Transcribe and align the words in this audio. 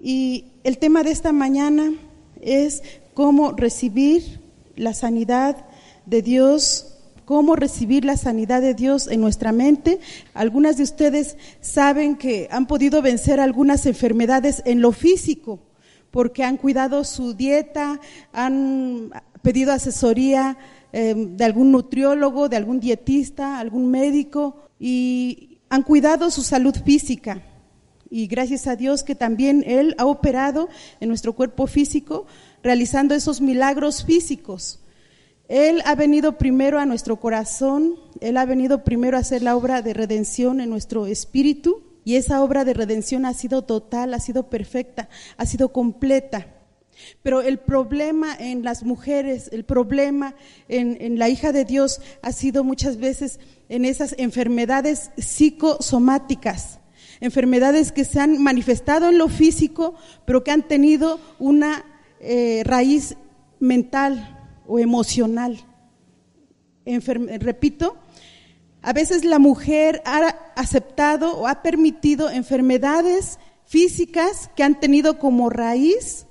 Y 0.00 0.46
el 0.64 0.78
tema 0.78 1.02
de 1.02 1.10
esta 1.10 1.32
mañana 1.32 1.92
es 2.40 2.82
cómo 3.14 3.52
recibir 3.52 4.40
la 4.76 4.94
sanidad 4.94 5.66
de 6.06 6.22
Dios 6.22 6.94
cómo 7.24 7.56
recibir 7.56 8.04
la 8.04 8.16
sanidad 8.16 8.60
de 8.60 8.74
Dios 8.74 9.08
en 9.08 9.20
nuestra 9.20 9.52
mente. 9.52 9.98
Algunas 10.34 10.76
de 10.76 10.82
ustedes 10.82 11.36
saben 11.60 12.16
que 12.16 12.48
han 12.50 12.66
podido 12.66 13.02
vencer 13.02 13.40
algunas 13.40 13.86
enfermedades 13.86 14.62
en 14.66 14.80
lo 14.80 14.92
físico 14.92 15.60
porque 16.10 16.44
han 16.44 16.56
cuidado 16.58 17.02
su 17.02 17.34
dieta, 17.34 18.00
han 18.32 19.10
pedido 19.42 19.72
asesoría 19.72 20.56
em, 20.92 21.36
de 21.36 21.44
algún 21.44 21.72
nutriólogo, 21.72 22.48
de 22.48 22.56
algún 22.56 22.78
dietista, 22.78 23.58
algún 23.58 23.90
médico 23.90 24.68
y 24.78 25.58
han 25.70 25.82
cuidado 25.82 26.30
su 26.30 26.42
salud 26.42 26.76
física. 26.84 27.42
Y 28.16 28.28
gracias 28.28 28.68
a 28.68 28.76
Dios 28.76 29.02
que 29.02 29.16
también 29.16 29.64
Él 29.66 29.96
ha 29.98 30.06
operado 30.06 30.68
en 31.00 31.08
nuestro 31.08 31.32
cuerpo 31.32 31.66
físico, 31.66 32.26
realizando 32.62 33.12
esos 33.12 33.40
milagros 33.40 34.04
físicos. 34.04 34.78
Él 35.48 35.82
ha 35.84 35.96
venido 35.96 36.38
primero 36.38 36.78
a 36.78 36.86
nuestro 36.86 37.18
corazón, 37.18 37.96
Él 38.20 38.36
ha 38.36 38.44
venido 38.44 38.84
primero 38.84 39.16
a 39.16 39.20
hacer 39.20 39.42
la 39.42 39.56
obra 39.56 39.82
de 39.82 39.94
redención 39.94 40.60
en 40.60 40.70
nuestro 40.70 41.06
espíritu 41.06 41.82
y 42.04 42.14
esa 42.14 42.40
obra 42.40 42.64
de 42.64 42.74
redención 42.74 43.26
ha 43.26 43.34
sido 43.34 43.62
total, 43.62 44.14
ha 44.14 44.20
sido 44.20 44.48
perfecta, 44.48 45.08
ha 45.36 45.44
sido 45.44 45.72
completa. 45.72 46.46
Pero 47.24 47.42
el 47.42 47.58
problema 47.58 48.32
en 48.38 48.62
las 48.62 48.84
mujeres, 48.84 49.50
el 49.50 49.64
problema 49.64 50.36
en, 50.68 51.18
la 51.18 51.28
hija 51.30 51.50
de 51.50 51.64
Dios 51.64 52.00
ha 52.22 52.30
sido 52.30 52.62
muchas 52.62 52.98
veces 52.98 53.40
en 53.68 53.84
esas 53.84 54.14
enfermedades 54.18 55.10
psicosomáticas, 55.16 56.78
enfermedades 57.20 57.92
que 57.92 58.04
se 58.04 58.20
han 58.20 58.42
manifestado 58.42 59.08
en 59.08 59.18
lo 59.18 59.28
físico, 59.28 59.94
pero 60.24 60.44
que 60.44 60.50
han 60.50 60.62
tenido 60.62 61.20
una 61.38 61.84
eh, 62.20 62.62
raíz 62.64 63.16
mental, 63.60 64.34
o 64.66 64.78
emocional. 64.78 65.58
repito, 66.84 67.96
a 68.82 68.92
veces 68.92 69.24
la 69.24 69.38
mujer 69.38 70.02
ha 70.04 70.28
aceptado 70.56 71.38
o 71.38 71.46
ha 71.46 71.62
permitido 71.62 72.30
enfermedades 72.30 73.38
físicas 73.64 74.50
que 74.54 74.62
han 74.62 74.78
tenido 74.78 75.18
como 75.18 75.48
raíz 75.48 76.26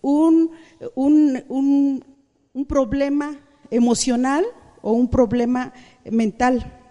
un, 0.00 0.50
un, 0.96 2.04
un, 2.52 2.66
problema 2.66 3.38
emocional 3.70 4.44
o 4.80 4.92
un 4.92 5.08
problema 5.08 5.72
mental. 6.04 6.81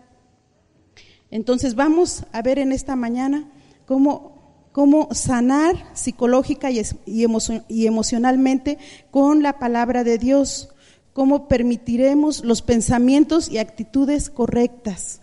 Entonces 1.32 1.76
vamos 1.76 2.26
a 2.32 2.42
ver 2.42 2.60
en 2.60 2.72
esta 2.72 2.96
mañana 2.96 3.50
cómo, 3.86 4.68
cómo 4.72 5.10
sanar 5.12 5.76
psicológica 5.94 6.70
y, 6.70 7.86
emocionalmente 7.86 8.78
con 9.10 9.42
la 9.42 9.58
palabra 9.58 10.04
de 10.04 10.18
Dios 10.18 10.70
cómo 11.14 11.48
permitiremos 11.48 12.44
los 12.44 12.62
pensamientos 12.62 13.50
y 13.50 13.58
actitudes 13.58 14.30
correctas. 14.30 15.20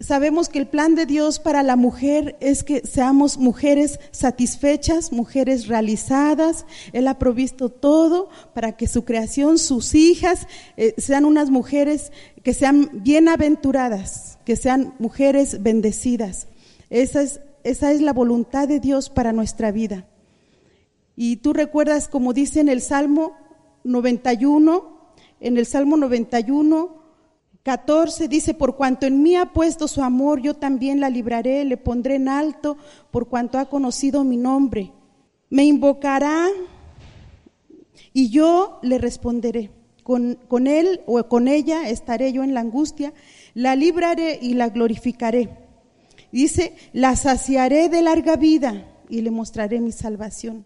Sabemos 0.00 0.48
que 0.48 0.60
el 0.60 0.68
plan 0.68 0.94
de 0.94 1.06
Dios 1.06 1.40
para 1.40 1.64
la 1.64 1.74
mujer 1.74 2.36
es 2.40 2.62
que 2.62 2.86
seamos 2.86 3.36
mujeres 3.36 3.98
satisfechas, 4.12 5.10
mujeres 5.10 5.66
realizadas. 5.66 6.66
Él 6.92 7.08
ha 7.08 7.18
provisto 7.18 7.68
todo 7.68 8.28
para 8.54 8.76
que 8.76 8.86
su 8.86 9.04
creación, 9.04 9.58
sus 9.58 9.96
hijas, 9.96 10.46
eh, 10.76 10.94
sean 10.98 11.24
unas 11.24 11.50
mujeres 11.50 12.12
que 12.44 12.54
sean 12.54 12.90
bienaventuradas, 13.02 14.37
que 14.48 14.56
sean 14.56 14.94
mujeres 14.98 15.62
bendecidas. 15.62 16.48
Esa 16.88 17.20
es, 17.20 17.42
esa 17.64 17.92
es 17.92 18.00
la 18.00 18.14
voluntad 18.14 18.66
de 18.66 18.80
Dios 18.80 19.10
para 19.10 19.34
nuestra 19.34 19.72
vida. 19.72 20.08
Y 21.16 21.36
tú 21.36 21.52
recuerdas, 21.52 22.08
como 22.08 22.32
dice 22.32 22.60
en 22.60 22.70
el 22.70 22.80
Salmo 22.80 23.36
91, 23.84 25.12
en 25.40 25.58
el 25.58 25.66
Salmo 25.66 25.98
91, 25.98 26.96
14 27.62 28.26
dice, 28.28 28.54
por 28.54 28.76
cuanto 28.76 29.04
en 29.04 29.22
mí 29.22 29.36
ha 29.36 29.52
puesto 29.52 29.86
su 29.86 30.02
amor, 30.02 30.40
yo 30.40 30.54
también 30.54 30.98
la 30.98 31.10
libraré, 31.10 31.66
le 31.66 31.76
pondré 31.76 32.14
en 32.14 32.30
alto, 32.30 32.78
por 33.10 33.28
cuanto 33.28 33.58
ha 33.58 33.68
conocido 33.68 34.24
mi 34.24 34.38
nombre. 34.38 34.94
Me 35.50 35.64
invocará 35.64 36.46
y 38.14 38.30
yo 38.30 38.78
le 38.80 38.96
responderé. 38.96 39.72
Con, 40.04 40.38
con 40.48 40.66
él 40.66 41.02
o 41.04 41.22
con 41.28 41.48
ella 41.48 41.90
estaré 41.90 42.32
yo 42.32 42.42
en 42.42 42.54
la 42.54 42.60
angustia, 42.60 43.12
la 43.58 43.74
libraré 43.74 44.38
y 44.40 44.54
la 44.54 44.68
glorificaré. 44.68 45.48
Dice, 46.30 46.76
la 46.92 47.16
saciaré 47.16 47.88
de 47.88 48.02
larga 48.02 48.36
vida 48.36 48.86
y 49.08 49.20
le 49.20 49.32
mostraré 49.32 49.80
mi 49.80 49.90
salvación. 49.90 50.64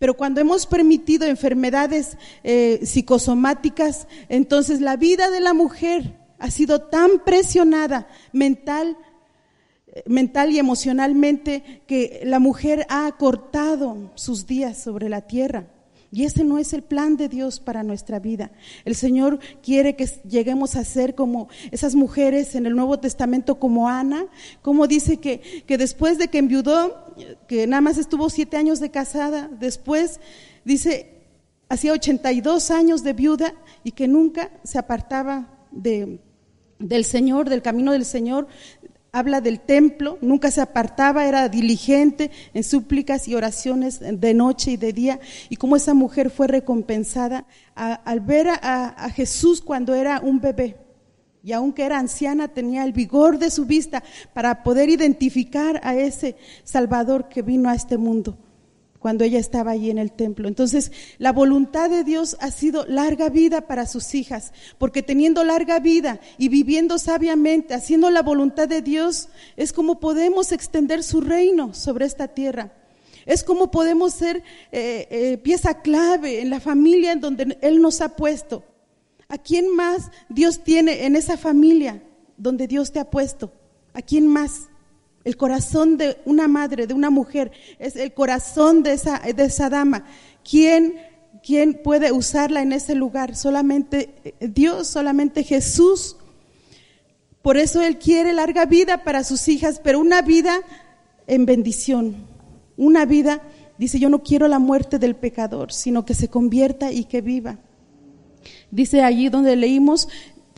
Pero 0.00 0.16
cuando 0.16 0.40
hemos 0.40 0.66
permitido 0.66 1.28
enfermedades 1.28 2.16
eh, 2.42 2.80
psicosomáticas, 2.82 4.08
entonces 4.28 4.80
la 4.80 4.96
vida 4.96 5.30
de 5.30 5.38
la 5.38 5.54
mujer 5.54 6.18
ha 6.40 6.50
sido 6.50 6.80
tan 6.80 7.20
presionada 7.24 8.08
mental, 8.32 8.96
eh, 9.86 10.02
mental 10.06 10.50
y 10.50 10.58
emocionalmente 10.58 11.84
que 11.86 12.22
la 12.24 12.40
mujer 12.40 12.86
ha 12.88 13.08
cortado 13.18 14.10
sus 14.16 14.48
días 14.48 14.82
sobre 14.82 15.08
la 15.08 15.28
tierra. 15.28 15.68
Y 16.12 16.24
ese 16.24 16.42
no 16.42 16.58
es 16.58 16.72
el 16.72 16.82
plan 16.82 17.16
de 17.16 17.28
Dios 17.28 17.60
para 17.60 17.84
nuestra 17.84 18.18
vida. 18.18 18.50
El 18.84 18.96
Señor 18.96 19.38
quiere 19.62 19.94
que 19.94 20.06
lleguemos 20.28 20.74
a 20.74 20.84
ser 20.84 21.14
como 21.14 21.48
esas 21.70 21.94
mujeres 21.94 22.56
en 22.56 22.66
el 22.66 22.74
Nuevo 22.74 22.98
Testamento, 22.98 23.60
como 23.60 23.88
Ana, 23.88 24.26
como 24.60 24.88
dice 24.88 25.18
que, 25.18 25.62
que 25.66 25.78
después 25.78 26.18
de 26.18 26.28
que 26.28 26.38
enviudó, 26.38 27.14
que 27.46 27.66
nada 27.68 27.80
más 27.80 27.96
estuvo 27.96 28.28
siete 28.28 28.56
años 28.56 28.80
de 28.80 28.90
casada, 28.90 29.48
después 29.60 30.18
dice, 30.64 31.20
hacía 31.68 31.92
82 31.92 32.70
años 32.72 33.04
de 33.04 33.12
viuda 33.12 33.54
y 33.84 33.92
que 33.92 34.08
nunca 34.08 34.50
se 34.64 34.78
apartaba 34.78 35.48
de, 35.70 36.18
del 36.80 37.04
Señor, 37.04 37.48
del 37.48 37.62
camino 37.62 37.92
del 37.92 38.04
Señor, 38.04 38.48
habla 39.12 39.40
del 39.40 39.60
templo, 39.60 40.18
nunca 40.20 40.50
se 40.50 40.60
apartaba, 40.60 41.26
era 41.26 41.48
diligente 41.48 42.30
en 42.54 42.64
súplicas 42.64 43.28
y 43.28 43.34
oraciones 43.34 44.00
de 44.00 44.34
noche 44.34 44.72
y 44.72 44.76
de 44.76 44.92
día, 44.92 45.20
y 45.48 45.56
cómo 45.56 45.76
esa 45.76 45.94
mujer 45.94 46.30
fue 46.30 46.46
recompensada 46.46 47.46
al 47.74 48.20
ver 48.20 48.48
a, 48.48 49.10
Jesús 49.14 49.60
cuando 49.60 49.94
era 49.94 50.20
un 50.20 50.40
bebé. 50.40 50.76
Y 51.42 51.52
aunque 51.52 51.84
era 51.84 51.98
anciana, 51.98 52.48
tenía 52.48 52.84
el 52.84 52.92
vigor 52.92 53.38
de 53.38 53.50
su 53.50 53.64
vista 53.64 54.02
para 54.34 54.62
poder 54.62 54.90
identificar 54.90 55.80
a 55.82 55.94
ese 55.94 56.36
Salvador 56.64 57.28
que 57.28 57.40
vino 57.42 57.70
a 57.70 57.74
este 57.74 57.96
mundo 57.96 58.36
cuando 59.00 59.24
ella 59.24 59.38
estaba 59.38 59.72
allí 59.72 59.90
en 59.90 59.98
el 59.98 60.12
templo. 60.12 60.46
Entonces, 60.46 60.92
la 61.18 61.32
voluntad 61.32 61.90
de 61.90 62.04
Dios 62.04 62.36
ha 62.38 62.50
sido 62.50 62.84
larga 62.86 63.30
vida 63.30 63.62
para 63.62 63.86
sus 63.86 64.14
hijas, 64.14 64.52
porque 64.78 65.02
teniendo 65.02 65.42
larga 65.42 65.80
vida 65.80 66.20
y 66.38 66.48
viviendo 66.48 66.98
sabiamente, 66.98 67.74
haciendo 67.74 68.10
la 68.10 68.22
voluntad 68.22 68.68
de 68.68 68.82
Dios, 68.82 69.30
es 69.56 69.72
como 69.72 69.98
podemos 69.98 70.52
extender 70.52 71.02
su 71.02 71.22
reino 71.22 71.74
sobre 71.74 72.04
esta 72.04 72.28
tierra. 72.28 72.74
Es 73.26 73.42
como 73.42 73.70
podemos 73.70 74.12
ser 74.12 74.42
eh, 74.70 75.08
eh, 75.10 75.38
pieza 75.38 75.80
clave 75.82 76.40
en 76.40 76.50
la 76.50 76.60
familia 76.60 77.12
en 77.12 77.20
donde 77.20 77.58
Él 77.62 77.80
nos 77.80 78.00
ha 78.02 78.16
puesto. 78.16 78.64
¿A 79.28 79.38
quién 79.38 79.74
más 79.74 80.10
Dios 80.28 80.62
tiene 80.62 81.06
en 81.06 81.16
esa 81.16 81.36
familia 81.36 82.02
donde 82.36 82.66
Dios 82.66 82.92
te 82.92 82.98
ha 82.98 83.08
puesto? 83.08 83.52
¿A 83.94 84.02
quién 84.02 84.26
más? 84.26 84.69
El 85.24 85.36
corazón 85.36 85.96
de 85.98 86.18
una 86.24 86.48
madre, 86.48 86.86
de 86.86 86.94
una 86.94 87.10
mujer, 87.10 87.52
es 87.78 87.96
el 87.96 88.14
corazón 88.14 88.82
de 88.82 88.92
esa, 88.92 89.18
de 89.18 89.44
esa 89.44 89.68
dama. 89.68 90.06
¿Quién, 90.48 90.94
¿Quién 91.42 91.80
puede 91.82 92.10
usarla 92.12 92.62
en 92.62 92.72
ese 92.72 92.94
lugar? 92.94 93.36
Solamente 93.36 94.14
eh, 94.24 94.48
Dios, 94.48 94.86
solamente 94.86 95.44
Jesús. 95.44 96.16
Por 97.42 97.56
eso 97.56 97.82
Él 97.82 97.98
quiere 97.98 98.32
larga 98.32 98.64
vida 98.64 99.04
para 99.04 99.24
sus 99.24 99.48
hijas, 99.48 99.80
pero 99.82 100.00
una 100.00 100.22
vida 100.22 100.60
en 101.26 101.46
bendición. 101.46 102.16
Una 102.76 103.04
vida, 103.04 103.42
dice, 103.78 103.98
yo 103.98 104.08
no 104.08 104.22
quiero 104.22 104.48
la 104.48 104.58
muerte 104.58 104.98
del 104.98 105.16
pecador, 105.16 105.72
sino 105.72 106.04
que 106.04 106.14
se 106.14 106.28
convierta 106.28 106.92
y 106.92 107.04
que 107.04 107.20
viva. 107.20 107.58
Dice 108.70 109.02
allí 109.02 109.28
donde 109.28 109.56
leímos, 109.56 110.08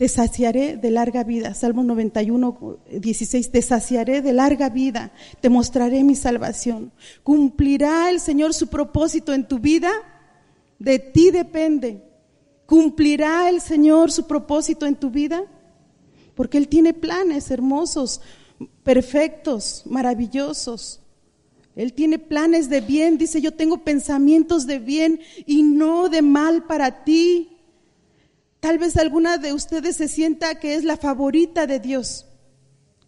te 0.03 0.09
saciaré 0.09 0.75
de 0.75 0.91
larga 0.91 1.23
vida. 1.23 1.53
Salmo 1.53 1.81
91, 1.81 2.79
16, 2.91 3.51
te 3.51 3.61
saciaré 3.61 4.21
de 4.21 4.33
larga 4.33 4.67
vida, 4.67 5.13
te 5.39 5.47
mostraré 5.47 6.03
mi 6.03 6.13
salvación. 6.13 6.91
¿Cumplirá 7.23 8.09
el 8.09 8.19
Señor 8.19 8.53
su 8.53 8.67
propósito 8.67 9.31
en 9.31 9.47
tu 9.47 9.59
vida? 9.59 9.89
De 10.77 10.99
ti 10.99 11.31
depende. 11.31 12.03
¿Cumplirá 12.65 13.47
el 13.47 13.61
Señor 13.61 14.11
su 14.11 14.27
propósito 14.27 14.85
en 14.85 14.97
tu 14.97 15.09
vida? 15.09 15.45
Porque 16.35 16.57
Él 16.57 16.67
tiene 16.67 16.93
planes 16.93 17.49
hermosos, 17.49 18.19
perfectos, 18.83 19.83
maravillosos. 19.85 20.99
Él 21.77 21.93
tiene 21.93 22.19
planes 22.19 22.67
de 22.67 22.81
bien, 22.81 23.17
dice, 23.17 23.39
yo 23.39 23.53
tengo 23.53 23.85
pensamientos 23.85 24.67
de 24.67 24.79
bien 24.79 25.21
y 25.45 25.63
no 25.63 26.09
de 26.09 26.21
mal 26.21 26.65
para 26.65 27.05
ti 27.05 27.52
Tal 28.63 28.77
vez 28.77 28.95
alguna 28.95 29.37
de 29.37 29.51
ustedes 29.51 29.97
se 29.97 30.07
sienta 30.07 30.55
que 30.55 30.75
es 30.75 30.85
la 30.85 30.95
favorita 30.95 31.67
de 31.67 31.81
Dios. 31.81 32.27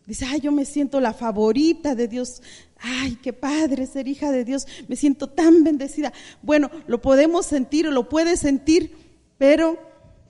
Dice, 0.05 0.25
ay, 0.25 0.41
yo 0.41 0.51
me 0.51 0.65
siento 0.65 0.99
la 0.99 1.13
favorita 1.13 1.95
de 1.95 2.09
Dios. 2.09 2.41
Ay, 2.77 3.17
qué 3.23 3.31
padre 3.31 3.87
ser 3.87 4.09
hija 4.09 4.33
de 4.33 4.43
Dios. 4.43 4.67
Me 4.89 4.97
siento 4.97 5.29
tan 5.29 5.63
bendecida. 5.63 6.11
Bueno, 6.41 6.69
lo 6.87 7.01
podemos 7.01 7.45
sentir 7.45 7.87
o 7.87 7.91
lo 7.91 8.09
puedes 8.09 8.41
sentir, 8.41 8.97
pero 9.37 9.79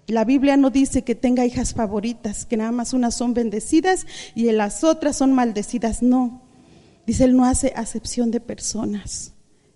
la 0.05 0.25
Biblia 0.25 0.57
no 0.57 0.69
dice 0.69 1.01
que 1.01 1.15
tenga 1.15 1.43
hijas 1.43 1.73
favoritas, 1.73 2.45
que 2.45 2.57
nada 2.57 2.71
más 2.71 2.93
unas 2.93 3.15
son 3.15 3.33
bendecidas 3.33 4.05
y 4.35 4.51
las 4.51 4.83
otras 4.83 5.17
son 5.17 5.33
maldecidas. 5.33 6.03
No. 6.03 6.43
Dice, 7.07 7.23
Él 7.23 7.35
no 7.35 7.45
hace 7.45 7.73
acepción 7.75 8.29
de 8.29 8.41
personas. 8.41 9.34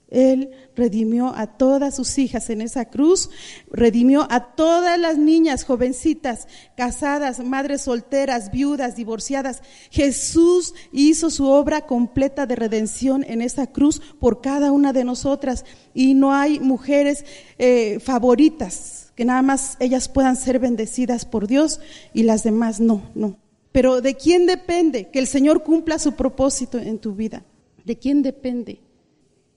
Él 0.09 0.49
redimió 0.75 1.35
a 1.35 1.57
todas 1.57 1.95
sus 1.95 2.17
hijas 2.17 2.49
en 2.49 2.61
esa 2.61 2.85
cruz, 2.85 3.29
redimió 3.71 4.25
a 4.31 4.55
todas 4.55 4.99
las 4.99 5.17
niñas 5.17 5.63
jovencitas, 5.63 6.47
casadas, 6.75 7.43
madres 7.43 7.81
solteras, 7.81 8.51
viudas, 8.51 8.95
divorciadas. 8.95 9.61
Jesús 9.91 10.73
hizo 10.91 11.29
su 11.29 11.47
obra 11.47 11.85
completa 11.85 12.47
de 12.47 12.55
redención 12.55 13.23
en 13.27 13.41
esa 13.41 13.67
cruz 13.67 14.01
por 14.19 14.41
cada 14.41 14.71
una 14.71 14.93
de 14.93 15.03
nosotras 15.03 15.63
y 15.93 16.15
no 16.15 16.33
hay 16.33 16.59
mujeres 16.59 17.23
eh, 17.59 17.99
favoritas, 17.99 19.13
que 19.15 19.25
nada 19.25 19.43
más 19.43 19.77
ellas 19.79 20.09
puedan 20.09 20.35
ser 20.35 20.57
bendecidas 20.57 21.25
por 21.25 21.45
Dios 21.45 21.81
y 22.13 22.23
las 22.23 22.43
demás 22.43 22.79
no, 22.79 23.03
no. 23.13 23.37
Pero 23.71 24.01
¿de 24.01 24.15
quién 24.15 24.47
depende 24.47 25.09
que 25.11 25.19
el 25.19 25.27
Señor 25.27 25.63
cumpla 25.63 25.99
su 25.99 26.13
propósito 26.13 26.79
en 26.79 26.97
tu 26.97 27.13
vida? 27.13 27.43
¿De 27.85 27.97
quién 27.97 28.23
depende? 28.23 28.81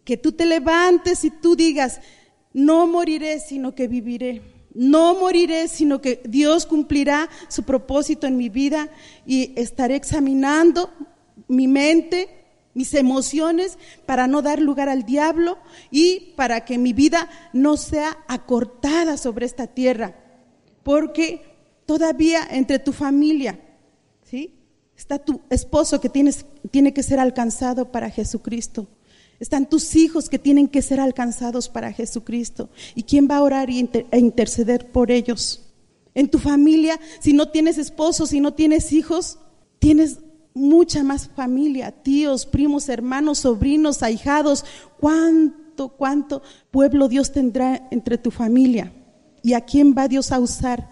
Que 0.05 0.17
tú 0.17 0.33
te 0.33 0.47
levantes 0.47 1.25
y 1.25 1.31
tú 1.31 1.57
digas, 1.57 2.01
no 2.53 2.87
moriré, 2.87 3.41
sino 3.41 3.75
que 3.75 3.89
viviré. 3.89 4.43
No 4.75 5.15
moriré, 5.15 5.69
sino 5.69 6.01
que 6.01 6.23
Dios 6.25 6.67
cumplirá 6.67 7.29
su 7.49 7.63
propósito 7.63 8.27
en 8.27 8.37
mi 8.37 8.49
vida 8.49 8.89
y 9.27 9.53
estaré 9.57 9.97
examinando 9.97 10.91
mi 11.47 11.69
mente, 11.69 12.29
mis 12.75 12.95
emociones, 12.95 13.79
para 14.07 14.27
no 14.27 14.41
dar 14.41 14.61
lugar 14.61 14.89
al 14.89 15.05
diablo 15.05 15.59
y 15.91 16.33
para 16.37 16.65
que 16.65 16.79
mi 16.79 16.95
vida 16.95 17.29
no 17.53 17.77
sea 17.77 18.17
acortada 18.29 19.19
sobre 19.19 19.45
esta 19.45 19.67
tierra. 19.67 20.17
Porque 20.83 21.43
todavía 21.85 22.47
entre 22.51 22.79
tu 22.79 22.93
familia, 22.93 23.61
¿sí? 24.25 24.55
Está 24.97 25.19
tu 25.19 25.43
esposo 25.51 26.01
que 26.01 26.09
tienes, 26.09 26.47
tiene 26.71 26.95
que 26.95 27.03
ser 27.03 27.21
alcanzado 27.21 27.93
para 27.93 28.09
Jesucristo. 28.09 28.89
Están 29.43 29.69
tus 29.69 29.97
hijos 29.97 30.29
que 30.29 30.39
tienen 30.39 30.69
que 30.69 30.83
ser 30.83 31.01
alcanzados 31.01 31.69
para 31.69 31.93
Jesucristo. 31.93 32.71
¿Y 32.95 33.03
quién 33.03 33.27
va 33.29 33.39
a 33.39 33.43
orar 33.43 33.71
e 33.71 34.19
interceder 34.21 34.93
por 34.93 35.11
ellos? 35.11 35.65
En 36.15 36.31
tu 36.31 36.39
familia, 36.39 37.01
si 37.19 37.33
no 37.33 37.49
tienes 37.49 37.77
esposo, 37.77 38.27
si 38.27 38.39
no 38.39 38.55
tienes 38.55 38.93
hijos, 38.93 39.41
tienes 39.81 40.21
mucha 40.55 41.03
más 41.03 41.29
familia, 41.35 41.91
tíos, 41.91 42.47
primos, 42.47 42.89
hermanos, 42.89 43.41
sobrinos, 43.41 44.05
ahijados. 44.05 44.65
¿Cuánto, 45.01 45.89
cuánto 45.89 46.43
pueblo 46.71 47.09
Dios 47.09 47.33
tendrá 47.33 47.89
entre 47.91 48.19
tu 48.19 48.31
familia? 48.31 48.93
¿Y 49.43 49.55
a 49.55 49.63
quién 49.63 49.93
va 49.99 50.07
Dios 50.07 50.31
a 50.31 50.39
usar 50.39 50.89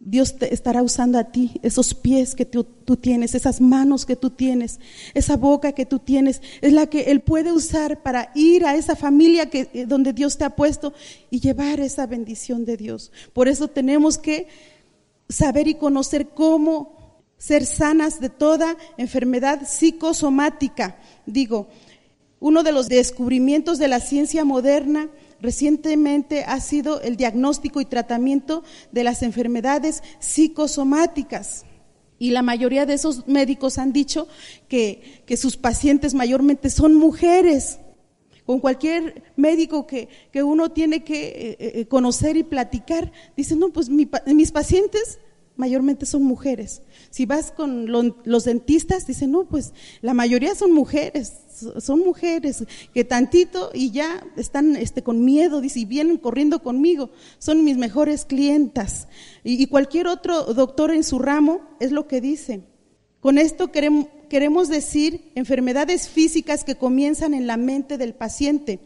Dios 0.00 0.36
te 0.36 0.54
estará 0.54 0.82
usando 0.82 1.18
a 1.18 1.24
ti, 1.24 1.60
esos 1.62 1.92
pies 1.92 2.34
que 2.34 2.44
tú, 2.44 2.64
tienes, 2.96 3.34
esas 3.34 3.60
manos 3.60 4.06
que 4.06 4.16
tú 4.16 4.30
tienes, 4.30 4.78
esa 5.12 5.36
boca 5.36 5.72
que 5.72 5.86
tú 5.86 5.98
tienes, 5.98 6.40
es 6.60 6.72
la 6.72 6.86
que 6.86 7.10
Él 7.10 7.20
puede 7.20 7.52
usar 7.52 8.02
para 8.02 8.30
ir 8.34 8.64
a 8.64 8.76
esa 8.76 8.94
familia 8.94 9.50
que, 9.50 9.68
eh, 9.72 9.86
donde 9.86 10.12
Dios 10.12 10.38
te 10.38 10.44
ha 10.44 10.50
puesto 10.50 10.94
y 11.30 11.40
llevar 11.40 11.80
esa 11.80 12.06
bendición 12.06 12.64
de 12.64 12.76
Dios. 12.76 13.10
Por 13.32 13.48
eso 13.48 13.68
tenemos 13.68 14.18
que 14.18 14.46
saber 15.28 15.66
y 15.66 15.74
conocer 15.74 16.28
cómo 16.28 16.96
ser 17.36 17.66
sanas 17.66 18.20
de 18.20 18.30
toda 18.30 18.76
enfermedad 18.96 19.66
psicosomática. 19.66 20.96
Digo, 21.26 21.68
uno 22.40 22.62
de 22.62 22.72
los 22.72 22.88
descubrimientos 22.88 23.78
de 23.78 23.88
la 23.88 24.00
ciencia 24.00 24.44
moderna 24.44 25.08
recientemente 25.40 26.44
ha 26.44 26.60
sido 26.60 27.00
el 27.00 27.16
diagnóstico 27.16 27.80
y 27.80 27.84
tratamiento 27.84 28.62
de 28.92 29.04
las 29.04 29.22
enfermedades 29.22 30.02
psicosomáticas. 30.18 31.64
Y 32.18 32.30
la 32.30 32.42
mayoría 32.42 32.84
de 32.84 32.94
esos 32.94 33.28
médicos 33.28 33.78
han 33.78 33.92
dicho 33.92 34.26
que, 34.68 35.22
sus 35.36 35.56
pacientes 35.56 36.14
mayormente 36.14 36.68
son 36.70 36.94
mujeres. 36.94 37.78
Con 38.44 38.60
cualquier 38.60 39.22
médico 39.36 39.86
que, 39.86 40.08
uno 40.42 40.70
tiene 40.70 41.04
que 41.04 41.26
eh, 41.28 41.56
eh, 41.58 41.86
conocer 41.86 42.36
y 42.36 42.42
platicar, 42.42 43.12
dicen, 43.36 43.60
no, 43.60 43.70
pues 43.70 43.88
mis 43.88 44.52
pacientes 44.52 45.18
mayormente 45.56 46.06
son 46.06 46.22
mujeres. 46.22 46.82
Si 47.10 47.24
vas 47.24 47.50
con 47.52 47.90
los 47.90 48.44
dentistas, 48.44 49.06
dicen, 49.06 49.30
no, 49.30 49.44
pues 49.44 49.72
la 50.02 50.12
mayoría 50.12 50.54
son 50.54 50.72
mujeres, 50.72 51.32
son 51.80 52.00
mujeres 52.00 52.64
que 52.92 53.04
tantito 53.04 53.70
y 53.72 53.90
ya 53.90 54.24
están 54.36 54.76
este, 54.76 55.02
con 55.02 55.24
miedo, 55.24 55.60
dice, 55.60 55.80
y 55.80 55.84
vienen 55.84 56.18
corriendo 56.18 56.62
conmigo, 56.62 57.10
son 57.38 57.64
mis 57.64 57.78
mejores 57.78 58.24
clientas. 58.24 59.08
Y, 59.42 59.66
cualquier 59.68 60.06
otro 60.06 60.44
doctor 60.54 60.90
en 60.90 61.02
su 61.02 61.18
ramo 61.18 61.62
es 61.80 61.92
lo 61.92 62.06
que 62.06 62.20
dice. 62.20 62.60
Con 63.20 63.38
esto 63.38 63.72
queremos, 63.72 64.06
queremos 64.28 64.68
decir 64.68 65.32
enfermedades 65.34 66.08
físicas 66.08 66.62
que 66.62 66.76
comienzan 66.76 67.32
en 67.32 67.46
la 67.46 67.56
mente 67.56 67.96
del 67.96 68.14
paciente. 68.14 68.80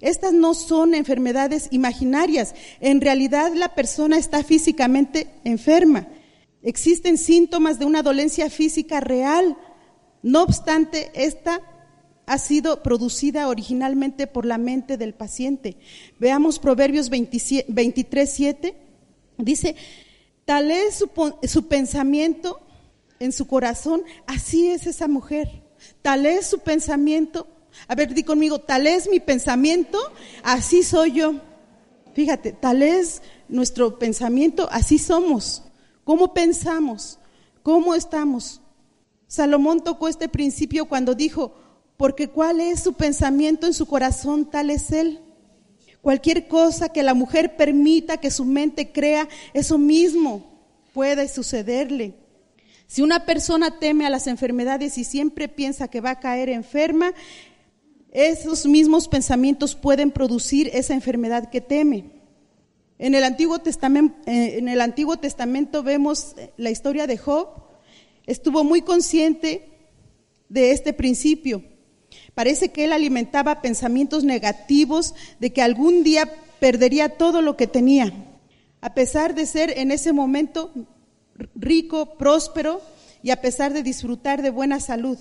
Estas 0.00 0.32
no 0.32 0.54
son 0.54 0.94
enfermedades 0.94 1.68
imaginarias. 1.70 2.54
En 2.80 3.00
realidad 3.00 3.52
la 3.54 3.74
persona 3.74 4.16
está 4.16 4.42
físicamente 4.42 5.28
enferma. 5.44 6.08
Existen 6.66 7.16
síntomas 7.16 7.78
de 7.78 7.84
una 7.84 8.02
dolencia 8.02 8.50
física 8.50 8.98
real. 8.98 9.56
No 10.24 10.42
obstante, 10.42 11.12
esta 11.14 11.60
ha 12.26 12.38
sido 12.38 12.82
producida 12.82 13.46
originalmente 13.46 14.26
por 14.26 14.44
la 14.44 14.58
mente 14.58 14.96
del 14.96 15.14
paciente. 15.14 15.76
Veamos 16.18 16.58
Proverbios 16.58 17.08
23, 17.08 18.28
7. 18.28 18.76
Dice, 19.38 19.76
tal 20.44 20.72
es 20.72 20.96
su, 20.96 21.08
su 21.44 21.68
pensamiento 21.68 22.60
en 23.20 23.30
su 23.30 23.46
corazón, 23.46 24.02
así 24.26 24.68
es 24.68 24.88
esa 24.88 25.06
mujer. 25.06 25.62
Tal 26.02 26.26
es 26.26 26.48
su 26.48 26.58
pensamiento. 26.58 27.46
A 27.86 27.94
ver, 27.94 28.12
di 28.12 28.24
conmigo, 28.24 28.58
tal 28.58 28.88
es 28.88 29.08
mi 29.08 29.20
pensamiento, 29.20 30.00
así 30.42 30.82
soy 30.82 31.12
yo. 31.12 31.36
Fíjate, 32.12 32.50
tal 32.50 32.82
es 32.82 33.22
nuestro 33.48 34.00
pensamiento, 34.00 34.68
así 34.72 34.98
somos. 34.98 35.62
¿Cómo 36.06 36.32
pensamos? 36.32 37.18
¿Cómo 37.64 37.92
estamos? 37.92 38.60
Salomón 39.26 39.82
tocó 39.82 40.06
este 40.06 40.28
principio 40.28 40.84
cuando 40.84 41.16
dijo, 41.16 41.52
porque 41.96 42.28
cuál 42.28 42.60
es 42.60 42.78
su 42.78 42.92
pensamiento 42.92 43.66
en 43.66 43.74
su 43.74 43.86
corazón, 43.86 44.48
tal 44.48 44.70
es 44.70 44.92
él. 44.92 45.18
Cualquier 46.02 46.46
cosa 46.46 46.90
que 46.90 47.02
la 47.02 47.12
mujer 47.12 47.56
permita 47.56 48.18
que 48.18 48.30
su 48.30 48.44
mente 48.44 48.92
crea, 48.92 49.28
eso 49.52 49.78
mismo 49.78 50.44
puede 50.94 51.26
sucederle. 51.26 52.14
Si 52.86 53.02
una 53.02 53.26
persona 53.26 53.80
teme 53.80 54.06
a 54.06 54.10
las 54.10 54.28
enfermedades 54.28 54.98
y 54.98 55.02
siempre 55.02 55.48
piensa 55.48 55.88
que 55.88 56.00
va 56.00 56.10
a 56.10 56.20
caer 56.20 56.50
enferma, 56.50 57.14
esos 58.12 58.64
mismos 58.64 59.08
pensamientos 59.08 59.74
pueden 59.74 60.12
producir 60.12 60.70
esa 60.72 60.94
enfermedad 60.94 61.50
que 61.50 61.60
teme. 61.60 62.15
En 62.98 63.14
el 63.14 63.24
Antiguo 63.24 63.58
Testamento, 63.58 64.16
eh, 64.26 64.58
en 64.58 64.68
el 64.68 64.80
Antiguo 64.80 65.18
Testamento 65.18 65.82
vemos 65.82 66.34
la 66.56 66.70
historia 66.70 67.06
de 67.06 67.18
Job. 67.18 67.48
Estuvo 68.26 68.64
muy 68.64 68.82
consciente 68.82 69.68
de 70.48 70.70
este 70.70 70.92
principio. 70.92 71.62
Parece 72.34 72.70
que 72.70 72.84
él 72.84 72.92
alimentaba 72.92 73.60
pensamientos 73.62 74.24
negativos 74.24 75.14
de 75.40 75.52
que 75.52 75.62
algún 75.62 76.02
día 76.02 76.30
perdería 76.58 77.10
todo 77.10 77.42
lo 77.42 77.56
que 77.56 77.66
tenía. 77.66 78.12
A 78.80 78.94
pesar 78.94 79.34
de 79.34 79.46
ser 79.46 79.78
en 79.78 79.90
ese 79.90 80.12
momento 80.12 80.72
rico, 81.54 82.16
próspero 82.16 82.80
y 83.22 83.30
a 83.30 83.40
pesar 83.40 83.72
de 83.72 83.82
disfrutar 83.82 84.42
de 84.42 84.50
buena 84.50 84.80
salud. 84.80 85.18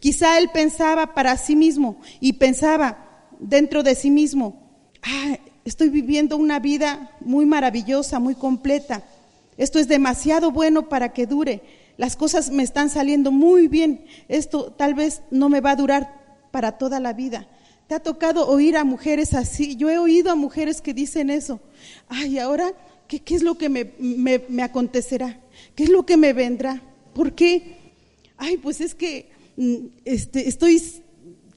Quizá 0.00 0.38
él 0.38 0.50
pensaba 0.52 1.14
para 1.14 1.36
sí 1.36 1.56
mismo 1.56 2.00
y 2.20 2.34
pensaba 2.34 3.28
dentro 3.38 3.82
de 3.82 3.94
sí 3.94 4.10
mismo, 4.10 4.90
ah, 5.02 5.38
estoy 5.70 5.88
viviendo 5.88 6.36
una 6.36 6.58
vida 6.58 7.16
muy 7.20 7.46
maravillosa, 7.46 8.18
muy 8.18 8.34
completa. 8.34 9.04
Esto 9.56 9.78
es 9.78 9.86
demasiado 9.86 10.50
bueno 10.50 10.88
para 10.88 11.12
que 11.12 11.26
dure. 11.26 11.62
Las 11.96 12.16
cosas 12.16 12.50
me 12.50 12.64
están 12.64 12.90
saliendo 12.90 13.30
muy 13.30 13.68
bien. 13.68 14.04
Esto 14.26 14.72
tal 14.72 14.94
vez 14.94 15.22
no 15.30 15.48
me 15.48 15.60
va 15.60 15.70
a 15.70 15.76
durar 15.76 16.48
para 16.50 16.72
toda 16.72 16.98
la 16.98 17.12
vida. 17.12 17.46
¿Te 17.86 17.94
ha 17.94 18.00
tocado 18.00 18.48
oír 18.48 18.76
a 18.76 18.82
mujeres 18.82 19.32
así? 19.32 19.76
Yo 19.76 19.88
he 19.88 19.98
oído 19.98 20.32
a 20.32 20.34
mujeres 20.34 20.82
que 20.82 20.92
dicen 20.92 21.30
eso. 21.30 21.60
Ay, 22.08 22.40
ahora, 22.40 22.72
¿qué, 23.06 23.20
qué 23.20 23.36
es 23.36 23.42
lo 23.44 23.56
que 23.56 23.68
me, 23.68 23.92
me, 24.00 24.44
me 24.48 24.64
acontecerá? 24.64 25.38
¿Qué 25.76 25.84
es 25.84 25.90
lo 25.90 26.04
que 26.04 26.16
me 26.16 26.32
vendrá? 26.32 26.82
¿Por 27.14 27.32
qué? 27.34 27.76
Ay, 28.36 28.56
pues 28.56 28.80
es 28.80 28.96
que 28.96 29.30
mm, 29.56 29.76
este, 30.04 30.48
estoy 30.48 30.82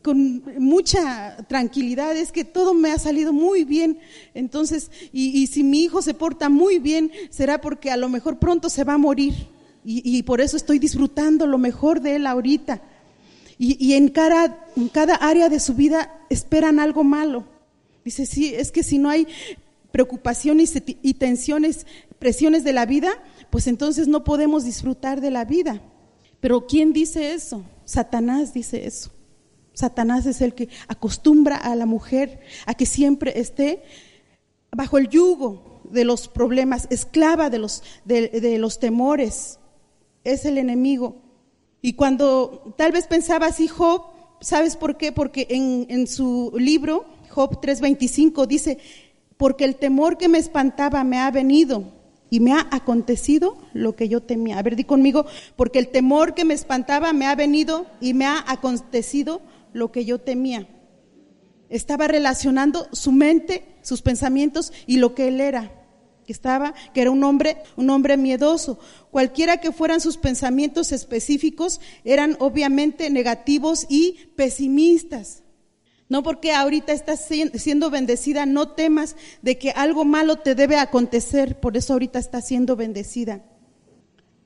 con 0.04 0.44
mucha 0.60 1.38
tranquilidad, 1.48 2.16
es 2.16 2.32
que 2.32 2.44
todo 2.44 2.74
me 2.74 2.92
ha 2.92 3.00
salido 3.00 3.34
muy 3.34 3.64
bien. 3.64 3.98
Entonces, 4.34 4.92
y, 5.12 5.48
si 5.48 5.64
mi 5.64 5.82
hijo 5.84 6.02
se 6.02 6.14
porta 6.14 6.50
muy 6.50 6.78
bien, 6.78 7.12
será 7.30 7.62
porque 7.62 7.90
a 7.90 7.98
lo 7.98 8.10
mejor 8.10 8.38
pronto 8.38 8.70
se 8.70 8.84
va 8.84 8.94
a 8.94 8.98
morir. 9.00 9.34
y, 9.86 10.22
por 10.24 10.40
eso 10.40 10.56
estoy 10.56 10.80
disfrutando 10.80 11.48
lo 11.48 11.58
mejor 11.58 12.02
de 12.02 12.18
él 12.18 12.28
ahorita. 12.28 12.82
Y, 13.58 13.94
en, 13.94 14.10
cada, 14.10 14.68
en 14.76 14.90
cada 14.90 15.16
área 15.16 15.48
de 15.48 15.60
su 15.60 15.74
vida 15.74 16.26
esperan 16.30 16.80
algo 16.80 17.04
malo. 17.04 17.46
Dice, 18.04 18.26
sí, 18.26 18.54
es 18.54 18.72
que 18.72 18.84
si 18.84 18.98
no 18.98 19.10
hay 19.10 19.28
preocupaciones 19.92 20.74
y 21.02 21.14
tensiones, 21.14 21.86
presiones 22.20 22.64
de 22.64 22.74
la 22.74 22.86
vida, 22.86 23.12
pues 23.50 23.68
entonces 23.68 24.08
no 24.08 24.24
podemos 24.24 24.66
disfrutar 24.66 25.22
de 25.22 25.32
la 25.32 25.46
vida. 25.46 25.82
Pero 26.42 26.68
¿quién 26.68 26.92
dice 26.92 27.34
eso? 27.34 27.64
Satanás 27.86 28.54
dice 28.54 28.86
eso. 28.86 29.12
Satanás 29.74 30.26
es 30.26 30.42
el 30.42 30.54
que 30.54 30.70
acostumbra 30.88 31.58
a 31.58 31.76
la 31.76 31.86
mujer 31.86 32.42
a 32.66 32.76
que 32.76 32.86
siempre 32.86 33.40
esté 33.40 33.84
bajo 34.72 34.98
el 34.98 35.10
yugo 35.10 35.82
de 35.90 36.06
los 36.06 36.28
problemas, 36.28 36.88
esclava 36.90 37.50
de 37.50 37.60
los, 37.60 37.84
de, 38.06 38.58
los 38.58 38.80
temores. 38.80 39.60
Es 40.24 40.46
el 40.46 40.58
enemigo. 40.58 41.18
Y 41.82 41.94
cuando 41.94 42.74
tal 42.78 42.92
vez 42.92 43.08
pensaba 43.08 43.48
así 43.48 43.68
Job, 43.68 44.04
¿sabes 44.42 44.76
por 44.76 44.98
qué? 44.98 45.12
Porque 45.12 45.48
en, 45.50 45.86
en 45.90 46.08
su 46.08 46.54
libro, 46.58 47.06
Job 47.30 47.60
3:25, 47.62 48.48
dice, 48.48 48.78
porque 49.38 49.66
el 49.66 49.76
temor 49.76 50.18
que 50.18 50.30
me 50.30 50.38
espantaba 50.38 51.04
me 51.04 51.20
ha 51.20 51.30
venido 51.30 51.92
y 52.30 52.40
me 52.40 52.54
ha 52.54 52.68
acontecido 52.72 53.58
lo 53.74 53.96
que 53.96 54.08
yo 54.08 54.22
temía. 54.22 54.58
A 54.58 54.64
ver, 54.64 54.76
di 54.76 54.86
conmigo, 54.86 55.26
porque 55.56 55.80
el 55.80 55.90
temor 55.90 56.34
que 56.34 56.46
me 56.46 56.54
espantaba 56.54 57.14
me 57.14 57.28
ha 57.28 57.36
venido 57.36 57.86
y 58.02 58.14
me 58.14 58.26
ha 58.26 58.44
acontecido 58.48 59.42
lo 59.74 59.92
que 59.92 60.06
yo 60.06 60.20
temía. 60.20 60.68
Estaba 61.70 62.08
relacionando 62.08 62.88
su 62.92 63.12
mente, 63.12 63.66
sus 63.82 64.02
pensamientos 64.02 64.72
y 64.86 64.98
lo 64.98 65.16
que 65.16 65.28
él 65.28 65.42
era, 65.42 65.72
que 66.26 66.32
estaba, 66.32 66.74
que 66.94 67.02
era 67.02 67.12
un 67.12 67.24
hombre, 67.24 67.58
un 67.76 67.90
hombre 67.90 68.16
miedoso. 68.16 68.80
Cualquiera 69.12 69.58
que 69.58 69.72
fueran 69.72 70.00
sus 70.00 70.18
pensamientos 70.18 70.92
específicos, 70.92 71.82
eran 72.04 72.38
obviamente 72.40 73.10
negativos 73.10 73.86
y 73.90 74.18
pesimistas. 74.36 75.44
No 76.10 76.22
porque 76.22 76.52
ahorita 76.52 76.94
estás 76.94 77.28
siendo 77.56 77.90
bendecida, 77.90 78.46
no 78.46 78.70
temas 78.70 79.16
de 79.42 79.58
que 79.58 79.72
algo 79.72 80.06
malo 80.06 80.38
te 80.38 80.54
debe 80.54 80.78
acontecer, 80.78 81.60
por 81.60 81.76
eso 81.76 81.94
ahorita 81.94 82.20
estás 82.20 82.48
siendo 82.48 82.76
bendecida. 82.76 83.44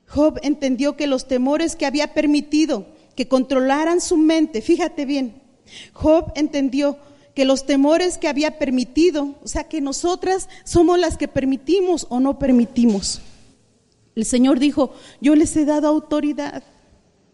Job 0.06 0.38
entendió 0.42 0.96
que 0.96 1.06
los 1.06 1.28
temores 1.28 1.76
que 1.76 1.84
había 1.84 2.14
permitido 2.14 2.86
que 3.18 3.26
controlaran 3.26 4.00
su 4.00 4.16
mente. 4.16 4.62
Fíjate 4.62 5.04
bien, 5.04 5.42
Job 5.92 6.30
entendió 6.36 6.98
que 7.34 7.44
los 7.44 7.66
temores 7.66 8.16
que 8.16 8.28
había 8.28 8.60
permitido, 8.60 9.34
o 9.42 9.48
sea, 9.48 9.64
que 9.64 9.80
nosotras 9.80 10.48
somos 10.62 11.00
las 11.00 11.16
que 11.16 11.26
permitimos 11.26 12.06
o 12.10 12.20
no 12.20 12.38
permitimos. 12.38 13.20
El 14.14 14.24
Señor 14.24 14.60
dijo, 14.60 14.92
yo 15.20 15.34
les 15.34 15.56
he 15.56 15.64
dado 15.64 15.88
autoridad, 15.88 16.62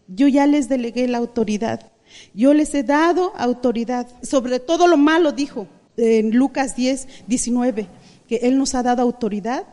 yo 0.07 0.27
ya 0.27 0.47
les 0.47 0.69
delegué 0.69 1.07
la 1.07 1.19
autoridad, 1.19 1.91
yo 2.33 2.55
les 2.55 2.73
he 2.73 2.81
dado 2.81 3.33
autoridad, 3.37 4.07
sobre 4.23 4.59
todo 4.59 4.87
lo 4.87 4.97
malo, 4.97 5.33
dijo 5.33 5.67
en 5.97 6.31
Lucas 6.35 6.75
10, 6.75 7.07
19, 7.27 7.87
que 8.27 8.37
Él 8.37 8.57
nos 8.57 8.73
ha 8.73 8.81
dado 8.81 9.03
autoridad 9.03 9.67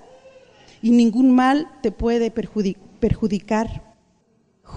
y 0.83 0.90
ningún 0.90 1.35
mal 1.35 1.69
te 1.81 1.90
puede 1.90 2.31
perjudicar. 2.31 3.92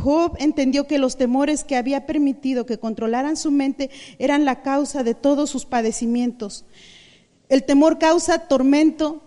Job 0.04 0.36
entendió 0.40 0.88
que 0.88 0.98
los 0.98 1.18
temores 1.18 1.64
que 1.64 1.76
había 1.76 2.06
permitido 2.06 2.66
que 2.66 2.78
controlaran 2.78 3.38
su 3.38 3.52
mente 3.52 3.90
eran 4.20 4.46
la 4.46 4.62
causa 4.62 5.04
de 5.04 5.16
todos 5.16 5.50
sus 5.50 5.66
padecimientos. 5.66 6.66
El 7.50 7.64
temor 7.64 7.98
causa 8.00 8.48
tormento, 8.48 9.22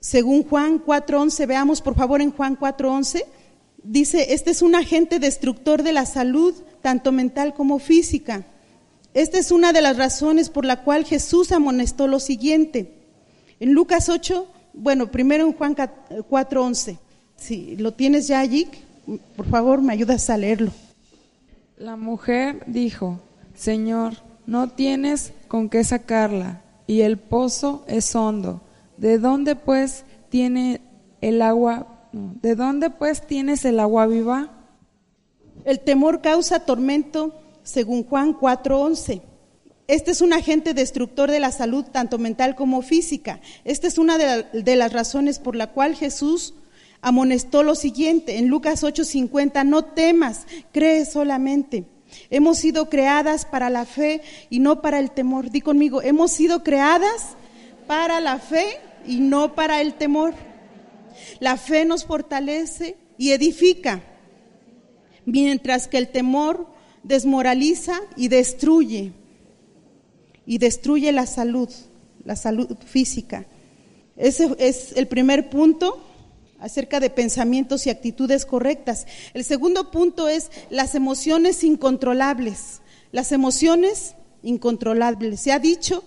según 0.00 0.44
Juan 0.44 0.84
4.11, 0.84 1.46
veamos 1.46 1.82
por 1.82 1.94
favor 1.94 2.20
en 2.20 2.32
Juan 2.32 2.58
4.11, 2.58 3.24
dice, 3.82 4.32
este 4.32 4.50
es 4.50 4.62
un 4.62 4.74
agente 4.74 5.18
destructor 5.18 5.82
de 5.82 5.92
la 5.92 6.06
salud, 6.06 6.54
tanto 6.80 7.12
mental 7.12 7.54
como 7.54 7.78
física. 7.78 8.44
Esta 9.12 9.38
es 9.38 9.50
una 9.50 9.72
de 9.72 9.80
las 9.80 9.96
razones 9.96 10.50
por 10.50 10.64
la 10.64 10.82
cual 10.84 11.04
Jesús 11.04 11.52
amonestó 11.52 12.06
lo 12.06 12.20
siguiente. 12.20 12.92
En 13.58 13.72
Lucas 13.72 14.08
8, 14.08 14.46
bueno, 14.72 15.10
primero 15.10 15.44
en 15.46 15.52
Juan 15.52 15.74
4.11, 15.76 16.98
si 17.36 17.76
lo 17.76 17.92
tienes 17.92 18.28
ya 18.28 18.38
allí, 18.40 18.68
por 19.36 19.46
favor, 19.46 19.82
me 19.82 19.92
ayudas 19.92 20.30
a 20.30 20.36
leerlo. 20.36 20.72
La 21.76 21.96
mujer 21.96 22.62
dijo, 22.66 23.20
Señor, 23.54 24.14
no 24.46 24.68
tienes 24.68 25.32
con 25.48 25.68
qué 25.68 25.84
sacarla, 25.84 26.62
y 26.86 27.02
el 27.02 27.18
pozo 27.18 27.84
es 27.86 28.14
hondo. 28.14 28.60
¿De 28.96 29.18
dónde 29.18 29.56
pues 29.56 30.04
tiene 30.28 30.82
el 31.20 31.40
agua? 31.40 32.08
¿De 32.12 32.54
dónde 32.54 32.90
pues 32.90 33.26
tienes 33.26 33.64
el 33.64 33.80
agua 33.80 34.06
viva? 34.06 34.50
El 35.64 35.80
temor 35.80 36.20
causa 36.20 36.66
tormento, 36.66 37.34
según 37.62 38.04
Juan 38.04 38.34
4:11. 38.34 39.22
Este 39.86 40.10
es 40.10 40.20
un 40.20 40.32
agente 40.32 40.74
destructor 40.74 41.30
de 41.30 41.40
la 41.40 41.50
salud, 41.50 41.84
tanto 41.84 42.18
mental 42.18 42.54
como 42.54 42.82
física. 42.82 43.40
Esta 43.64 43.86
es 43.86 43.98
una 43.98 44.18
de, 44.18 44.44
de 44.52 44.76
las 44.76 44.92
razones 44.92 45.38
por 45.38 45.56
la 45.56 45.72
cual 45.72 45.96
Jesús 45.96 46.54
amonestó 47.02 47.62
lo 47.62 47.74
siguiente 47.74 48.38
en 48.38 48.48
Lucas 48.48 48.82
8:50, 48.82 49.64
no 49.64 49.84
temas, 49.84 50.46
cree 50.72 51.04
solamente. 51.04 51.84
Hemos 52.28 52.58
sido 52.58 52.88
creadas 52.90 53.44
para 53.44 53.70
la 53.70 53.86
fe 53.86 54.22
y 54.50 54.58
no 54.58 54.82
para 54.82 54.98
el 54.98 55.10
temor. 55.10 55.50
Di 55.50 55.60
conmigo, 55.60 56.02
hemos 56.02 56.32
sido 56.32 56.62
creadas 56.62 57.36
para 57.86 58.20
la 58.20 58.38
fe 58.38 58.66
y 59.06 59.20
no 59.20 59.54
para 59.54 59.80
el 59.80 59.94
temor. 59.94 60.34
La 61.38 61.56
fe 61.56 61.84
nos 61.84 62.04
fortalece 62.04 62.96
y 63.16 63.30
edifica, 63.30 64.02
mientras 65.24 65.86
que 65.86 65.98
el 65.98 66.08
temor 66.08 66.66
desmoraliza 67.02 68.00
y 68.16 68.28
destruye. 68.28 69.12
Y 70.46 70.58
destruye 70.58 71.12
la 71.12 71.26
salud, 71.26 71.68
la 72.24 72.34
salud 72.34 72.76
física. 72.84 73.46
Ese 74.16 74.54
es 74.58 74.92
el 74.96 75.06
primer 75.06 75.48
punto 75.48 76.02
acerca 76.60 77.00
de 77.00 77.10
pensamientos 77.10 77.86
y 77.86 77.90
actitudes 77.90 78.46
correctas. 78.46 79.06
El 79.34 79.44
segundo 79.44 79.90
punto 79.90 80.28
es 80.28 80.50
las 80.68 80.94
emociones 80.94 81.64
incontrolables. 81.64 82.82
Las 83.12 83.32
emociones 83.32 84.14
incontrolables. 84.42 85.40
Se 85.40 85.52
ha 85.52 85.58
dicho 85.58 86.04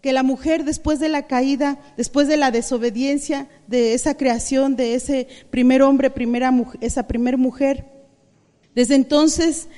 que 0.00 0.12
la 0.12 0.22
mujer 0.22 0.64
después 0.64 1.00
de 1.00 1.08
la 1.08 1.26
caída, 1.26 1.78
después 1.96 2.28
de 2.28 2.36
la 2.36 2.50
desobediencia 2.50 3.48
de 3.66 3.94
esa 3.94 4.16
creación, 4.16 4.76
de 4.76 4.94
ese 4.94 5.26
primer 5.50 5.82
hombre, 5.82 6.10
primera 6.10 6.52
esa 6.80 7.06
primera 7.08 7.36
mujer, 7.36 7.84
desde 8.74 8.94
entonces, 8.94 9.68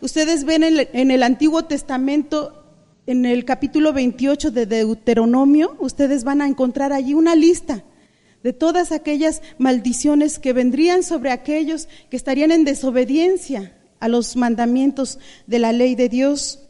ustedes 0.00 0.44
ven 0.44 0.62
en 0.62 1.10
el 1.10 1.22
Antiguo 1.24 1.64
Testamento, 1.64 2.64
en 3.06 3.26
el 3.26 3.44
capítulo 3.44 3.92
28 3.92 4.52
de 4.52 4.66
Deuteronomio, 4.66 5.76
ustedes 5.80 6.22
van 6.22 6.40
a 6.40 6.46
encontrar 6.46 6.92
allí 6.92 7.14
una 7.14 7.34
lista 7.34 7.82
de 8.42 8.52
todas 8.52 8.92
aquellas 8.92 9.42
maldiciones 9.58 10.38
que 10.38 10.52
vendrían 10.52 11.02
sobre 11.02 11.30
aquellos 11.30 11.88
que 12.10 12.16
estarían 12.16 12.50
en 12.50 12.64
desobediencia 12.64 13.76
a 14.00 14.08
los 14.08 14.36
mandamientos 14.36 15.18
de 15.46 15.58
la 15.60 15.72
ley 15.72 15.94
de 15.94 16.08
Dios. 16.08 16.60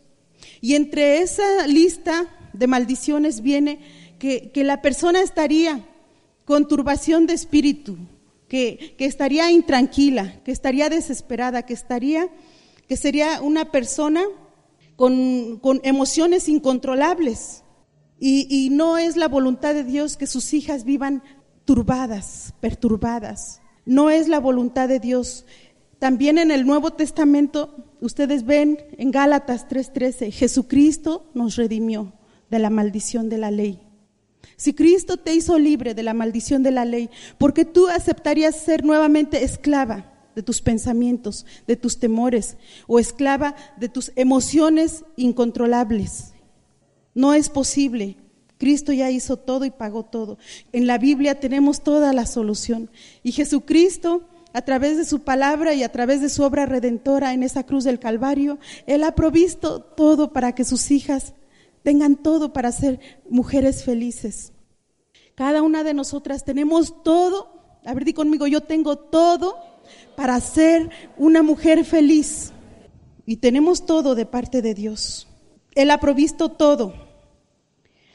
Y 0.60 0.74
entre 0.74 1.22
esa 1.22 1.66
lista 1.66 2.28
de 2.52 2.66
maldiciones 2.66 3.40
viene 3.40 3.80
que, 4.18 4.50
la 4.54 4.82
persona 4.82 5.22
estaría 5.22 5.84
con 6.44 6.68
turbación 6.68 7.26
de 7.26 7.34
espíritu, 7.34 7.96
que, 8.48 8.94
estaría 8.98 9.50
intranquila, 9.50 10.42
que 10.44 10.52
estaría 10.52 10.90
desesperada, 10.90 11.62
que 11.62 11.72
estaría, 11.72 12.28
que 12.86 12.96
sería 12.96 13.40
una 13.40 13.72
persona 13.72 14.22
con, 14.96 15.60
emociones 15.82 16.48
incontrolables. 16.48 17.64
Y, 18.20 18.46
y, 18.48 18.70
no 18.70 18.98
es 18.98 19.16
la 19.16 19.26
voluntad 19.26 19.74
de 19.74 19.82
Dios 19.82 20.16
que 20.16 20.28
sus 20.28 20.54
hijas 20.54 20.84
vivan 20.84 21.24
turbadas, 21.64 22.54
perturbadas. 22.60 23.60
No 23.84 24.10
es 24.10 24.28
la 24.28 24.40
voluntad 24.40 24.88
de 24.88 25.00
Dios. 25.00 25.44
También 25.98 26.38
en 26.38 26.50
el 26.50 26.66
Nuevo 26.66 26.92
Testamento, 26.92 27.76
ustedes 28.00 28.44
ven 28.44 28.78
en 28.98 29.10
Gálatas 29.10 29.68
3:13, 29.68 30.30
Jesucristo 30.32 31.30
nos 31.34 31.56
redimió 31.56 32.12
de 32.50 32.58
la 32.58 32.70
maldición 32.70 33.28
de 33.28 33.38
la 33.38 33.50
ley. 33.50 33.80
Si 34.56 34.74
Cristo 34.74 35.16
te 35.16 35.34
hizo 35.34 35.58
libre 35.58 35.94
de 35.94 36.02
la 36.02 36.14
maldición 36.14 36.62
de 36.62 36.70
la 36.70 36.84
ley, 36.84 37.10
¿por 37.38 37.52
qué 37.54 37.64
tú 37.64 37.88
aceptarías 37.88 38.56
ser 38.56 38.84
nuevamente 38.84 39.44
esclava 39.44 40.12
de 40.34 40.42
tus 40.42 40.60
pensamientos, 40.60 41.46
de 41.66 41.76
tus 41.76 41.98
temores 41.98 42.56
o 42.86 42.98
esclava 42.98 43.54
de 43.76 43.88
tus 43.88 44.12
emociones 44.16 45.04
incontrolables? 45.16 46.32
No 47.14 47.34
es 47.34 47.48
posible. 47.48 48.16
Cristo 48.62 48.92
ya 48.92 49.10
hizo 49.10 49.36
todo 49.38 49.64
y 49.64 49.72
pagó 49.72 50.04
todo. 50.04 50.38
En 50.70 50.86
la 50.86 50.96
Biblia 50.96 51.40
tenemos 51.40 51.82
toda 51.82 52.12
la 52.12 52.26
solución. 52.26 52.90
Y 53.24 53.32
Jesucristo, 53.32 54.22
a 54.52 54.62
través 54.62 54.96
de 54.96 55.04
su 55.04 55.22
palabra 55.22 55.74
y 55.74 55.82
a 55.82 55.90
través 55.90 56.20
de 56.20 56.28
su 56.28 56.44
obra 56.44 56.64
redentora 56.64 57.32
en 57.32 57.42
esa 57.42 57.66
cruz 57.66 57.82
del 57.82 57.98
Calvario, 57.98 58.60
Él 58.86 59.02
ha 59.02 59.16
provisto 59.16 59.80
todo 59.80 60.32
para 60.32 60.54
que 60.54 60.62
sus 60.62 60.92
hijas 60.92 61.34
tengan 61.82 62.14
todo 62.14 62.52
para 62.52 62.70
ser 62.70 63.00
mujeres 63.28 63.82
felices. 63.82 64.52
Cada 65.34 65.60
una 65.60 65.82
de 65.82 65.92
nosotras 65.92 66.44
tenemos 66.44 67.02
todo. 67.02 67.80
A 67.84 67.94
ver, 67.94 68.04
di 68.04 68.12
conmigo, 68.12 68.46
yo 68.46 68.60
tengo 68.60 68.96
todo 68.96 69.56
para 70.14 70.38
ser 70.38 70.88
una 71.16 71.42
mujer 71.42 71.84
feliz. 71.84 72.52
Y 73.26 73.38
tenemos 73.38 73.86
todo 73.86 74.14
de 74.14 74.24
parte 74.24 74.62
de 74.62 74.74
Dios. 74.74 75.26
Él 75.74 75.90
ha 75.90 75.98
provisto 75.98 76.48
todo. 76.52 77.11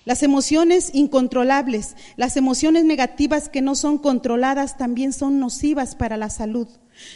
Las 0.08 0.24
emociones 0.24 0.92
incontrolables, 0.94 1.98
las 2.16 2.38
emociones 2.38 2.86
negativas 2.86 3.50
que 3.50 3.62
no 3.62 3.76
son 3.76 3.98
controladas 3.98 4.78
también 4.78 5.12
son 5.12 5.38
nocivas 5.38 5.96
para 5.96 6.16
la 6.16 6.30
salud. 6.30 6.70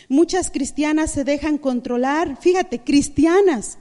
Muchas 0.09 0.49
cristianas 0.49 1.09
se 1.09 1.23
dejan 1.23 1.57
controlar, 1.57 2.35
fíjate, 2.41 2.79
cristianas. 2.83 3.77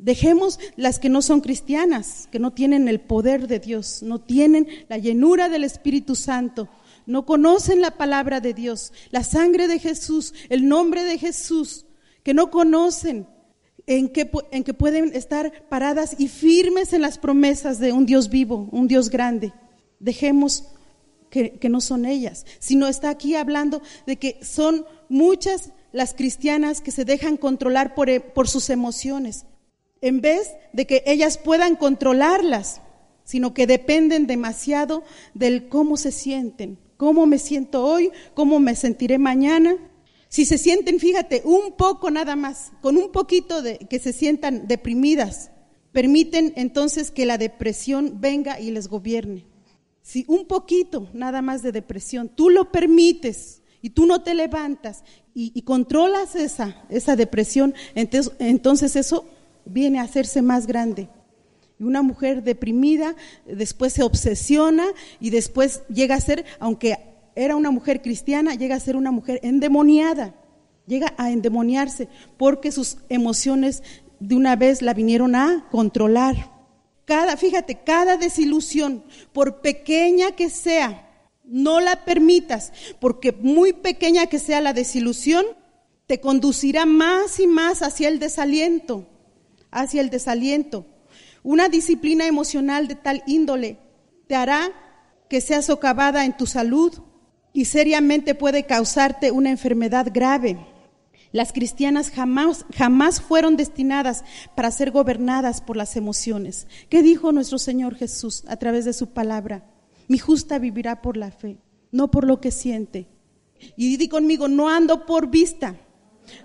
Dejemos 0.00 0.58
las 0.74 0.98
que 0.98 1.08
no 1.08 1.22
son 1.22 1.40
cristianas, 1.40 2.28
que 2.32 2.40
no 2.40 2.52
tienen 2.52 2.88
el 2.88 2.98
poder 2.98 3.46
de 3.46 3.60
Dios, 3.60 4.02
no 4.02 4.20
tienen 4.20 4.66
la 4.88 4.98
llenura 4.98 5.48
del 5.48 5.62
Espíritu 5.62 6.16
Santo, 6.16 6.68
no 7.06 7.26
conocen 7.26 7.80
la 7.80 7.92
palabra 7.92 8.40
de 8.40 8.54
Dios, 8.54 8.92
la 9.12 9.22
sangre 9.22 9.68
de 9.68 9.78
Jesús, 9.78 10.34
el 10.48 10.66
nombre 10.66 11.04
de 11.04 11.16
Jesús, 11.16 11.86
que 12.24 12.34
no 12.34 12.50
conocen 12.50 13.28
en 13.86 14.08
que, 14.08 14.30
en 14.50 14.64
que 14.64 14.74
pueden 14.74 15.14
estar 15.14 15.68
paradas 15.68 16.16
y 16.18 16.28
firmes 16.28 16.92
en 16.92 17.02
las 17.02 17.18
promesas 17.18 17.78
de 17.78 17.92
un 17.92 18.06
Dios 18.06 18.28
vivo, 18.28 18.68
un 18.72 18.88
Dios 18.88 19.10
grande. 19.10 19.52
Dejemos 20.00 20.64
que, 21.30 21.68
no 21.68 21.80
son 21.80 22.06
ellas, 22.06 22.46
sino 22.58 22.88
está 22.88 23.10
aquí 23.10 23.34
hablando 23.34 23.82
de 24.06 24.16
que 24.16 24.38
son 24.42 24.86
muchas 25.08 25.72
las 25.92 26.14
cristianas 26.14 26.80
que 26.80 26.90
se 26.90 27.04
dejan 27.04 27.36
controlar 27.36 27.94
por, 27.94 28.08
por 28.32 28.48
sus 28.48 28.70
emociones, 28.70 29.44
en 30.00 30.20
vez 30.20 30.54
de 30.72 30.86
que 30.86 31.02
ellas 31.06 31.38
puedan 31.38 31.76
controlarlas, 31.76 32.80
sino 33.24 33.54
que 33.54 33.66
dependen 33.66 34.26
demasiado 34.26 35.02
del 35.34 35.68
cómo 35.68 35.96
se 35.96 36.12
sienten, 36.12 36.78
cómo 36.96 37.26
me 37.26 37.38
siento 37.38 37.84
hoy, 37.84 38.10
cómo 38.34 38.60
me 38.60 38.74
sentiré 38.74 39.18
mañana. 39.18 39.76
Si 40.28 40.44
se 40.44 40.58
sienten, 40.58 40.98
fíjate, 40.98 41.42
un 41.44 41.72
poco 41.76 42.10
nada 42.10 42.36
más, 42.36 42.72
con 42.80 42.96
un 42.96 43.12
poquito 43.12 43.62
de 43.62 43.78
que 43.78 43.98
se 43.98 44.12
sientan 44.12 44.66
deprimidas, 44.66 45.50
permiten 45.92 46.52
entonces 46.56 47.10
que 47.10 47.26
la 47.26 47.38
depresión 47.38 48.20
venga 48.20 48.60
y 48.60 48.70
les 48.70 48.88
gobierne. 48.88 49.46
Si 50.02 50.24
un 50.28 50.46
poquito 50.46 51.08
nada 51.14 51.42
más 51.42 51.62
de 51.62 51.72
depresión, 51.72 52.28
tú 52.28 52.50
lo 52.50 52.70
permites 52.70 53.62
y 53.82 53.90
tú 53.90 54.06
no 54.06 54.22
te 54.22 54.34
levantas 54.34 55.04
y, 55.34 55.62
controlas 55.62 56.34
esa, 56.34 56.84
esa 56.88 57.14
depresión, 57.14 57.74
entonces, 57.94 58.32
entonces 58.38 58.96
eso 58.96 59.26
viene 59.64 59.98
a 59.98 60.02
hacerse 60.02 60.42
más 60.42 60.66
grande. 60.66 61.08
Y 61.78 61.84
una 61.84 62.02
mujer 62.02 62.42
deprimida 62.42 63.14
después 63.44 63.92
se 63.92 64.02
obsesiona 64.02 64.86
y 65.20 65.30
después 65.30 65.82
llega 65.88 66.14
a 66.14 66.20
ser, 66.20 66.44
aunque 66.58 66.96
era 67.36 67.54
una 67.54 67.70
mujer 67.70 68.02
cristiana, 68.02 68.54
llega 68.54 68.74
a 68.74 68.80
ser 68.80 68.96
una 68.96 69.12
mujer 69.12 69.38
endemoniada, 69.42 70.34
llega 70.86 71.14
a 71.18 71.30
endemoniarse 71.30 72.08
porque 72.38 72.72
sus 72.72 72.96
emociones 73.10 73.82
de 74.18 74.34
una 74.34 74.56
vez 74.56 74.80
la 74.80 74.94
vinieron 74.94 75.36
a 75.36 75.68
controlar. 75.70 76.50
Cada, 77.04 77.36
fíjate, 77.36 77.82
cada 77.84 78.16
desilusión, 78.16 79.04
por 79.32 79.60
pequeña 79.60 80.32
que 80.32 80.50
sea, 80.50 81.02
no 81.44 81.80
la 81.80 82.04
permitas, 82.04 82.72
porque 83.00 83.32
muy 83.32 83.74
pequeña 83.74 84.26
que 84.26 84.38
sea 84.38 84.60
la 84.60 84.72
desilusión, 84.72 85.44
te 86.06 86.20
conducirá 86.20 86.86
más 86.86 87.38
y 87.38 87.46
más 87.46 87.82
hacia 87.82 88.08
el 88.08 88.18
desaliento, 88.18 89.06
hacia 89.70 90.00
el 90.00 90.10
desaliento. 90.10 90.86
Una 91.42 91.68
disciplina 91.68 92.26
emocional 92.26 92.88
de 92.88 92.94
tal 92.94 93.22
índole 93.26 93.78
te 94.26 94.34
hará 94.34 94.72
que 95.28 95.40
seas 95.40 95.66
socavada 95.66 96.24
en 96.24 96.36
tu 96.36 96.46
salud 96.46 96.92
y 97.56 97.64
seriamente 97.64 98.34
puede 98.34 98.64
causarte 98.66 99.30
una 99.30 99.48
enfermedad 99.48 100.08
grave. 100.12 100.58
Las 101.32 101.54
cristianas 101.54 102.10
jamás, 102.10 102.66
jamás 102.76 103.22
fueron 103.22 103.56
destinadas 103.56 104.24
para 104.54 104.70
ser 104.70 104.90
gobernadas 104.90 105.62
por 105.62 105.74
las 105.74 105.96
emociones. 105.96 106.66
¿Qué 106.90 107.02
dijo 107.02 107.32
nuestro 107.32 107.56
Señor 107.56 107.94
Jesús 107.94 108.44
a 108.46 108.56
través 108.56 108.84
de 108.84 108.92
su 108.92 109.08
palabra? 109.08 109.64
Mi 110.06 110.18
justa 110.18 110.58
vivirá 110.58 111.00
por 111.00 111.16
la 111.16 111.30
fe, 111.30 111.56
no 111.92 112.10
por 112.10 112.26
lo 112.26 112.42
que 112.42 112.50
siente. 112.50 113.06
Y 113.74 113.96
di 113.96 114.08
conmigo, 114.08 114.48
no 114.48 114.68
ando 114.68 115.06
por 115.06 115.30
vista, 115.30 115.76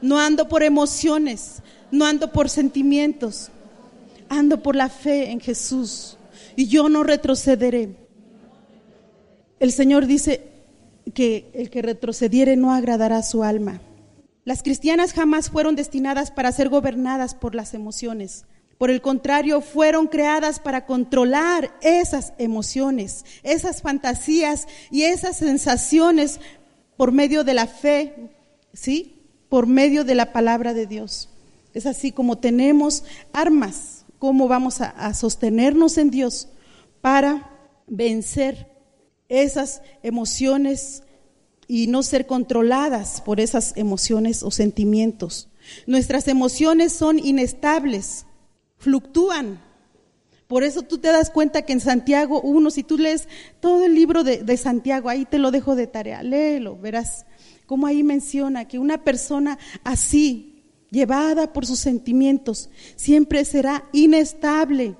no 0.02 0.18
ando 0.18 0.48
por 0.48 0.64
emociones, 0.64 1.62
no 1.92 2.06
ando 2.06 2.32
por 2.32 2.48
sentimientos, 2.48 3.52
ando 4.30 4.64
por 4.64 4.78
la 4.78 4.88
fe 4.88 5.30
en 5.30 5.42
Jesús 5.42 6.16
y 6.56 6.68
yo 6.68 6.88
no 6.88 7.04
retrocederé. 7.04 7.98
El 9.60 9.74
Señor 9.74 10.06
dice 10.06 10.51
que 11.14 11.52
el 11.54 11.70
que 11.70 11.82
retrocediere 11.82 12.56
no 12.56 12.74
agradará 12.74 13.18
a 13.18 13.24
su 13.24 13.44
alma. 13.44 13.82
Las 14.44 14.64
cristianas 14.64 15.14
jamás 15.14 15.50
fueron 15.50 15.76
destinadas 15.76 16.32
para 16.32 16.52
ser 16.52 16.70
gobernadas 16.70 17.36
por 17.36 17.56
las 17.56 17.74
emociones. 17.74 18.46
Por 18.78 18.90
el 18.90 19.02
contrario, 19.02 19.62
fueron 19.62 20.08
creadas 20.08 20.60
para 20.60 20.86
controlar 20.88 21.72
esas 21.82 22.34
emociones, 22.40 23.26
esas 23.44 23.82
fantasías 23.84 24.68
y 24.90 25.04
esas 25.04 25.38
sensaciones 25.38 26.40
por 26.98 27.12
medio 27.12 27.44
de 27.44 27.54
la 27.54 27.68
fe, 27.68 28.32
¿sí? 28.74 29.22
Por 29.50 29.68
medio 29.68 30.04
de 30.04 30.16
la 30.16 30.34
palabra 30.34 30.74
de 30.74 30.88
Dios. 30.88 31.30
Es 31.74 31.86
así 31.86 32.12
como 32.12 32.40
tenemos 32.40 33.04
armas 33.34 34.02
cómo 34.22 34.48
vamos 34.48 34.82
a, 34.82 35.14
sostenernos 35.16 35.98
en 35.98 36.12
Dios 36.12 36.48
para 37.02 37.50
vencer 37.88 38.71
esas 39.32 39.82
emociones 40.04 41.04
y 41.68 41.88
no 41.88 42.04
ser 42.04 42.28
controladas 42.28 43.22
por 43.22 43.40
esas 43.40 43.72
emociones 43.78 44.44
o 44.44 44.52
sentimientos. 44.52 45.48
Nuestras 45.88 46.28
emociones 46.28 46.92
son 46.92 47.18
inestables, 47.18 48.26
fluctúan. 48.78 49.62
Por 50.48 50.64
eso 50.66 50.82
tú 50.82 50.98
te 50.98 51.08
das 51.08 51.30
cuenta 51.30 51.62
que 51.62 51.72
en 51.72 51.80
Santiago 51.80 52.42
1, 52.42 52.72
si 52.72 52.84
tú 52.84 52.98
lees 52.98 53.30
todo 53.62 53.86
el 53.86 53.96
libro 53.96 54.26
de, 54.26 54.44
de, 54.44 54.58
Santiago, 54.58 55.08
ahí 55.08 55.24
te 55.24 55.40
lo 55.40 55.50
dejo 55.52 55.76
de 55.76 55.88
tarea, 55.88 56.24
léelo, 56.24 56.78
verás 56.78 57.26
cómo 57.66 57.88
ahí 57.88 58.04
menciona 58.04 58.68
que 58.68 58.80
una 58.80 59.06
persona 59.06 59.58
así, 59.86 60.66
llevada 60.90 61.54
por 61.54 61.66
sus 61.66 61.80
sentimientos, 61.80 62.70
siempre 62.98 63.46
será 63.46 63.86
inestable, 63.94 64.96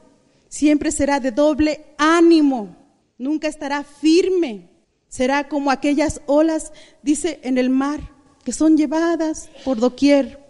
siempre 0.48 0.94
será 0.94 1.20
de 1.20 1.32
doble 1.32 1.84
ánimo, 1.98 2.81
nunca 3.22 3.48
estará 3.48 3.84
firme, 3.84 4.68
será 5.08 5.48
como 5.48 5.70
aquellas 5.70 6.22
olas, 6.26 6.74
dice, 7.04 7.40
en 7.44 7.58
el 7.60 7.70
mar, 7.70 8.02
que 8.44 8.52
son 8.52 8.78
llevadas 8.78 9.50
por 9.64 9.78
doquier, 9.80 10.44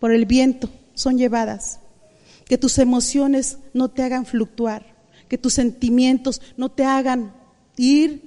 por 0.00 0.10
el 0.10 0.24
viento, 0.24 0.70
son 0.94 1.18
llevadas. 1.18 1.80
Que 2.46 2.56
tus 2.56 2.78
emociones 2.78 3.58
no 3.74 3.90
te 3.90 4.02
hagan 4.02 4.24
fluctuar, 4.24 4.96
que 5.28 5.36
tus 5.36 5.52
sentimientos 5.52 6.40
no 6.56 6.70
te 6.70 6.84
hagan 6.84 7.34
ir, 7.76 8.22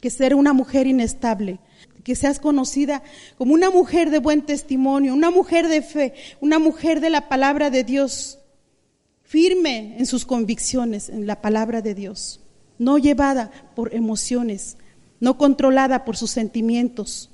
que 0.00 0.10
ser 0.10 0.34
una 0.34 0.52
mujer 0.52 0.88
inestable, 0.88 1.60
que 2.02 2.16
seas 2.16 2.40
conocida 2.40 3.04
como 3.36 3.54
una 3.54 3.70
mujer 3.70 4.10
de 4.10 4.18
buen 4.18 4.42
testimonio, 4.42 5.14
una 5.14 5.30
mujer 5.30 5.68
de 5.68 5.82
fe, 5.82 6.14
una 6.40 6.58
mujer 6.58 7.00
de 7.00 7.10
la 7.10 7.28
palabra 7.28 7.70
de 7.70 7.84
Dios, 7.84 8.40
firme 9.22 9.96
en 9.98 10.06
sus 10.06 10.24
convicciones, 10.24 11.08
en 11.08 11.26
la 11.26 11.40
palabra 11.40 11.82
de 11.82 11.94
Dios, 11.94 12.40
no 12.78 12.98
llevada 12.98 13.50
por 13.74 13.94
emociones, 13.94 14.76
no 15.20 15.36
controlada 15.38 16.04
por 16.04 16.16
sus 16.16 16.30
sentimientos. 16.30 17.30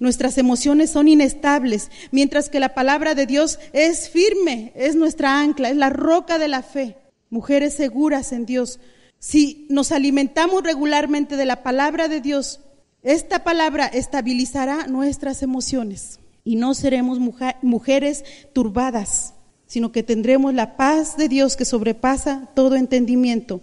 Nuestras 0.00 0.38
emociones 0.38 0.90
son 0.90 1.08
inestables, 1.08 1.90
mientras 2.10 2.48
que 2.48 2.60
la 2.60 2.74
palabra 2.74 3.14
de 3.14 3.26
Dios 3.26 3.58
es 3.72 4.08
firme, 4.08 4.72
es 4.74 4.96
nuestra 4.96 5.40
ancla, 5.40 5.70
es 5.70 5.76
la 5.76 5.90
roca 5.90 6.38
de 6.38 6.48
la 6.48 6.62
fe. 6.62 6.96
Mujeres 7.30 7.74
seguras 7.74 8.32
en 8.32 8.46
Dios. 8.46 8.80
Si 9.18 9.66
nos 9.68 9.92
alimentamos 9.92 10.62
regularmente 10.62 11.36
de 11.36 11.44
la 11.44 11.62
palabra 11.62 12.08
de 12.08 12.20
Dios, 12.20 12.60
esta 13.02 13.44
palabra 13.44 13.86
estabilizará 13.86 14.86
nuestras 14.86 15.42
emociones 15.42 16.20
y 16.44 16.56
no 16.56 16.74
seremos 16.74 17.18
mujeres 17.62 18.24
turbadas, 18.52 19.34
sino 19.66 19.92
que 19.92 20.02
tendremos 20.02 20.54
la 20.54 20.76
paz 20.76 21.16
de 21.16 21.28
Dios 21.28 21.56
que 21.56 21.64
sobrepasa 21.64 22.48
todo 22.54 22.74
entendimiento. 22.74 23.60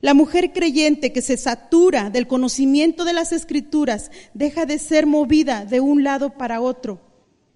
La 0.00 0.14
mujer 0.14 0.52
creyente 0.52 1.12
que 1.12 1.22
se 1.22 1.36
satura 1.36 2.10
del 2.10 2.28
conocimiento 2.28 3.04
de 3.04 3.12
las 3.12 3.32
escrituras 3.32 4.10
deja 4.32 4.64
de 4.64 4.78
ser 4.78 5.06
movida 5.06 5.64
de 5.64 5.80
un 5.80 6.04
lado 6.04 6.30
para 6.30 6.60
otro. 6.60 7.00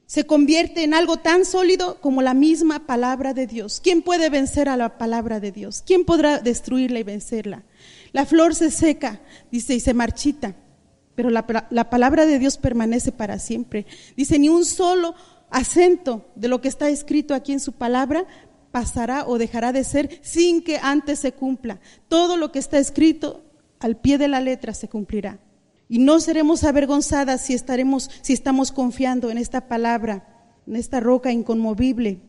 Se 0.07 0.25
convierte 0.25 0.83
en 0.83 0.93
algo 0.93 1.17
tan 1.17 1.45
sólido 1.45 2.01
como 2.01 2.21
la 2.21 2.35
misma 2.35 2.87
palabra 2.87 3.33
de 3.33 3.47
Dios. 3.47 3.81
¿Quién 3.81 4.03
puede 4.03 4.29
vencer 4.29 4.69
a 4.69 4.77
la 4.77 4.99
palabra 4.99 5.41
de 5.41 5.53
Dios? 5.53 5.83
¿Quién 5.87 6.05
podrá 6.05 6.39
destruirla 6.39 6.99
y 6.99 7.05
vencerla? 7.05 7.63
La 8.13 8.27
flor 8.27 8.55
se 8.55 8.71
seca, 8.71 9.23
dice, 9.51 9.75
y 9.75 9.81
se 9.81 9.95
marchita, 9.95 10.57
pero 11.15 11.31
la, 11.31 11.47
palabra 11.47 12.27
de 12.27 12.39
Dios 12.39 12.59
permanece 12.59 13.13
para 13.13 13.39
siempre. 13.39 13.87
Dice, 14.17 14.39
ni 14.39 14.49
un 14.49 14.65
solo 14.65 15.15
acento 15.49 16.27
de 16.35 16.49
lo 16.49 16.61
que 16.61 16.69
está 16.69 16.91
escrito 16.91 17.35
aquí 17.35 17.53
en 17.53 17.61
su 17.61 17.73
palabra 17.73 18.27
pasará 18.73 19.25
o 19.27 19.39
dejará 19.39 19.73
de 19.73 19.85
ser 19.85 20.19
sin 20.23 20.63
que 20.63 20.79
antes 20.79 21.21
se 21.21 21.33
cumpla. 21.33 21.81
Todo 22.09 22.37
lo 22.37 22.51
que 22.51 22.59
está 22.59 22.79
escrito 22.79 23.45
al 23.79 23.97
pie 24.01 24.19
de 24.19 24.29
la 24.29 24.41
letra 24.41 24.75
se 24.75 24.89
cumplirá. 24.89 25.39
Y 25.89 25.99
no 25.99 26.21
seremos 26.21 26.65
avergonzadas 26.65 27.43
si 27.43 27.53
estaremos, 27.55 28.11
si 28.23 28.33
estamos 28.33 28.73
confiando 28.73 29.31
en 29.31 29.39
esta 29.39 29.69
palabra, 29.69 30.27
en 30.67 30.77
esta 30.77 31.01
roca 31.01 31.31
inconmovible. 31.31 32.21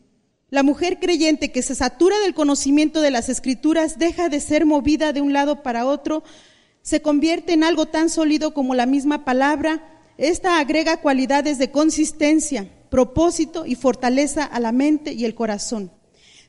La 0.50 0.62
mujer 0.62 1.00
creyente 1.00 1.50
que 1.50 1.62
se 1.62 1.74
satura 1.74 2.18
del 2.20 2.34
conocimiento 2.34 3.00
de 3.00 3.10
las 3.10 3.28
escrituras 3.28 3.98
deja 3.98 4.28
de 4.28 4.40
ser 4.40 4.66
movida 4.66 5.12
de 5.12 5.20
un 5.20 5.32
lado 5.32 5.62
para 5.62 5.86
otro, 5.86 6.22
se 6.82 7.00
convierte 7.00 7.54
en 7.54 7.64
algo 7.64 7.86
tan 7.86 8.10
sólido 8.10 8.52
como 8.52 8.74
la 8.74 8.84
misma 8.84 9.24
palabra. 9.24 9.82
Esta 10.18 10.58
agrega 10.58 11.00
cualidades 11.00 11.56
de 11.58 11.70
consistencia, 11.70 12.68
propósito 12.90 13.64
y 13.64 13.74
fortaleza 13.74 14.44
a 14.44 14.60
la 14.60 14.70
mente 14.70 15.14
y 15.14 15.24
el 15.24 15.34
corazón. 15.34 15.90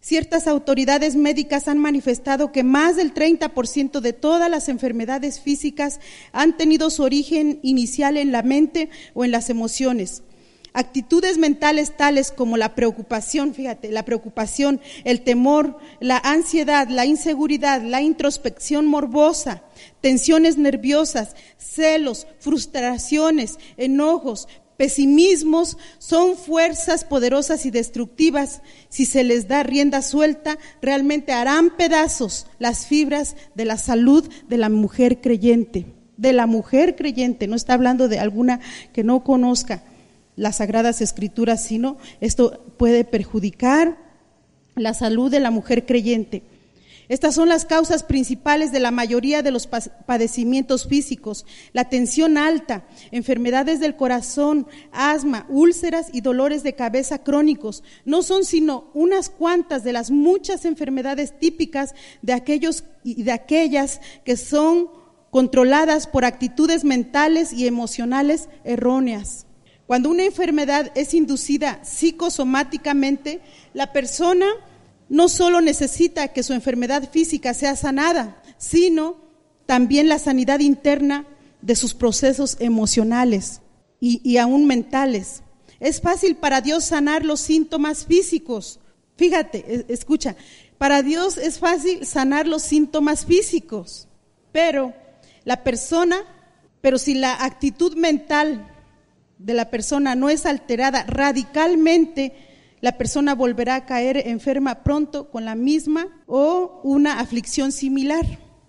Ciertas 0.05 0.45
autoridades 0.45 1.15
médicas 1.15 1.67
han 1.67 1.79
manifestado 1.79 2.51
que 2.51 2.61
más 2.63 2.95
del 2.95 3.11
30% 3.11 4.01
de 4.01 4.13
todas 4.13 4.51
las 4.51 4.69
enfermedades 4.69 5.39
físicas 5.39 5.99
han 6.31 6.57
tenido 6.57 6.91
su 6.91 7.01
origen 7.01 7.59
inicial 7.63 8.15
en 8.17 8.31
la 8.31 8.43
mente 8.43 8.91
o 9.15 9.25
en 9.25 9.31
las 9.31 9.49
emociones. 9.49 10.21
Actitudes 10.73 11.39
mentales 11.39 11.97
tales 11.97 12.31
como 12.31 12.55
la 12.55 12.75
preocupación, 12.75 13.55
fíjate, 13.55 13.89
la 13.89 14.05
preocupación, 14.05 14.79
el 15.05 15.21
temor, 15.21 15.79
la 15.99 16.19
ansiedad, 16.19 16.87
la 16.87 17.07
inseguridad, 17.07 17.81
la 17.81 18.03
introspección 18.03 18.85
morbosa, 18.85 19.63
tensiones 20.01 20.59
nerviosas, 20.59 21.35
celos, 21.57 22.27
frustraciones, 22.37 23.57
enojos, 23.75 24.47
pesimismos 24.77 25.77
son 25.99 26.35
fuerzas 26.35 27.03
poderosas 27.03 27.65
y 27.65 27.71
destructivas. 27.71 28.61
Si 28.89 29.05
se 29.05 29.23
les 29.23 29.47
da 29.47 29.63
rienda 29.63 30.01
suelta, 30.01 30.57
realmente 30.81 31.31
harán 31.31 31.71
pedazos 31.75 32.47
las 32.59 32.87
fibras 32.87 33.35
de 33.55 33.65
la 33.65 33.77
salud 33.77 34.29
de 34.47 34.57
la 34.57 34.69
mujer 34.69 35.21
creyente. 35.21 35.85
De 36.17 36.33
la 36.33 36.45
mujer 36.45 36.95
creyente, 36.95 37.47
no 37.47 37.55
está 37.55 37.73
hablando 37.73 38.07
de 38.07 38.19
alguna 38.19 38.61
que 38.93 39.03
no 39.03 39.23
conozca 39.23 39.83
las 40.35 40.57
sagradas 40.57 41.01
escrituras, 41.01 41.63
sino 41.63 41.97
esto 42.21 42.63
puede 42.77 43.03
perjudicar 43.03 43.97
la 44.75 44.93
salud 44.93 45.31
de 45.31 45.39
la 45.39 45.51
mujer 45.51 45.85
creyente. 45.85 46.43
Estas 47.07 47.35
son 47.35 47.49
las 47.49 47.65
causas 47.65 48.03
principales 48.03 48.71
de 48.71 48.79
la 48.79 48.91
mayoría 48.91 49.43
de 49.43 49.51
los 49.51 49.67
padecimientos 49.67 50.87
físicos, 50.87 51.45
la 51.71 51.87
tensión 51.89 52.37
alta, 52.37 52.85
enfermedades 53.11 53.79
del 53.79 53.95
corazón, 53.95 54.67
asma, 54.91 55.45
úlceras 55.49 56.07
y 56.11 56.21
dolores 56.21 56.63
de 56.63 56.73
cabeza 56.73 57.19
crónicos. 57.19 57.83
No 58.05 58.23
son 58.23 58.43
sino 58.43 58.89
unas 58.93 59.29
cuantas 59.29 59.83
de 59.83 59.93
las 59.93 60.09
muchas 60.09 60.65
enfermedades 60.65 61.37
típicas 61.37 61.93
de 62.21 62.33
aquellos 62.33 62.83
y 63.03 63.23
de 63.23 63.31
aquellas 63.31 64.01
que 64.23 64.35
son 64.37 64.89
controladas 65.29 66.07
por 66.07 66.25
actitudes 66.25 66.83
mentales 66.83 67.53
y 67.53 67.67
emocionales 67.67 68.49
erróneas. 68.63 69.45
Cuando 69.85 70.09
una 70.09 70.23
enfermedad 70.23 70.91
es 70.95 71.13
inducida 71.13 71.83
psicosomáticamente, 71.83 73.41
la 73.73 73.93
persona 73.93 74.47
no 75.09 75.29
solo 75.29 75.61
necesita 75.61 76.29
que 76.29 76.43
su 76.43 76.53
enfermedad 76.53 77.09
física 77.11 77.53
sea 77.53 77.75
sanada, 77.75 78.41
sino 78.57 79.17
también 79.65 80.09
la 80.09 80.19
sanidad 80.19 80.59
interna 80.59 81.25
de 81.61 81.75
sus 81.75 81.93
procesos 81.93 82.57
emocionales 82.59 83.61
y, 83.99 84.37
aún 84.37 84.67
mentales. 84.67 85.41
Es 85.79 85.99
fácil 85.99 86.35
para 86.35 86.61
Dios 86.61 86.85
sanar 86.85 87.25
los 87.25 87.39
síntomas 87.39 88.05
físicos. 88.05 88.79
Fíjate, 89.17 89.65
e, 89.67 89.93
escucha, 89.93 90.35
para 90.77 91.01
Dios 91.01 91.37
es 91.37 91.57
fácil 91.57 92.05
sanar 92.05 92.47
los 92.47 92.61
síntomas 92.61 93.25
físicos, 93.25 94.07
pero 94.51 94.93
la 95.43 95.63
persona, 95.63 96.17
pero 96.81 96.99
si 96.99 97.15
la 97.15 97.43
actitud 97.43 97.95
mental 97.95 98.67
de 99.39 99.53
la 99.53 99.71
persona 99.71 100.15
no 100.15 100.29
es 100.29 100.45
alterada 100.45 101.03
radicalmente, 101.07 102.33
la 102.85 102.99
persona 102.99 103.33
volverá 103.33 103.73
a 103.77 103.85
caer 103.87 104.27
enferma 104.27 104.83
pronto 104.83 105.31
con 105.31 105.43
la 105.43 105.55
misma 105.55 106.07
o 106.27 106.81
una 106.83 107.19
aflicción 107.19 107.71
similar. 107.71 108.23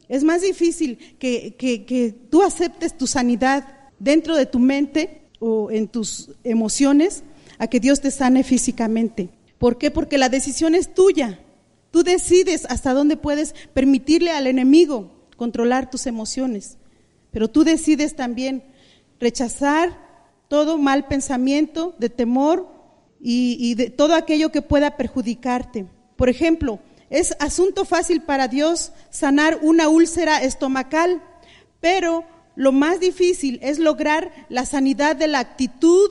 Es 0.08 0.24
más 0.24 0.40
difícil 0.40 0.96
que, 1.18 1.54
que, 1.58 2.14
tú 2.30 2.42
aceptes 2.42 2.96
tu 2.96 3.06
sanidad 3.06 3.68
dentro 3.98 4.34
de 4.34 4.46
tu 4.46 4.58
mente 4.58 5.28
o 5.38 5.70
en 5.70 5.86
tus 5.86 6.30
emociones 6.44 7.24
a 7.58 7.66
que 7.66 7.78
Dios 7.78 8.00
te 8.00 8.10
sane 8.10 8.42
físicamente. 8.42 9.28
¿Por 9.58 9.76
qué? 9.76 9.90
Porque 9.90 10.16
la 10.16 10.30
decisión 10.30 10.74
es 10.74 10.94
tuya. 10.94 11.38
Tú 11.90 12.02
decides 12.02 12.64
hasta 12.70 12.94
dónde 12.94 13.18
puedes 13.18 13.54
permitirle 13.74 14.30
al 14.30 14.46
enemigo 14.46 15.10
controlar 15.36 15.90
tus 15.90 16.06
emociones. 16.06 16.78
Pero 17.32 17.48
tú 17.48 17.64
decides 17.64 18.16
también 18.16 18.64
rechazar 19.20 20.06
todo 20.48 20.78
mal 20.78 21.06
pensamiento 21.06 21.94
de 21.98 22.08
temor 22.08 22.75
y, 23.20 23.74
de 23.74 23.90
todo 23.90 24.14
aquello 24.14 24.52
que 24.52 24.62
pueda 24.62 24.96
perjudicarte. 24.96 25.86
Por 26.16 26.28
ejemplo, 26.28 26.80
es 27.10 27.34
asunto 27.38 27.84
fácil 27.84 28.22
para 28.22 28.48
Dios 28.48 28.92
sanar 29.10 29.58
una 29.62 29.88
úlcera 29.88 30.42
estomacal, 30.42 31.22
pero 31.80 32.24
lo 32.54 32.72
más 32.72 33.00
difícil 33.00 33.58
es 33.62 33.78
lograr 33.78 34.32
la 34.48 34.66
sanidad 34.66 35.16
de 35.16 35.28
la 35.28 35.40
actitud 35.40 36.10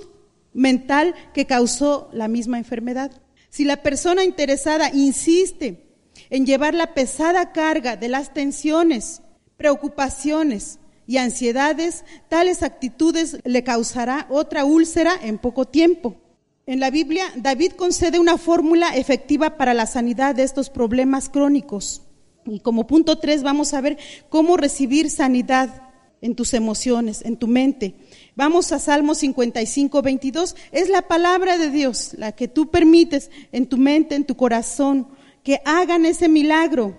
mental 0.53 1.15
que 1.33 1.45
causó 1.45 2.09
la 2.13 2.27
misma 2.27 2.57
enfermedad. 2.57 3.11
Si 3.49 3.65
la 3.65 3.83
persona 3.83 4.23
interesada 4.23 4.89
insiste 4.93 5.85
en 6.29 6.45
llevar 6.45 6.73
la 6.73 6.93
pesada 6.93 7.51
carga 7.51 7.97
de 7.97 8.09
las 8.09 8.33
tensiones, 8.33 9.21
preocupaciones 9.57 10.79
y 11.07 11.17
ansiedades, 11.17 12.03
tales 12.29 12.63
actitudes 12.63 13.37
le 13.43 13.63
causará 13.63 14.27
otra 14.29 14.65
úlcera 14.65 15.13
en 15.21 15.37
poco 15.37 15.65
tiempo. 15.65 16.17
En 16.67 16.79
la 16.79 16.89
Biblia, 16.89 17.25
David 17.35 17.73
concede 17.73 18.17
una 18.17 18.39
fórmula 18.39 18.95
efectiva 18.95 19.55
para 19.55 19.75
la 19.75 19.85
sanidad 19.85 20.33
de 20.33 20.41
estos 20.41 20.71
problemas 20.71 21.29
crónicos. 21.29 22.01
Y 22.43 22.59
como 22.59 22.87
punto 22.87 23.19
tres 23.19 23.43
vamos 23.43 23.75
a 23.75 23.81
ver 23.81 23.99
cómo 24.29 24.57
recibir 24.57 25.11
sanidad 25.11 25.83
en 26.21 26.33
tus 26.33 26.55
emociones, 26.55 27.23
en 27.23 27.37
tu 27.37 27.47
mente. 27.47 27.93
Vamos 28.35 28.71
a 28.71 28.79
Salmo 28.79 29.13
55, 29.13 30.01
22. 30.01 30.55
Es 30.71 30.89
la 30.89 31.03
palabra 31.03 31.59
de 31.59 31.69
Dios 31.69 32.15
la 32.17 32.31
que 32.31 32.47
tú 32.47 32.71
permites 32.71 33.29
en 33.51 33.67
tu 33.67 33.77
mente, 33.77 34.15
en 34.15 34.25
tu 34.25 34.35
corazón, 34.35 35.07
que 35.43 35.61
hagan 35.65 36.03
ese 36.03 36.27
milagro. 36.29 36.97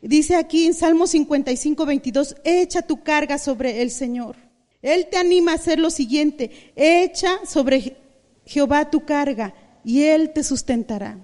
Dice 0.00 0.36
aquí 0.36 0.64
en 0.64 0.74
Salmo 0.74 1.08
55, 1.08 1.84
22, 1.84 2.36
echa 2.44 2.82
tu 2.82 3.02
carga 3.02 3.38
sobre 3.38 3.82
el 3.82 3.90
Señor. 3.90 4.36
Él 4.80 5.08
te 5.10 5.16
anima 5.16 5.50
a 5.52 5.56
hacer 5.56 5.80
lo 5.80 5.90
siguiente, 5.90 6.72
echa 6.76 7.44
sobre 7.44 7.96
Jehová 8.48 8.90
tu 8.90 9.04
carga 9.04 9.52
y 9.84 10.04
Él 10.04 10.32
te 10.34 10.42
sustentará. 10.42 11.18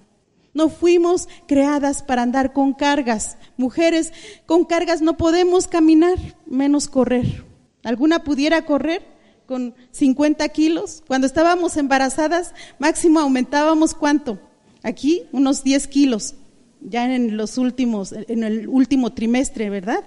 No 0.53 0.69
fuimos 0.69 1.27
creadas 1.47 2.03
para 2.03 2.21
andar 2.21 2.53
con 2.53 2.73
cargas. 2.73 3.37
Mujeres, 3.57 4.13
con 4.45 4.63
cargas 4.63 5.01
no 5.01 5.17
podemos 5.17 5.67
caminar, 5.67 6.17
menos 6.45 6.87
correr. 6.87 7.43
¿Alguna 7.83 8.23
pudiera 8.23 8.63
correr 8.63 9.01
con 9.47 9.73
50 9.89 10.47
kilos? 10.49 11.03
Cuando 11.07 11.25
estábamos 11.25 11.77
embarazadas, 11.77 12.53
máximo 12.77 13.19
aumentábamos 13.19 13.95
cuánto? 13.95 14.39
Aquí, 14.83 15.23
unos 15.31 15.63
10 15.63 15.87
kilos, 15.87 16.35
ya 16.79 17.11
en 17.11 17.37
los 17.37 17.57
últimos, 17.57 18.13
en 18.13 18.43
el 18.43 18.67
último 18.67 19.13
trimestre, 19.13 19.71
¿verdad? 19.71 20.03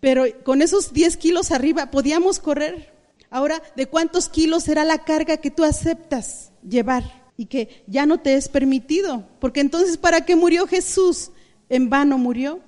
Pero 0.00 0.24
con 0.44 0.60
esos 0.60 0.92
10 0.92 1.16
kilos 1.18 1.52
arriba 1.52 1.92
podíamos 1.92 2.40
correr. 2.40 2.97
Ahora, 3.30 3.62
¿de 3.76 3.86
cuántos 3.86 4.28
kilos 4.28 4.64
será 4.64 4.84
la 4.84 5.04
carga 5.04 5.36
que 5.36 5.50
tú 5.50 5.64
aceptas? 5.64 6.48
llevar 6.66 7.32
y 7.36 7.46
que 7.46 7.84
ya 7.86 8.06
no 8.06 8.18
te 8.18 8.34
es 8.34 8.48
permitido. 8.48 9.24
Porque 9.40 9.60
entonces, 9.60 9.96
¿para 9.96 10.24
qué 10.24 10.36
murió 10.36 10.66
Jesús? 10.66 11.30
En 11.68 11.90
vano 11.90 12.18
murió. 12.18 12.60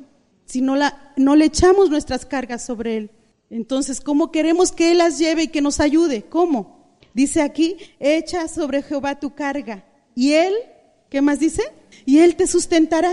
Si 0.44 0.60
no, 0.60 0.76
la, 0.76 1.12
no 1.16 1.36
le 1.36 1.46
echamos 1.46 1.90
nuestras 1.90 2.26
cargas 2.26 2.64
sobre 2.64 2.96
Él. 2.96 3.10
Entonces, 3.50 4.00
¿cómo 4.00 4.30
queremos 4.30 4.72
que 4.72 4.92
Él 4.92 4.98
las 4.98 5.18
lleve 5.18 5.44
y 5.44 5.48
que 5.48 5.60
nos 5.60 5.80
ayude? 5.80 6.22
¿Cómo? 6.22 6.98
Dice 7.14 7.42
aquí, 7.42 7.76
echa 7.98 8.46
sobre 8.46 8.82
Jehová 8.82 9.18
tu 9.18 9.34
carga. 9.34 9.84
Y 10.14 10.32
Él, 10.32 10.54
¿qué 11.08 11.20
más 11.20 11.40
dice? 11.40 11.62
Y 12.04 12.18
Él 12.18 12.36
te 12.36 12.46
sustentará. 12.46 13.12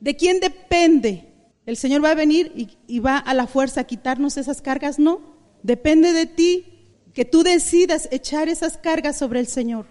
¿De 0.00 0.16
quién 0.16 0.40
depende? 0.40 1.28
¿El 1.66 1.76
Señor 1.76 2.02
va 2.04 2.10
a 2.10 2.14
venir 2.14 2.52
y, 2.56 2.70
y 2.86 2.98
va 2.98 3.18
a 3.18 3.34
la 3.34 3.46
fuerza 3.46 3.82
a 3.82 3.86
quitarnos 3.86 4.36
esas 4.36 4.60
cargas? 4.60 4.98
No. 4.98 5.20
Depende 5.62 6.12
de 6.12 6.26
ti 6.26 6.69
que 7.14 7.24
tú 7.24 7.42
decidas 7.42 8.08
echar 8.10 8.48
esas 8.48 8.76
cargas 8.76 9.16
sobre 9.16 9.40
el 9.40 9.46
Señor 9.46 9.86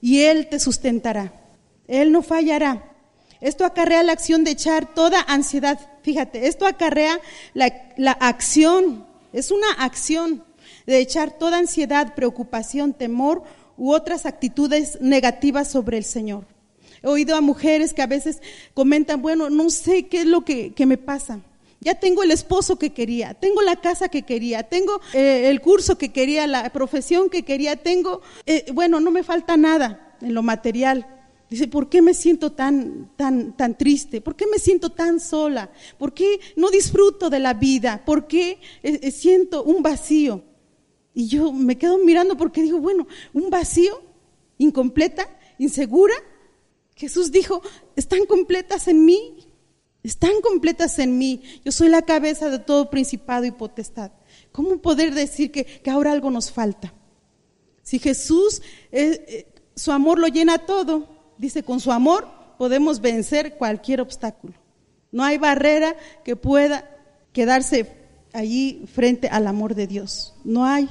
y 0.00 0.20
Él 0.22 0.48
te 0.48 0.58
sustentará. 0.58 1.32
Él 1.86 2.12
no 2.12 2.22
fallará. 2.22 2.92
Esto 3.40 3.64
acarrea 3.64 4.02
la 4.02 4.12
acción 4.12 4.44
de 4.44 4.52
echar 4.52 4.94
toda 4.94 5.20
ansiedad. 5.20 5.78
Fíjate, 6.02 6.46
esto 6.46 6.66
acarrea 6.66 7.20
la, 7.54 8.12
acción, 8.20 9.04
es 9.32 9.50
una 9.50 9.70
acción 9.78 10.44
de 10.86 10.98
echar 11.00 11.38
toda 11.38 11.58
ansiedad, 11.58 12.14
preocupación, 12.14 12.94
temor 12.94 13.42
u 13.76 13.92
otras 13.92 14.26
actitudes 14.26 15.00
negativas 15.00 15.68
sobre 15.68 15.98
el 15.98 16.04
Señor. 16.04 16.46
He 17.02 17.08
oído 17.08 17.34
a 17.34 17.40
mujeres 17.40 17.92
que 17.92 18.02
a 18.02 18.06
veces 18.06 18.40
comentan, 18.74 19.22
bueno, 19.22 19.50
no 19.50 19.70
sé 19.70 20.06
qué 20.06 20.20
es 20.20 20.26
lo 20.26 20.44
que, 20.44 20.72
que 20.72 20.86
me 20.86 20.96
pasa. 20.96 21.40
Ya 21.84 21.96
tengo 21.96 22.22
el 22.22 22.30
esposo 22.30 22.78
que 22.78 22.92
quería, 22.92 23.34
tengo 23.34 23.60
la 23.60 23.74
casa 23.74 24.08
que 24.08 24.22
quería, 24.22 24.62
tengo 24.62 25.00
eh, 25.14 25.50
el 25.50 25.60
curso 25.60 25.98
que 25.98 26.12
quería, 26.12 26.46
la 26.46 26.70
profesión 26.72 27.28
que 27.28 27.42
quería, 27.42 27.74
tengo, 27.74 28.20
eh, 28.46 28.66
bueno, 28.72 29.00
no 29.00 29.10
me 29.10 29.24
falta 29.24 29.56
nada 29.56 30.16
en 30.20 30.32
lo 30.32 30.44
material. 30.44 31.04
Dice, 31.50 31.66
¿por 31.66 31.88
qué 31.88 32.00
me 32.00 32.14
siento 32.14 32.52
tan, 32.52 33.10
tan, 33.16 33.56
tan 33.56 33.76
triste? 33.76 34.20
¿Por 34.20 34.36
qué 34.36 34.46
me 34.46 34.60
siento 34.60 34.90
tan 34.90 35.18
sola? 35.18 35.72
¿Por 35.98 36.14
qué 36.14 36.38
no 36.54 36.70
disfruto 36.70 37.28
de 37.28 37.40
la 37.40 37.52
vida? 37.54 38.04
¿Por 38.06 38.28
qué 38.28 38.60
eh, 38.84 39.10
siento 39.10 39.64
un 39.64 39.82
vacío? 39.82 40.44
Y 41.14 41.26
yo 41.26 41.50
me 41.50 41.76
quedo 41.78 41.98
mirando 41.98 42.36
porque 42.36 42.62
digo, 42.62 42.78
bueno, 42.78 43.08
un 43.32 43.50
vacío, 43.50 44.00
incompleta, 44.58 45.28
insegura. 45.58 46.14
Jesús 46.94 47.32
dijo, 47.32 47.60
están 47.96 48.24
completas 48.26 48.86
en 48.86 49.04
mí, 49.04 49.41
están 50.02 50.40
completas 50.42 50.98
en 50.98 51.16
mí. 51.16 51.42
Yo 51.64 51.72
soy 51.72 51.88
la 51.88 52.02
cabeza 52.02 52.50
de 52.50 52.58
todo 52.58 52.90
principado 52.90 53.44
y 53.44 53.52
potestad. 53.52 54.10
¿Cómo 54.50 54.78
poder 54.78 55.14
decir 55.14 55.52
que, 55.52 55.80
ahora 55.90 56.12
algo 56.12 56.30
nos 56.30 56.50
falta? 56.50 56.92
Si 57.82 57.98
Jesús, 57.98 58.62
eh, 58.90 59.24
eh, 59.28 59.46
su 59.74 59.92
amor 59.92 60.18
lo 60.18 60.26
llena 60.26 60.58
todo, 60.58 61.08
dice, 61.38 61.62
con 61.62 61.80
su 61.80 61.92
amor 61.92 62.28
podemos 62.58 63.00
vencer 63.00 63.56
cualquier 63.56 64.00
obstáculo. 64.00 64.54
No 65.10 65.24
hay 65.24 65.38
barrera 65.38 65.96
que 66.24 66.36
pueda 66.36 66.88
quedarse 67.32 67.92
allí 68.32 68.84
frente 68.92 69.28
al 69.28 69.46
amor 69.46 69.74
de 69.74 69.86
Dios. 69.86 70.34
No 70.44 70.64
hay. 70.64 70.88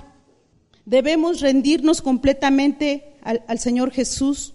Debemos 0.86 1.42
rendirnos 1.42 2.02
completamente 2.02 3.16
al, 3.22 3.44
al 3.48 3.60
Señor 3.60 3.92
Jesús. 3.92 4.54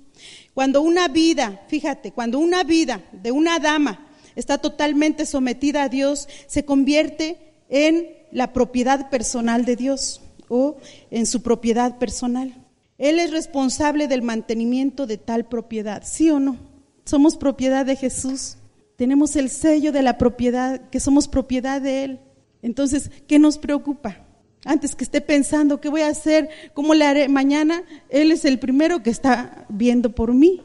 Cuando 0.55 0.81
una 0.81 1.09
vida, 1.09 1.65
fíjate, 1.69 2.13
cuando 2.13 2.39
una 2.39 2.65
vida 2.65 3.05
de 3.13 3.33
una 3.33 3.59
dama 3.59 4.06
está 4.37 4.59
totalmente 4.59 5.27
sometida 5.27 5.83
a 5.83 5.89
Dios, 5.89 6.29
se 6.47 6.65
convierte 6.65 7.39
en 7.69 8.09
la 8.31 8.53
propiedad 8.53 9.11
personal 9.11 9.65
de 9.65 9.77
Dios 9.77 10.21
o 10.49 10.77
en 11.11 11.27
su 11.27 11.43
propiedad 11.43 11.99
personal. 11.99 12.55
Él 12.99 13.19
es 13.19 13.31
responsable 13.31 14.09
del 14.09 14.23
mantenimiento 14.23 15.07
de 15.07 15.19
tal 15.19 15.47
propiedad, 15.47 16.03
¿sí 16.05 16.31
o 16.31 16.39
no? 16.39 16.57
Somos 17.05 17.37
propiedad 17.37 17.85
de 17.85 17.97
Jesús. 17.97 18.57
Tenemos 18.97 19.37
el 19.37 19.51
sello 19.51 19.93
de 19.93 20.03
la 20.03 20.17
propiedad, 20.17 20.89
que 20.89 21.01
somos 21.01 21.29
propiedad 21.29 21.81
de 21.81 22.05
Él. 22.05 22.21
Entonces, 22.63 23.11
¿qué 23.27 23.39
nos 23.39 23.59
preocupa? 23.59 24.25
Antes 24.65 24.97
que 24.97 25.05
esté 25.05 25.21
pensando, 25.21 25.81
¿qué 25.81 25.89
voy 25.89 26.01
a 26.01 26.09
hacer? 26.09 26.49
¿Cómo 26.75 26.95
le 26.95 27.05
haré 27.05 27.29
mañana? 27.29 27.83
Él 28.09 28.33
es 28.33 28.45
el 28.45 28.59
primero 28.59 29.03
que 29.03 29.11
está 29.11 29.67
viendo 29.69 30.15
por 30.15 30.33
mí. 30.35 30.63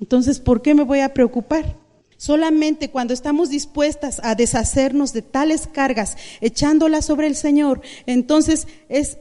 Entonces, 0.00 0.38
¿por 0.38 0.62
qué 0.62 0.74
me 0.74 0.84
voy 0.84 1.00
a 1.00 1.12
preocupar? 1.14 1.79
Solamente 2.20 2.90
cuando 2.90 3.14
estamos 3.14 3.48
dispuestas 3.48 4.20
a 4.22 4.34
deshacernos 4.34 5.14
de 5.14 5.22
tales 5.22 5.66
cargas, 5.66 6.18
echándolas 6.42 7.06
sobre 7.06 7.26
el 7.26 7.34
Señor, 7.34 7.80
entonces 8.04 8.66
es, 8.90 9.16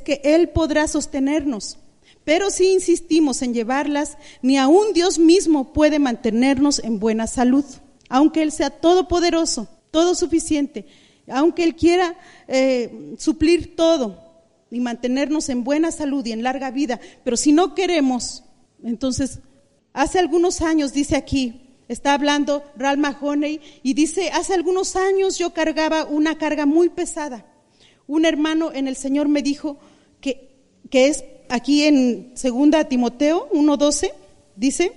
que 0.00 0.22
Él 0.24 0.48
podrá 0.48 0.88
sostenernos. 0.88 1.78
Pero 2.24 2.48
si 2.48 2.72
insistimos 2.72 3.42
en 3.42 3.52
llevarlas, 3.52 4.16
ni 4.40 4.56
aun 4.56 4.94
Dios 4.94 5.18
mismo 5.18 5.74
puede 5.74 5.98
mantenernos 5.98 6.78
en 6.78 6.98
buena 6.98 7.26
salud, 7.26 7.66
aunque 8.08 8.40
Él 8.40 8.50
sea 8.50 8.70
todopoderoso, 8.70 9.68
todo 9.90 10.14
suficiente, 10.14 10.86
aunque 11.30 11.64
Él 11.64 11.76
quiera 11.76 12.16
eh, 12.46 13.14
suplir 13.18 13.76
todo 13.76 14.24
y 14.70 14.80
mantenernos 14.80 15.50
en 15.50 15.64
buena 15.64 15.92
salud 15.92 16.24
y 16.24 16.32
en 16.32 16.42
larga 16.42 16.70
vida. 16.70 16.98
Pero 17.24 17.36
si 17.36 17.52
no 17.52 17.74
queremos, 17.74 18.42
entonces, 18.82 19.40
hace 19.92 20.18
algunos 20.18 20.62
años, 20.62 20.94
dice 20.94 21.14
aquí, 21.14 21.67
está 21.88 22.14
hablando 22.14 22.62
Ral 22.76 22.98
Mahoney 22.98 23.60
y 23.82 23.94
dice, 23.94 24.30
hace 24.30 24.54
algunos 24.54 24.96
años 24.96 25.38
yo 25.38 25.52
cargaba 25.52 26.04
una 26.04 26.38
carga 26.38 26.66
muy 26.66 26.88
pesada. 26.88 27.46
Un 28.06 28.24
hermano 28.24 28.72
en 28.72 28.88
el 28.88 28.96
Señor 28.96 29.28
me 29.28 29.42
dijo 29.42 29.78
que, 30.20 30.50
que 30.90 31.08
es 31.08 31.24
aquí 31.48 31.84
en 31.84 32.32
segunda 32.34 32.84
Timoteo 32.84 33.48
1.12, 33.50 34.12
dice 34.56 34.92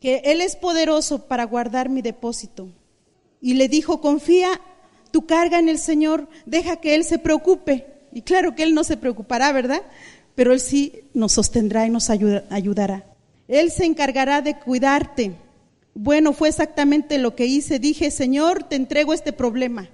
que 0.00 0.22
Él 0.24 0.40
es 0.40 0.56
poderoso 0.56 1.26
para 1.26 1.44
guardar 1.44 1.88
mi 1.88 2.02
depósito. 2.02 2.68
Y 3.40 3.54
le 3.54 3.68
dijo, 3.68 4.00
confía 4.00 4.60
tu 5.10 5.26
carga 5.26 5.58
en 5.58 5.68
el 5.68 5.78
Señor, 5.78 6.28
deja 6.46 6.76
que 6.76 6.94
Él 6.94 7.04
se 7.04 7.18
preocupe. 7.18 7.86
Y 8.12 8.22
claro 8.22 8.54
que 8.54 8.62
Él 8.62 8.74
no 8.74 8.84
se 8.84 8.96
preocupará, 8.96 9.52
¿verdad? 9.52 9.82
Pero 10.34 10.52
Él 10.52 10.60
sí 10.60 11.00
nos 11.14 11.32
sostendrá 11.32 11.86
y 11.86 11.90
nos 11.90 12.10
ayudará. 12.10 13.06
Él 13.48 13.70
se 13.70 13.84
encargará 13.84 14.42
de 14.42 14.58
cuidarte. 14.58 15.36
Bueno, 15.94 16.32
fue 16.32 16.48
exactamente 16.48 17.18
lo 17.18 17.34
que 17.34 17.46
hice. 17.46 17.78
Dije, 17.78 18.10
Señor, 18.10 18.64
te 18.64 18.76
entrego 18.76 19.12
este 19.12 19.32
problema. 19.32 19.88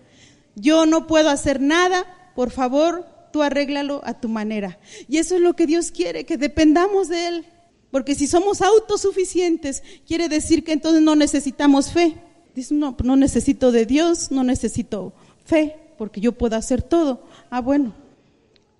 Yo 0.54 0.86
no 0.86 1.06
puedo 1.06 1.28
hacer 1.28 1.60
nada, 1.60 2.06
por 2.34 2.50
favor, 2.50 3.06
tú 3.32 3.42
arréglalo 3.42 4.00
a 4.04 4.14
tu 4.14 4.28
manera. 4.28 4.78
Y 5.08 5.18
eso 5.18 5.36
es 5.36 5.40
lo 5.40 5.54
que 5.54 5.66
Dios 5.66 5.90
quiere, 5.90 6.24
que 6.24 6.36
dependamos 6.36 7.08
de 7.08 7.26
Él. 7.26 7.46
Porque 7.90 8.14
si 8.14 8.26
somos 8.26 8.60
autosuficientes, 8.60 9.82
quiere 10.06 10.28
decir 10.28 10.62
que 10.62 10.72
entonces 10.72 11.02
no 11.02 11.16
necesitamos 11.16 11.90
fe. 11.90 12.16
Dice, 12.54 12.74
no, 12.74 12.96
no 13.02 13.16
necesito 13.16 13.72
de 13.72 13.86
Dios, 13.86 14.30
no 14.30 14.44
necesito 14.44 15.12
fe, 15.44 15.76
porque 15.96 16.20
yo 16.20 16.32
puedo 16.32 16.56
hacer 16.56 16.82
todo. 16.82 17.24
Ah, 17.50 17.60
bueno. 17.60 17.94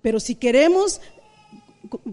Pero 0.01 0.19
si 0.19 0.35
queremos 0.35 1.01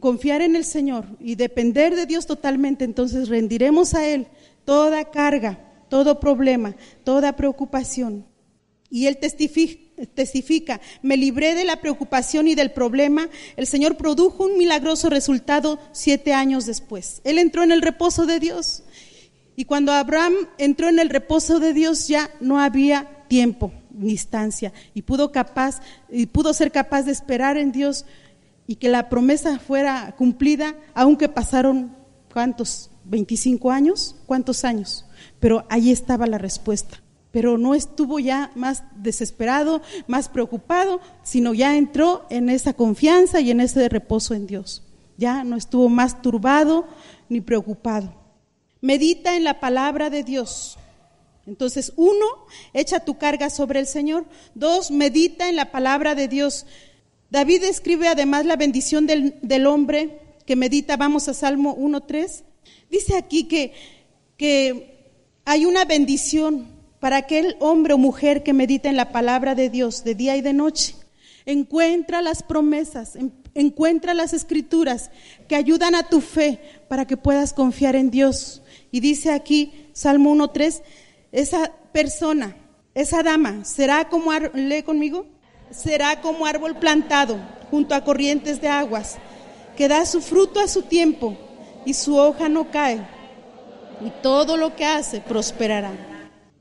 confiar 0.01 0.43
en 0.43 0.57
el 0.57 0.65
Señor 0.65 1.05
y 1.21 1.35
depender 1.35 1.95
de 1.95 2.07
Dios 2.07 2.27
totalmente, 2.27 2.85
entonces 2.85 3.29
rendiremos 3.29 3.95
a 3.95 4.07
Él 4.09 4.27
toda 4.67 5.11
carga, 5.11 5.59
todo 5.89 6.21
problema, 6.21 6.77
toda 7.05 7.37
preocupación. 7.37 8.27
Y 8.91 9.07
él 9.07 9.19
testifica, 9.19 10.81
me 11.03 11.17
libré 11.17 11.55
de 11.55 11.65
la 11.65 11.81
preocupación 11.81 12.47
y 12.47 12.55
del 12.55 12.73
problema. 12.73 13.29
El 13.57 13.67
Señor 13.67 13.97
produjo 13.97 14.45
un 14.45 14.59
milagroso 14.59 15.09
resultado 15.09 15.79
siete 15.93 16.35
años 16.35 16.67
después. 16.67 17.21
Él 17.25 17.39
entró 17.39 17.63
en 17.63 17.73
el 17.73 17.83
reposo 17.83 18.27
de 18.27 18.39
Dios. 18.39 18.85
Y 19.57 19.65
cuando 19.65 19.93
Abraham 19.93 20.35
entró 20.59 20.89
en 20.89 20.99
el 20.99 21.09
reposo 21.09 21.59
de 21.59 21.73
Dios 21.73 22.09
ya 22.09 22.31
no 22.41 22.61
había 22.61 23.25
tiempo 23.29 23.73
ni 23.91 24.11
instancia 24.13 24.73
y 24.93 25.03
pudo 25.03 25.33
capaz 25.33 25.81
y 26.11 26.27
pudo 26.27 26.53
ser 26.53 26.71
capaz 26.71 27.05
de 27.05 27.13
esperar 27.13 27.57
en 27.57 27.73
Dios 27.73 28.05
y 28.67 28.77
que 28.77 28.91
la 28.91 29.09
promesa 29.09 29.59
fuera 29.59 30.15
cumplida 30.19 30.77
aunque 30.95 31.31
pasaron 31.31 31.97
cuántos 32.31 32.91
25 33.09 33.71
años, 33.71 34.17
¿cuántos 34.27 34.65
años? 34.65 35.07
Pero 35.41 35.65
ahí 35.69 35.91
estaba 35.91 36.27
la 36.27 36.39
respuesta. 36.39 37.03
Pero 37.31 37.59
no 37.59 37.75
estuvo 37.75 38.19
ya 38.19 38.51
más 38.55 38.83
desesperado, 38.97 39.83
más 40.07 40.29
preocupado, 40.29 41.01
sino 41.23 41.55
ya 41.55 41.77
entró 41.77 42.27
en 42.31 42.49
esa 42.49 42.73
confianza 42.73 43.41
y 43.41 43.51
en 43.51 43.61
ese 43.61 43.89
reposo 43.89 44.35
en 44.35 44.47
Dios. 44.47 44.83
Ya 45.19 45.45
no 45.45 45.57
estuvo 45.57 45.89
más 45.89 46.23
turbado 46.23 46.87
ni 47.29 47.41
preocupado. 47.41 48.15
Medita 48.81 49.37
en 49.37 49.45
la 49.45 49.61
palabra 49.61 50.11
de 50.11 50.23
Dios. 50.23 50.79
Entonces, 51.47 51.93
uno, 51.97 52.27
echa 52.73 53.01
tu 53.01 53.19
carga 53.19 53.51
sobre 53.51 53.81
el 53.81 53.87
Señor. 53.87 54.25
Dos, 54.55 54.91
medita 54.91 55.49
en 55.49 55.57
la 55.57 55.71
palabra 55.71 56.15
de 56.15 56.29
Dios. 56.29 56.67
David 57.31 57.65
escribe 57.65 58.09
además 58.09 58.47
la 58.47 58.57
bendición 58.57 59.07
del, 59.07 59.39
del 59.43 59.67
hombre 59.67 60.21
que 60.45 60.57
medita. 60.57 60.97
Vamos 60.97 61.29
a 61.29 61.35
Salmo 61.35 61.77
1.3. 61.77 62.45
Dice 62.91 63.17
aquí 63.17 63.45
que, 63.45 63.73
que 64.37 64.97
hay 65.45 65.65
una 65.65 65.85
bendición 65.85 66.69
para 67.01 67.19
aquel 67.19 67.57
hombre 67.61 67.95
o 67.95 67.99
mujer 67.99 68.43
que 68.43 68.53
medita 68.53 68.89
en 68.89 68.97
la 68.97 69.13
palabra 69.13 69.55
de 69.55 69.71
Dios 69.71 70.05
de 70.05 70.15
día 70.15 70.37
y 70.37 70.41
de 70.41 70.53
noche. 70.53 70.95
Encuentra 71.45 72.23
las 72.23 72.43
promesas, 72.43 73.17
encuentra 73.55 74.15
las 74.15 74.33
escrituras 74.33 75.11
que 75.49 75.55
ayudan 75.55 75.95
a 75.95 76.09
tu 76.09 76.21
fe 76.21 76.59
para 76.89 77.07
que 77.07 77.17
puedas 77.17 77.53
confiar 77.53 77.95
en 77.95 78.11
Dios. 78.11 78.63
Y 78.91 79.01
dice 79.01 79.31
aquí, 79.31 79.73
Salmo 79.93 80.35
1.3, 80.35 80.83
esa 81.31 81.73
persona, 81.93 82.57
esa 82.95 83.23
dama, 83.23 83.65
será 83.65 84.09
como, 84.09 84.33
lee 84.33 84.83
conmigo, 84.83 85.27
será 85.71 86.21
como 86.21 86.47
árbol 86.47 86.79
plantado 86.79 87.39
junto 87.71 87.95
a 87.95 88.03
corrientes 88.03 88.61
de 88.61 88.69
aguas, 88.69 89.17
que 89.77 89.87
da 89.87 90.07
su 90.07 90.21
fruto 90.21 90.59
a 90.59 90.67
su 90.67 90.83
tiempo 90.83 91.37
y 91.87 91.95
su 91.95 92.17
hoja 92.17 92.51
no 92.51 92.71
cae, 92.71 93.01
y 94.05 94.11
todo 94.23 94.59
lo 94.59 94.77
que 94.77 94.85
hace 94.85 95.21
prosperará. 95.21 95.93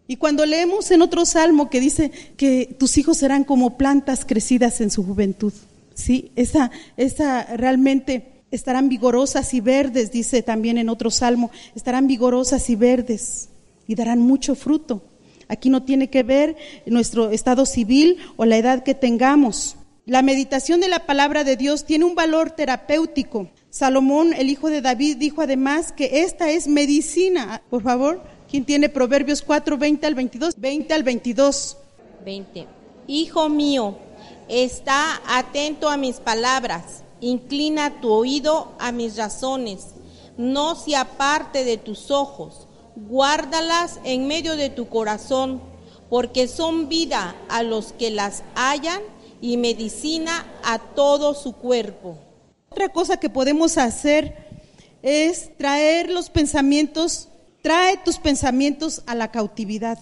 Y 0.07 0.17
cuando 0.17 0.45
leemos 0.45 0.91
en 0.91 1.01
otro 1.01 1.25
salmo 1.25 1.69
que 1.69 1.79
dice 1.79 2.11
que 2.38 2.75
tus 2.79 2.97
hijos 2.97 3.17
serán 3.17 3.43
como 3.43 3.75
plantas 3.75 4.23
crecidas 4.23 4.79
en 4.79 4.91
su 4.91 5.03
juventud, 5.03 5.51
¿sí? 5.95 6.31
Esa, 6.35 6.69
esa 6.95 7.43
realmente 7.57 8.43
estarán 8.51 8.88
vigorosas 8.88 9.53
y 9.55 9.61
verdes, 9.61 10.11
dice 10.11 10.43
también 10.43 10.77
en 10.77 10.89
otro 10.89 11.09
salmo, 11.09 11.49
estarán 11.75 12.07
vigorosas 12.07 12.69
y 12.69 12.75
verdes 12.75 13.49
y 13.88 13.95
darán 13.95 14.19
mucho 14.19 14.53
fruto. 14.53 15.03
Aquí 15.47 15.69
no 15.69 15.83
tiene 15.83 16.09
que 16.09 16.23
ver 16.23 16.55
nuestro 16.85 17.31
estado 17.31 17.65
civil 17.65 18.17
o 18.35 18.45
la 18.45 18.57
edad 18.57 18.83
que 18.83 18.93
tengamos. 18.93 19.75
La 20.05 20.21
meditación 20.21 20.81
de 20.81 20.88
la 20.88 21.07
palabra 21.07 21.43
de 21.43 21.55
Dios 21.55 21.83
tiene 21.85 22.05
un 22.05 22.13
valor 22.13 22.51
terapéutico 22.51 23.49
Salomón, 23.75 24.31
el 24.31 24.49
hijo 24.49 24.69
de 24.69 24.81
David, 24.81 25.17
dijo 25.17 25.41
además 25.41 25.91
que 25.91 26.21
esta 26.21 26.49
es 26.49 26.65
medicina. 26.65 27.61
Por 27.69 27.83
favor, 27.83 28.21
¿quién 28.49 28.63
tiene 28.63 28.88
Proverbios 28.88 29.41
4, 29.41 29.77
20 29.77 30.07
al 30.07 30.15
22? 30.15 30.55
20 30.57 30.93
al 30.93 31.03
22. 31.03 31.77
20. 32.23 32.67
Hijo 33.07 33.49
mío, 33.49 33.97
está 34.47 35.21
atento 35.27 35.89
a 35.89 35.97
mis 35.97 36.21
palabras, 36.21 37.03
inclina 37.19 37.99
tu 37.99 38.13
oído 38.13 38.71
a 38.79 38.93
mis 38.93 39.17
razones, 39.17 39.88
no 40.38 40.75
se 40.75 40.95
aparte 40.95 41.65
de 41.65 41.75
tus 41.75 42.11
ojos, 42.11 42.69
guárdalas 42.95 43.99
en 44.05 44.25
medio 44.25 44.55
de 44.55 44.69
tu 44.69 44.88
corazón, 44.88 45.61
porque 46.09 46.47
son 46.47 46.88
vida 46.88 47.35
a 47.49 47.61
los 47.61 47.91
que 47.91 48.09
las 48.09 48.41
hallan 48.55 49.01
y 49.41 49.57
medicina 49.57 50.45
a 50.63 50.79
todo 50.79 51.33
su 51.33 51.51
cuerpo. 51.51 52.24
Otra 52.75 52.89
cosa 52.89 53.15
que 53.15 53.29
podemos 53.29 53.77
hacer 53.77 54.35
es 55.01 55.49
traer 55.57 56.09
los 56.09 56.29
pensamientos, 56.29 57.29
trae 57.61 57.95
tus 58.03 58.17
pensamientos 58.17 59.01
a 59.05 59.15
la 59.15 59.31
cautividad. 59.31 59.97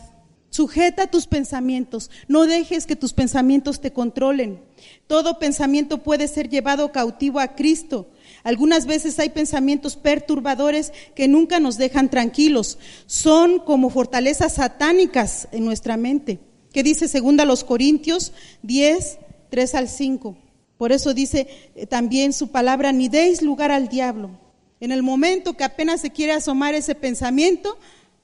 Sujeta 0.49 1.05
tus 1.05 1.27
pensamientos, 1.27 2.09
no 2.27 2.47
dejes 2.47 2.87
que 2.87 2.95
tus 2.95 3.13
pensamientos 3.13 3.79
te 3.79 3.93
controlen. 3.93 4.59
Todo 5.05 5.37
pensamiento 5.37 6.01
puede 6.01 6.27
ser 6.27 6.49
llevado 6.49 6.91
cautivo 6.91 7.39
a 7.39 7.53
Cristo. 7.53 8.09
Algunas 8.43 8.87
veces 8.87 9.19
hay 9.19 9.29
pensamientos 9.29 9.95
perturbadores 9.95 10.93
que 11.13 11.27
nunca 11.27 11.59
nos 11.59 11.77
dejan 11.77 12.09
tranquilos. 12.09 12.79
Son 13.05 13.59
como 13.59 13.91
fortalezas 13.91 14.55
satánicas 14.55 15.47
en 15.51 15.63
nuestra 15.63 15.95
mente. 15.95 16.39
¿Qué 16.71 16.81
dice 16.81 17.07
segunda 17.07 17.45
los 17.45 17.63
Corintios 17.63 18.33
10, 18.63 19.19
3 19.51 19.75
al 19.75 19.89
5? 19.89 20.37
Por 20.77 20.91
eso 20.91 21.13
dice 21.13 21.47
eh, 21.75 21.85
también 21.85 22.33
su 22.33 22.49
palabra, 22.49 22.91
ni 22.91 23.09
deis 23.09 23.41
lugar 23.41 23.71
al 23.71 23.87
diablo. 23.87 24.31
En 24.79 24.91
el 24.91 25.03
momento 25.03 25.53
que 25.53 25.63
apenas 25.63 26.01
se 26.01 26.11
quiere 26.11 26.33
asomar 26.33 26.75
ese 26.75 26.95
pensamiento, 26.95 27.77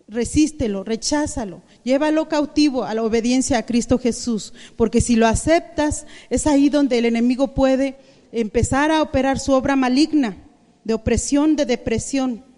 resístelo, 0.07 0.83
recházalo, 0.83 1.62
llévalo 1.83 2.27
cautivo 2.27 2.83
a 2.83 2.93
la 2.93 3.03
obediencia 3.03 3.57
a 3.59 3.65
Cristo 3.65 3.97
Jesús, 3.97 4.53
porque 4.75 5.01
si 5.01 5.15
lo 5.15 5.27
aceptas, 5.27 6.05
es 6.29 6.47
ahí 6.47 6.69
donde 6.69 6.97
el 6.97 7.05
enemigo 7.05 7.53
puede 7.53 7.97
empezar 8.31 8.91
a 8.91 9.01
operar 9.01 9.39
su 9.39 9.53
obra 9.53 9.75
maligna 9.75 10.38
de 10.83 10.93
opresión, 10.93 11.55
de 11.55 11.65
depresión. 11.65 12.49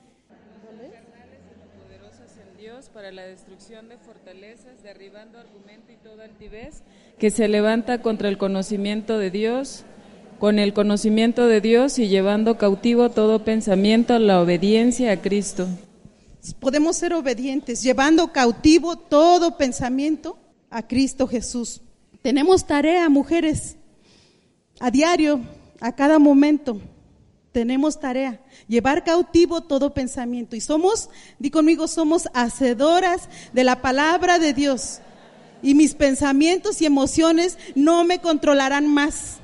para 2.93 3.11
la 3.11 3.23
destrucción 3.23 3.89
de 3.89 3.97
fortalezas, 3.97 4.83
derribando 4.83 5.39
argumento 5.39 5.91
y 5.91 5.97
toda 5.97 6.25
altivez 6.25 6.80
que 7.21 7.29
se 7.29 7.47
levanta 7.47 8.01
contra 8.01 8.27
el 8.27 8.37
conocimiento 8.37 9.17
de 9.17 9.29
Dios, 9.31 9.85
con 10.39 10.57
el 10.57 10.73
conocimiento 10.73 11.47
de 11.47 11.61
Dios 11.61 11.99
y 11.99 12.09
llevando 12.09 12.57
cautivo 12.57 13.11
todo 13.11 13.45
pensamiento 13.45 14.15
a 14.15 14.19
la 14.19 14.41
obediencia 14.41 15.11
a 15.11 15.21
Cristo 15.21 15.69
podemos 16.59 16.97
ser 16.97 17.13
obedientes, 17.13 17.83
llevando 17.83 18.31
cautivo 18.31 18.95
todo 18.95 19.57
pensamiento 19.57 20.39
a 20.69 20.87
Cristo 20.87 21.27
Jesús. 21.27 21.81
Tenemos 22.21 22.65
tarea, 22.65 23.07
mujeres, 23.09 23.77
a 24.79 24.89
diario, 24.89 25.41
a 25.79 25.93
cada 25.93 26.17
momento. 26.17 26.81
Tenemos 27.51 27.99
tarea, 27.99 28.41
llevar 28.67 29.03
cautivo 29.03 29.61
todo 29.61 29.93
pensamiento. 29.93 30.55
Y 30.55 30.61
somos, 30.61 31.09
di 31.37 31.51
conmigo, 31.51 31.87
somos 31.87 32.29
hacedoras 32.33 33.29
de 33.53 33.63
la 33.63 33.81
palabra 33.81 34.39
de 34.39 34.53
Dios. 34.53 35.01
Y 35.61 35.75
mis 35.75 35.93
pensamientos 35.93 36.81
y 36.81 36.85
emociones 36.85 37.57
no 37.75 38.03
me 38.03 38.19
controlarán 38.19 38.87
más, 38.87 39.37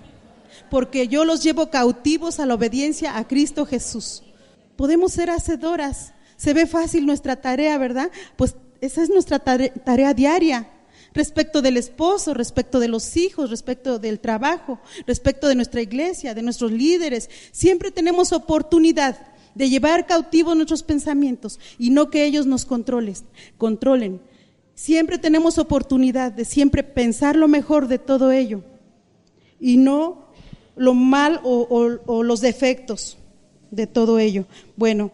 porque 0.69 1.08
yo 1.08 1.25
los 1.25 1.43
llevo 1.43 1.69
cautivos 1.69 2.39
a 2.39 2.45
la 2.45 2.56
obediencia 2.56 3.17
a 3.17 3.27
Cristo 3.27 3.65
Jesús. 3.65 4.23
Podemos 4.75 5.13
ser 5.13 5.30
hacedoras 5.30 6.13
se 6.38 6.53
ve 6.53 6.67
fácil 6.67 7.06
nuestra 7.06 7.36
tarea, 7.36 7.77
¿verdad? 7.77 8.12
Pues 8.38 8.56
esa 8.80 9.01
es 9.01 9.10
nuestra 9.10 9.39
tarea, 9.39 10.13
diaria 10.13 10.69
respecto 11.13 11.63
del 11.63 11.77
esposo, 11.77 12.36
respecto 12.36 12.80
de 12.80 12.88
los 12.88 13.17
hijos, 13.17 13.49
respecto 13.49 13.97
del 13.97 14.19
trabajo, 14.19 14.80
respecto 15.08 15.47
de 15.47 15.56
nuestra 15.56 15.82
iglesia, 15.82 16.36
de 16.36 16.43
nuestros 16.43 16.71
líderes. 16.71 17.30
Siempre 17.51 17.89
tenemos 17.89 18.32
oportunidad 18.34 19.17
de 19.56 19.69
llevar 19.69 20.06
cautivos 20.06 20.56
nuestros 20.56 20.84
pensamientos 20.84 21.60
y 21.80 21.89
no 21.89 22.12
que 22.12 22.23
ellos 22.23 22.45
nos 22.45 22.65
controlen, 22.65 23.15
controlen. 23.58 24.21
Siempre 24.78 25.18
tenemos 25.18 25.58
oportunidad 25.58 26.32
de 26.32 26.46
siempre 26.46 26.84
pensar 26.84 27.36
lo 27.36 27.48
mejor 27.48 27.88
de 27.88 27.98
todo 27.98 28.32
ello 28.32 28.62
y 29.60 29.78
no 29.78 30.28
lo 30.76 30.94
mal 30.94 31.42
o 31.44 32.22
los 32.22 32.42
defectos 32.42 33.18
de 33.72 33.88
todo 33.88 34.20
ello. 34.20 34.46
Bueno, 34.76 35.12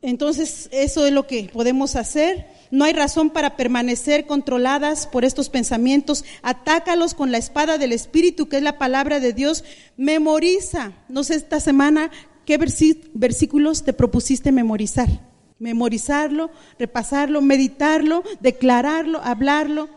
entonces, 0.00 0.70
eso 0.72 1.04
es 1.04 1.12
lo 1.12 1.26
que 1.26 1.50
podemos 1.52 1.94
hacer. 1.94 2.46
No 2.70 2.86
hay 2.86 2.94
razón 2.94 3.28
para 3.28 3.54
permanecer 3.54 4.26
controladas 4.26 5.06
por 5.06 5.26
estos 5.26 5.50
pensamientos. 5.50 6.24
Atácalos 6.40 7.12
con 7.12 7.30
la 7.30 7.36
espada 7.36 7.76
del 7.76 7.92
Espíritu, 7.92 8.48
que 8.48 8.56
es 8.56 8.62
la 8.62 8.78
palabra 8.78 9.20
de 9.20 9.34
Dios. 9.34 9.62
Memoriza. 9.98 10.92
No 11.10 11.22
sé 11.22 11.34
esta 11.34 11.60
semana 11.60 12.10
qué 12.46 12.56
versículos 12.56 13.84
te 13.84 13.92
propusiste 13.92 14.52
memorizar. 14.52 15.31
Memorizarlo, 15.62 16.50
repasarlo, 16.76 17.40
meditarlo, 17.40 18.24
declararlo, 18.40 19.20
hablarlo. 19.22 19.88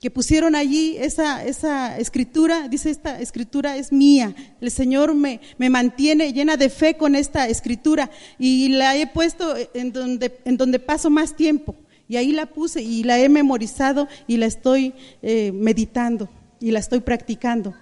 Que 0.00 0.10
pusieron 0.10 0.54
allí 0.54 0.98
esa, 0.98 1.42
esa 1.46 1.96
escritura, 1.98 2.68
dice 2.68 2.90
esta 2.90 3.18
escritura 3.18 3.78
es 3.78 3.90
mía, 3.90 4.34
el 4.60 4.70
Señor 4.70 5.14
me, 5.14 5.40
me 5.56 5.70
mantiene 5.70 6.34
llena 6.34 6.58
de 6.58 6.68
fe 6.68 6.98
con 6.98 7.14
esta 7.14 7.48
escritura 7.48 8.10
y 8.38 8.68
la 8.68 8.98
he 8.98 9.06
puesto 9.06 9.54
en 9.72 9.92
donde, 9.92 10.38
en 10.44 10.58
donde 10.58 10.78
paso 10.78 11.08
más 11.08 11.34
tiempo. 11.34 11.74
Y 12.06 12.16
ahí 12.16 12.32
la 12.32 12.44
puse 12.44 12.82
y 12.82 13.02
la 13.02 13.18
he 13.18 13.30
memorizado 13.30 14.06
y 14.26 14.36
la 14.36 14.44
estoy 14.44 14.92
eh, 15.22 15.52
meditando 15.54 16.28
y 16.60 16.70
la 16.70 16.80
estoy 16.80 17.00
practicando. 17.00 17.72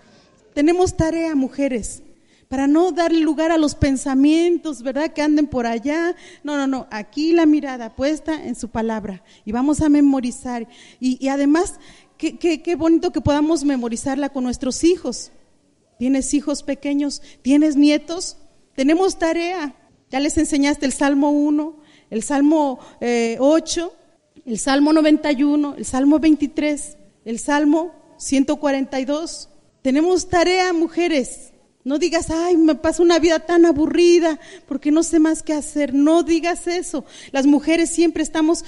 Tenemos 0.55 0.97
tarea, 0.97 1.35
mujeres, 1.35 2.03
para 2.53 2.67
no 2.67 2.93
darle 2.93 3.21
lugar 3.21 3.51
a 3.51 3.57
los 3.57 3.75
pensamientos, 3.75 4.83
¿verdad? 4.83 5.15
Que 5.15 5.23
anden 5.23 5.47
por 5.47 5.67
allá. 5.67 6.15
No, 6.45 6.59
no, 6.59 6.67
no, 6.67 6.87
aquí 6.91 7.33
la 7.33 7.47
mirada 7.47 7.97
puesta 7.97 8.45
en 8.45 8.57
su 8.57 8.69
palabra 8.69 9.23
y 9.47 9.53
vamos 9.53 9.81
a 9.81 9.89
memorizar. 9.89 10.69
Y, 11.01 11.17
y 11.19 11.29
además 11.29 11.79
Qué, 12.19 12.77
bonito 12.77 13.11
que 13.11 13.23
podamos 13.23 13.65
memorizarla 13.65 14.29
con 14.29 14.45
nuestros 14.45 14.85
hijos. 14.85 15.33
¿Tienes 15.99 16.35
hijos 16.35 16.63
pequeños? 16.63 17.23
¿Tienes 17.41 17.75
nietos? 17.75 18.37
Tenemos 18.77 19.19
tarea. 19.19 19.75
Ya 20.11 20.21
les 20.21 20.37
enseñaste 20.37 20.85
el 20.85 20.93
Salmo 20.93 21.31
1, 21.31 21.81
el 22.11 22.23
Salmo 22.23 22.81
8, 23.01 23.01
eh, 23.01 24.43
el 24.45 24.59
Salmo 24.59 24.93
91, 24.93 25.77
el 25.79 25.87
Salmo 25.87 26.19
23, 26.19 26.99
el 27.25 27.39
Salmo 27.39 27.95
142. 28.19 29.49
Tenemos 29.81 30.29
tarea, 30.29 30.75
mujeres. 30.75 31.52
No 31.85 31.99
digas, 31.99 32.31
ay, 32.31 32.57
me 32.57 32.77
pasa 32.77 33.03
una 33.03 33.19
vida 33.19 33.41
tan 33.41 33.67
aburrida 33.67 34.39
porque 34.69 34.93
no 34.93 35.03
sé 35.03 35.19
más 35.19 35.43
qué 35.43 35.53
hacer. 35.53 35.93
No 35.95 36.23
digas 36.23 36.67
eso. 36.69 37.05
Las 37.33 37.47
mujeres 37.47 37.91
siempre 37.91 38.23
estamos 38.23 38.65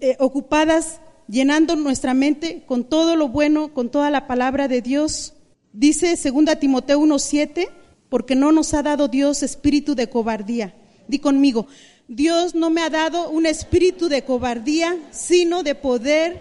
eh, 0.00 0.16
ocupadas 0.18 1.00
llenando 1.26 1.74
nuestra 1.74 2.12
mente 2.12 2.64
con 2.66 2.84
todo 2.84 3.16
lo 3.16 3.28
bueno, 3.28 3.72
con 3.72 3.90
toda 3.90 4.10
la 4.10 4.26
palabra 4.26 4.68
de 4.68 4.82
Dios. 4.82 5.32
Dice 5.72 6.16
2 6.16 6.58
Timoteo 6.60 7.00
1:7, 7.00 7.68
porque 8.10 8.34
no 8.34 8.52
nos 8.52 8.74
ha 8.74 8.82
dado 8.82 9.08
Dios 9.08 9.42
espíritu 9.42 9.94
de 9.94 10.08
cobardía. 10.08 10.74
Di 11.08 11.18
conmigo, 11.18 11.66
Dios 12.08 12.54
no 12.54 12.68
me 12.68 12.82
ha 12.82 12.90
dado 12.90 13.30
un 13.30 13.46
espíritu 13.46 14.08
de 14.08 14.22
cobardía, 14.22 14.96
sino 15.10 15.62
de 15.62 15.74
poder, 15.74 16.38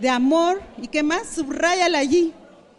de 0.00 0.10
amor 0.10 0.60
y 0.80 0.88
qué 0.88 1.02
más, 1.02 1.28
subráyale 1.34 1.96
allí, 1.96 2.34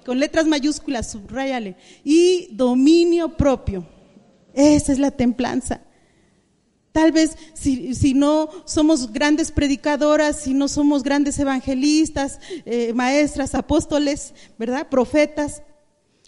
con 0.08 0.22
letras 0.22 0.48
mayúsculas, 0.48 1.12
subráyale, 1.12 1.76
y 2.06 2.48
dominio 2.54 3.36
propio. 3.36 3.86
Esa 4.54 4.94
es 4.94 5.00
la 5.00 5.12
templanza. 5.12 5.82
Tal 6.94 7.12
vez 7.12 7.38
si, 7.54 8.14
no 8.14 8.48
somos 8.64 9.12
grandes 9.12 9.52
predicadoras, 9.52 10.40
si 10.40 10.54
no 10.54 10.70
somos 10.70 11.04
grandes 11.04 11.38
evangelistas, 11.40 12.40
eh, 12.66 12.94
maestras, 12.94 13.54
apóstoles, 13.54 14.34
¿verdad? 14.58 14.88
Profetas. 14.88 15.62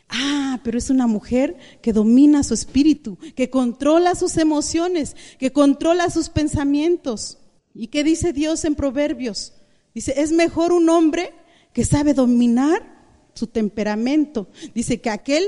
Ah, 0.09 0.59
pero 0.61 0.77
es 0.77 0.89
una 0.89 1.07
mujer 1.07 1.55
que 1.81 1.93
domina 1.93 2.43
su 2.43 2.55
espíritu, 2.55 3.17
que 3.33 3.49
controla 3.49 4.13
sus 4.13 4.35
emociones, 4.35 5.15
que 5.39 5.53
controla 5.53 6.09
sus 6.09 6.27
pensamientos. 6.27 7.37
¿Y 7.73 7.87
qué 7.87 8.03
dice 8.03 8.33
Dios 8.33 8.65
en 8.65 8.75
Proverbios? 8.75 9.53
Dice, 9.93 10.15
es 10.17 10.33
mejor 10.33 10.73
un 10.73 10.89
hombre 10.89 11.33
que 11.71 11.85
sabe 11.85 12.13
dominar 12.13 12.98
su 13.39 13.47
temperamento. 13.47 14.47
Dice 14.75 15.01
que 15.01 15.09
aquel 15.09 15.43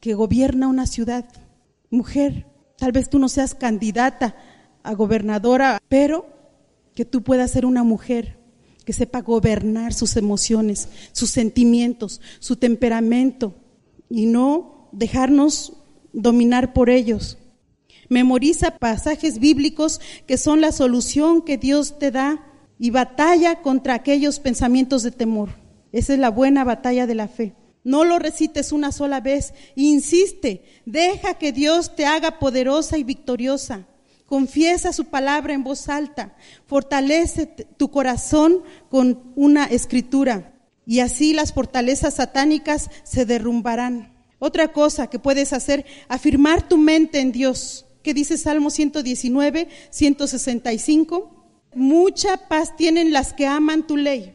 que 0.00 0.14
gobierna 0.14 0.68
una 0.68 0.86
ciudad, 0.86 1.24
mujer, 1.90 2.46
Tal 2.76 2.92
vez 2.92 3.08
tú 3.08 3.18
no 3.18 3.28
seas 3.28 3.54
candidata 3.54 4.36
a 4.82 4.94
gobernadora, 4.94 5.80
pero 5.88 6.26
que 6.94 7.04
tú 7.04 7.22
puedas 7.22 7.50
ser 7.50 7.66
una 7.66 7.84
mujer 7.84 8.38
que 8.84 8.92
sepa 8.92 9.22
gobernar 9.22 9.94
sus 9.94 10.16
emociones, 10.16 10.88
sus 11.12 11.30
sentimientos, 11.30 12.20
su 12.40 12.56
temperamento 12.56 13.54
y 14.10 14.26
no 14.26 14.88
dejarnos 14.92 15.72
dominar 16.12 16.74
por 16.74 16.90
ellos. 16.90 17.38
Memoriza 18.10 18.76
pasajes 18.76 19.38
bíblicos 19.38 20.00
que 20.26 20.36
son 20.36 20.60
la 20.60 20.72
solución 20.72 21.40
que 21.40 21.56
Dios 21.56 21.98
te 21.98 22.10
da 22.10 22.44
y 22.78 22.90
batalla 22.90 23.62
contra 23.62 23.94
aquellos 23.94 24.40
pensamientos 24.40 25.02
de 25.02 25.10
temor. 25.10 25.63
Esa 25.94 26.14
es 26.14 26.18
la 26.18 26.30
buena 26.30 26.64
batalla 26.64 27.06
de 27.06 27.14
la 27.14 27.28
fe. 27.28 27.54
No 27.84 28.04
lo 28.04 28.18
recites 28.18 28.72
una 28.72 28.90
sola 28.90 29.20
vez, 29.20 29.54
insiste, 29.76 30.64
deja 30.86 31.34
que 31.34 31.52
Dios 31.52 31.94
te 31.94 32.04
haga 32.04 32.40
poderosa 32.40 32.98
y 32.98 33.04
victoriosa. 33.04 33.86
Confiesa 34.26 34.92
su 34.92 35.04
palabra 35.04 35.54
en 35.54 35.62
voz 35.62 35.88
alta, 35.88 36.34
fortalece 36.66 37.46
tu 37.46 37.92
corazón 37.92 38.64
con 38.88 39.22
una 39.36 39.66
escritura 39.66 40.58
y 40.84 40.98
así 40.98 41.32
las 41.32 41.52
fortalezas 41.52 42.14
satánicas 42.14 42.90
se 43.04 43.24
derrumbarán. 43.24 44.16
Otra 44.40 44.72
cosa 44.72 45.06
que 45.06 45.20
puedes 45.20 45.52
hacer, 45.52 45.86
afirmar 46.08 46.68
tu 46.68 46.76
mente 46.76 47.20
en 47.20 47.30
Dios. 47.30 47.86
¿Qué 48.02 48.14
dice 48.14 48.36
Salmo 48.36 48.70
119, 48.70 49.68
165? 49.90 51.30
Mucha 51.76 52.48
paz 52.48 52.74
tienen 52.74 53.12
las 53.12 53.32
que 53.32 53.46
aman 53.46 53.86
tu 53.86 53.96
ley. 53.96 54.34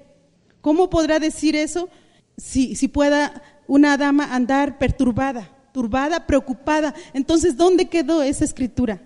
¿Cómo 0.61 0.89
podrá 0.89 1.19
decir 1.19 1.55
eso 1.55 1.89
si, 2.37 2.75
si 2.75 2.87
pueda 2.87 3.41
una 3.67 3.97
dama 3.97 4.33
andar 4.33 4.77
perturbada, 4.77 5.49
turbada, 5.73 6.25
preocupada? 6.25 6.93
Entonces, 7.13 7.55
¿dónde 7.55 7.87
quedó 7.87 8.21
esa 8.21 8.45
escritura? 8.45 9.01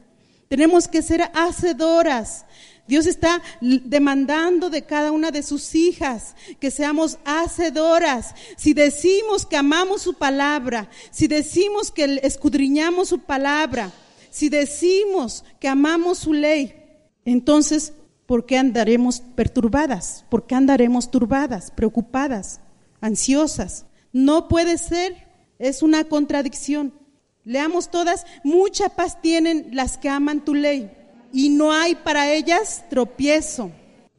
Tenemos 0.47 0.87
que 0.87 1.01
ser 1.01 1.21
hacedoras. 1.33 2.45
Dios 2.85 3.05
está 3.05 3.41
demandando 3.61 4.69
de 4.69 4.83
cada 4.83 5.11
una 5.11 5.31
de 5.31 5.41
sus 5.41 5.73
hijas 5.73 6.35
que 6.59 6.69
seamos 6.69 7.17
hacedoras. 7.23 8.35
Si 8.57 8.73
decimos 8.73 9.45
que 9.45 9.55
amamos 9.55 10.01
su 10.01 10.15
palabra, 10.15 10.89
si 11.09 11.27
decimos 11.27 11.91
que 11.91 12.19
escudriñamos 12.23 13.09
su 13.09 13.19
palabra, 13.19 13.91
si 14.29 14.49
decimos 14.49 15.45
que 15.59 15.69
amamos 15.69 16.19
su 16.19 16.33
ley, 16.33 16.75
entonces 17.23 17.93
¿por 18.33 18.47
qué 18.47 18.57
andaremos 18.57 19.21
perturbadas? 19.35 20.25
¿Por 20.27 20.47
qué 20.47 20.55
andaremos 20.55 21.11
turbadas, 21.11 21.69
preocupadas, 21.69 22.61
ansiosas? 22.99 23.85
No 24.11 24.47
puede 24.47 24.79
ser, 24.79 25.27
es 25.59 25.83
una 25.83 26.05
contradicción. 26.05 26.95
Leamos 27.43 27.91
todas, 27.91 28.25
mucha 28.43 28.89
paz 28.89 29.21
tienen 29.21 29.67
las 29.73 29.99
que 29.99 30.09
aman 30.09 30.43
tu 30.43 30.55
ley 30.55 30.89
y 31.31 31.49
no 31.49 31.73
hay 31.73 31.93
para 31.93 32.33
ellas 32.33 32.85
tropiezo. 32.89 33.69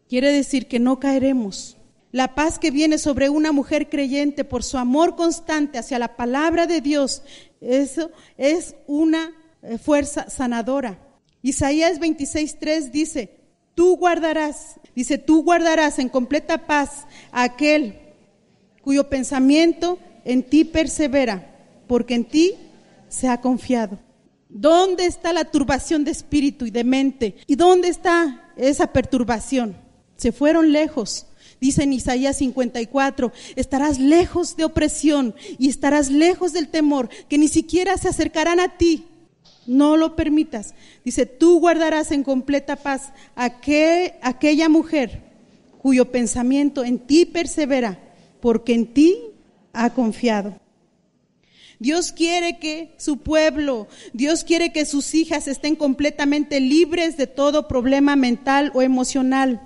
Quiere 0.09 0.31
decir 0.31 0.69
que 0.69 0.79
no 0.79 1.01
caeremos. 1.01 1.77
La 2.13 2.37
paz 2.37 2.61
que 2.61 2.71
viene 2.71 2.99
sobre 2.99 3.31
una 3.31 3.51
mujer 3.51 3.89
creyente 3.89 4.45
por 4.45 4.63
su 4.63 4.79
amor 4.79 5.17
constante 5.17 5.77
hacia 5.77 5.99
la 5.99 6.15
palabra 6.15 6.69
de 6.69 6.81
Dios, 6.81 7.25
eso 7.61 8.13
es 8.39 8.77
una 8.87 9.33
eh, 9.63 9.77
fuerza 9.77 10.31
sanadora. 10.31 11.01
Isaías 11.43 11.99
26:3 11.99 12.93
dice, 12.93 13.44
Tú 13.75 13.97
guardarás, 13.97 14.77
dice, 14.95 15.19
tú 15.19 15.43
guardarás 15.43 15.99
en 15.99 16.09
completa 16.09 16.67
paz 16.67 17.07
a 17.33 17.43
aquel 17.43 17.99
cuyo 18.83 19.09
pensamiento 19.09 19.99
en 20.25 20.43
ti 20.43 20.65
persevera, 20.65 21.57
porque 21.87 22.15
en 22.15 22.25
ti 22.25 22.55
se 23.09 23.29
ha 23.29 23.41
confiado. 23.41 23.99
¿Dónde 24.49 25.07
está 25.07 25.33
la 25.33 25.47
turbación 25.47 26.05
de 26.05 26.13
espíritu 26.13 26.67
y 26.67 26.71
de 26.71 26.85
mente? 26.85 27.37
¿Y 27.47 27.57
dónde 27.57 27.89
está 27.89 28.53
esa 28.57 28.93
perturbación? 28.93 29.77
Se 30.17 30.31
fueron 30.31 30.71
lejos. 30.71 31.27
Dice 31.61 31.83
en 31.83 31.93
Isaías 31.93 32.37
54, 32.37 33.33
estarás 33.57 33.99
lejos 33.99 34.57
de 34.57 34.65
opresión 34.65 35.35
y 35.59 35.69
estarás 35.69 36.11
lejos 36.11 36.53
del 36.53 36.69
temor, 36.69 37.09
que 37.29 37.39
ni 37.39 37.49
siquiera 37.49 37.97
se 37.97 38.09
acercarán 38.09 38.61
a 38.61 38.77
ti. 38.77 39.07
No 39.67 39.97
lo 39.97 40.17
permitas. 40.17 40.75
Dice, 41.05 41.27
tú 41.27 41.61
guardarás 41.61 42.13
en 42.13 42.23
completa 42.23 42.77
paz 42.77 43.13
a 43.35 43.45
aquella 44.23 44.69
mujer 44.69 45.23
cuyo 45.85 46.11
pensamiento 46.11 46.83
en 46.83 46.99
ti 46.99 47.27
persevera, 47.27 47.99
porque 48.41 48.73
en 48.73 48.95
ti 48.95 49.19
ha 49.75 49.91
confiado. 49.91 50.59
Dios 51.79 52.13
quiere 52.13 52.59
que 52.59 52.95
su 52.97 53.19
pueblo, 53.19 53.89
Dios 54.15 54.45
quiere 54.45 54.73
que 54.73 54.87
sus 54.87 55.15
hijas 55.15 55.49
estén 55.49 55.77
completamente 55.77 56.61
libres 56.61 57.19
de 57.19 57.27
todo 57.27 57.69
problema 57.69 58.17
mental 58.17 58.71
o 58.75 58.81
emocional, 58.81 59.61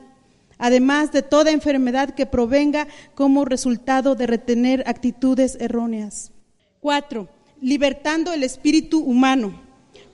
además 0.58 1.12
de 1.12 1.22
toda 1.22 1.52
enfermedad 1.52 2.14
que 2.14 2.26
provenga 2.26 2.88
como 3.14 3.44
resultado 3.44 4.16
de 4.16 4.26
retener 4.26 4.82
actitudes 4.86 5.56
erróneas. 5.60 6.32
Cuatro, 6.80 7.28
libertando 7.60 8.32
el 8.32 8.42
espíritu 8.42 9.00
humano. 9.00 9.67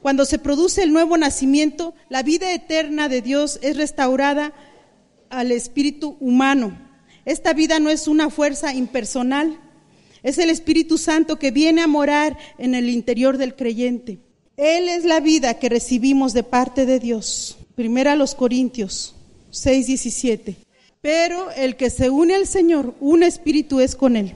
Cuando 0.05 0.26
se 0.26 0.38
produce 0.38 0.82
el 0.82 0.92
nuevo 0.92 1.16
nacimiento, 1.16 1.94
la 2.11 2.22
vida 2.22 2.52
eterna 2.52 3.09
de 3.09 3.22
Dios 3.22 3.59
es 3.62 3.78
restaurada 3.78 4.52
al 5.30 5.50
espíritu 5.50 6.18
humano. 6.20 6.76
Esta 7.24 7.55
vida 7.55 7.78
no 7.78 7.88
es 7.88 8.07
una 8.07 8.28
fuerza 8.28 8.74
impersonal, 8.74 9.59
es 10.22 10.36
el 10.36 10.50
Espíritu 10.50 10.98
Santo 10.98 11.38
que 11.38 11.52
viene 11.52 11.80
a 11.80 11.86
morar 11.86 12.36
en 12.59 12.74
el 12.74 12.90
interior 12.90 13.38
del 13.38 13.57
creyente. 13.57 14.18
Él 14.59 14.90
es 14.90 15.07
la 15.07 15.20
vida 15.20 15.59
que 15.59 15.70
recibimos 15.70 16.34
de 16.34 16.42
parte 16.42 16.84
de 16.84 17.00
Dios. 17.00 17.57
Primera 17.74 18.12
a 18.12 18.16
los 18.16 18.34
Corintios 18.34 19.14
6, 19.52 19.86
17. 19.86 20.57
Pero 21.00 21.50
el 21.52 21.76
que 21.76 21.88
se 21.88 22.11
une 22.11 22.34
al 22.34 22.46
Señor, 22.46 22.94
un 23.00 23.22
espíritu 23.22 23.80
es 23.80 23.96
con 23.96 24.16
él. 24.16 24.34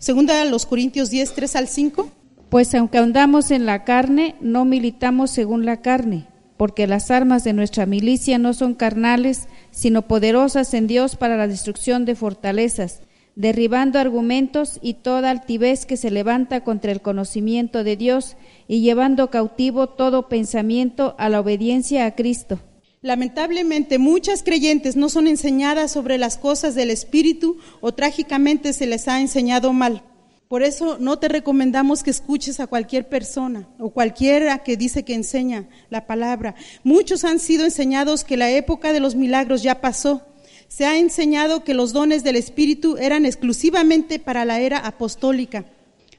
Segunda 0.00 0.42
a 0.42 0.44
los 0.44 0.66
Corintios 0.66 1.08
10, 1.10 1.34
3 1.34 1.54
al 1.54 1.68
5. 1.68 2.17
Pues 2.48 2.74
aunque 2.74 2.96
andamos 2.96 3.50
en 3.50 3.66
la 3.66 3.84
carne, 3.84 4.34
no 4.40 4.64
militamos 4.64 5.30
según 5.30 5.66
la 5.66 5.82
carne, 5.82 6.28
porque 6.56 6.86
las 6.86 7.10
armas 7.10 7.44
de 7.44 7.52
nuestra 7.52 7.84
milicia 7.84 8.38
no 8.38 8.54
son 8.54 8.74
carnales, 8.74 9.48
sino 9.70 10.02
poderosas 10.02 10.72
en 10.72 10.86
Dios 10.86 11.16
para 11.16 11.36
la 11.36 11.46
destrucción 11.46 12.06
de 12.06 12.14
fortalezas, 12.14 13.02
derribando 13.36 13.98
argumentos 13.98 14.78
y 14.80 14.94
toda 14.94 15.28
altivez 15.28 15.84
que 15.84 15.98
se 15.98 16.10
levanta 16.10 16.64
contra 16.64 16.90
el 16.90 17.02
conocimiento 17.02 17.84
de 17.84 17.96
Dios 17.96 18.36
y 18.66 18.80
llevando 18.80 19.30
cautivo 19.30 19.90
todo 19.90 20.28
pensamiento 20.28 21.14
a 21.18 21.28
la 21.28 21.40
obediencia 21.40 22.06
a 22.06 22.14
Cristo. 22.14 22.58
Lamentablemente 23.02 23.98
muchas 23.98 24.42
creyentes 24.42 24.96
no 24.96 25.10
son 25.10 25.28
enseñadas 25.28 25.92
sobre 25.92 26.16
las 26.16 26.38
cosas 26.38 26.74
del 26.74 26.90
Espíritu 26.90 27.58
o 27.80 27.92
trágicamente 27.92 28.72
se 28.72 28.86
les 28.86 29.06
ha 29.06 29.20
enseñado 29.20 29.72
mal. 29.74 30.02
Por 30.48 30.62
eso 30.62 30.96
no 30.98 31.18
te 31.18 31.28
recomendamos 31.28 32.02
que 32.02 32.10
escuches 32.10 32.58
a 32.58 32.66
cualquier 32.66 33.06
persona 33.06 33.68
o 33.78 33.90
cualquiera 33.90 34.58
que 34.60 34.78
dice 34.78 35.04
que 35.04 35.12
enseña 35.12 35.68
la 35.90 36.06
palabra. 36.06 36.54
Muchos 36.84 37.24
han 37.24 37.38
sido 37.38 37.66
enseñados 37.66 38.24
que 38.24 38.38
la 38.38 38.50
época 38.50 38.94
de 38.94 39.00
los 39.00 39.14
milagros 39.14 39.62
ya 39.62 39.82
pasó. 39.82 40.22
Se 40.66 40.86
ha 40.86 40.98
enseñado 40.98 41.64
que 41.64 41.74
los 41.74 41.92
dones 41.92 42.24
del 42.24 42.36
Espíritu 42.36 42.96
eran 42.96 43.26
exclusivamente 43.26 44.18
para 44.18 44.46
la 44.46 44.60
era 44.60 44.78
apostólica. 44.78 45.66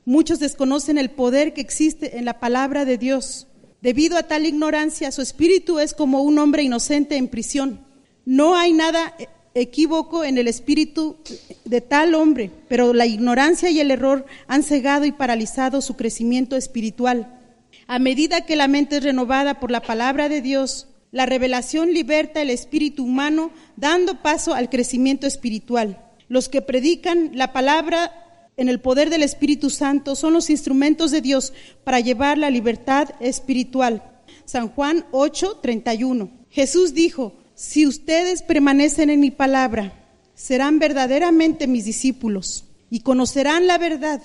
Muchos 0.06 0.40
desconocen 0.40 1.00
el 1.00 1.10
poder 1.10 1.54
que 1.54 1.62
existe 1.62 2.20
en 2.20 2.26
la 2.26 2.40
palabra 2.40 2.86
de 2.86 3.00
Dios. 3.00 3.48
Debido 3.82 4.16
a 4.18 4.24
tal 4.24 4.46
ignorancia, 4.46 5.12
su 5.12 5.22
espíritu 5.22 5.80
es 5.80 5.94
como 5.94 6.22
un 6.22 6.38
hombre 6.38 6.64
inocente 6.64 7.16
en 7.16 7.30
prisión. 7.30 7.86
No 8.26 8.56
hay 8.56 8.74
nada 8.74 9.16
equívoco 9.62 10.24
en 10.24 10.38
el 10.38 10.48
espíritu 10.48 11.18
de 11.66 11.82
tal 11.82 12.16
hombre, 12.16 12.52
pero 12.68 12.94
la 12.94 13.06
ignorancia 13.06 13.70
y 13.70 13.80
el 13.80 13.92
error 13.92 14.26
han 14.48 14.64
cegado 14.64 15.06
y 15.06 15.12
paralizado 15.12 15.82
su 15.82 15.96
crecimiento 15.96 16.56
espiritual. 16.56 17.40
A 17.88 18.00
medida 18.00 18.46
que 18.46 18.56
la 18.56 18.68
mente 18.68 18.98
es 18.98 19.04
renovada 19.04 19.60
por 19.60 19.72
la 19.72 19.82
palabra 19.82 20.30
de 20.30 20.42
Dios, 20.42 20.88
la 21.12 21.26
revelación 21.26 21.94
liberta 21.94 22.42
el 22.42 22.52
espíritu 22.52 23.04
humano, 23.04 23.52
dando 23.76 24.22
paso 24.22 24.54
al 24.54 24.70
crecimiento 24.70 25.26
espiritual. 25.26 26.04
Los 26.28 26.50
que 26.50 26.62
predican 26.62 27.32
la 27.34 27.52
palabra 27.52 28.12
en 28.58 28.70
el 28.70 28.80
poder 28.80 29.10
del 29.10 29.24
Espíritu 29.24 29.70
Santo 29.70 30.16
son 30.16 30.34
los 30.34 30.50
instrumentos 30.50 31.12
de 31.12 31.22
Dios 31.22 31.54
para 31.84 32.00
llevar 32.00 32.38
la 32.38 32.50
libertad 32.50 33.10
espiritual. 33.20 34.04
San 34.46 34.68
Juan 34.68 35.06
8, 35.12 35.60
31. 35.62 36.30
Jesús 36.50 36.94
dijo, 36.94 37.34
si 37.60 37.86
ustedes 37.86 38.42
permanecen 38.42 39.10
en 39.10 39.20
mi 39.20 39.32
palabra, 39.32 39.92
serán 40.34 40.80
verdaderamente 40.80 41.68
mis 41.68 41.84
discípulos 41.84 42.64
y 42.90 43.02
conocerán 43.02 43.68
la 43.68 43.78
verdad. 43.78 44.22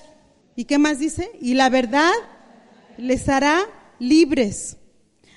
¿Y 0.55 0.63
qué 0.63 0.77
más 0.77 0.99
dice? 0.99 1.31
Y 1.41 1.55
la 1.55 1.69
verdad 1.69 2.13
les 2.97 3.27
hará 3.27 3.59
libres. 3.99 4.77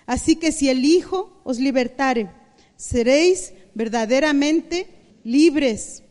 Así 0.07 0.37
que 0.37 0.53
si 0.53 0.69
el 0.69 0.85
Hijo 0.85 1.41
os 1.43 1.59
libertare, 1.59 2.31
seréis 2.77 3.53
verdaderamente 3.75 4.87
libres. 5.25 6.05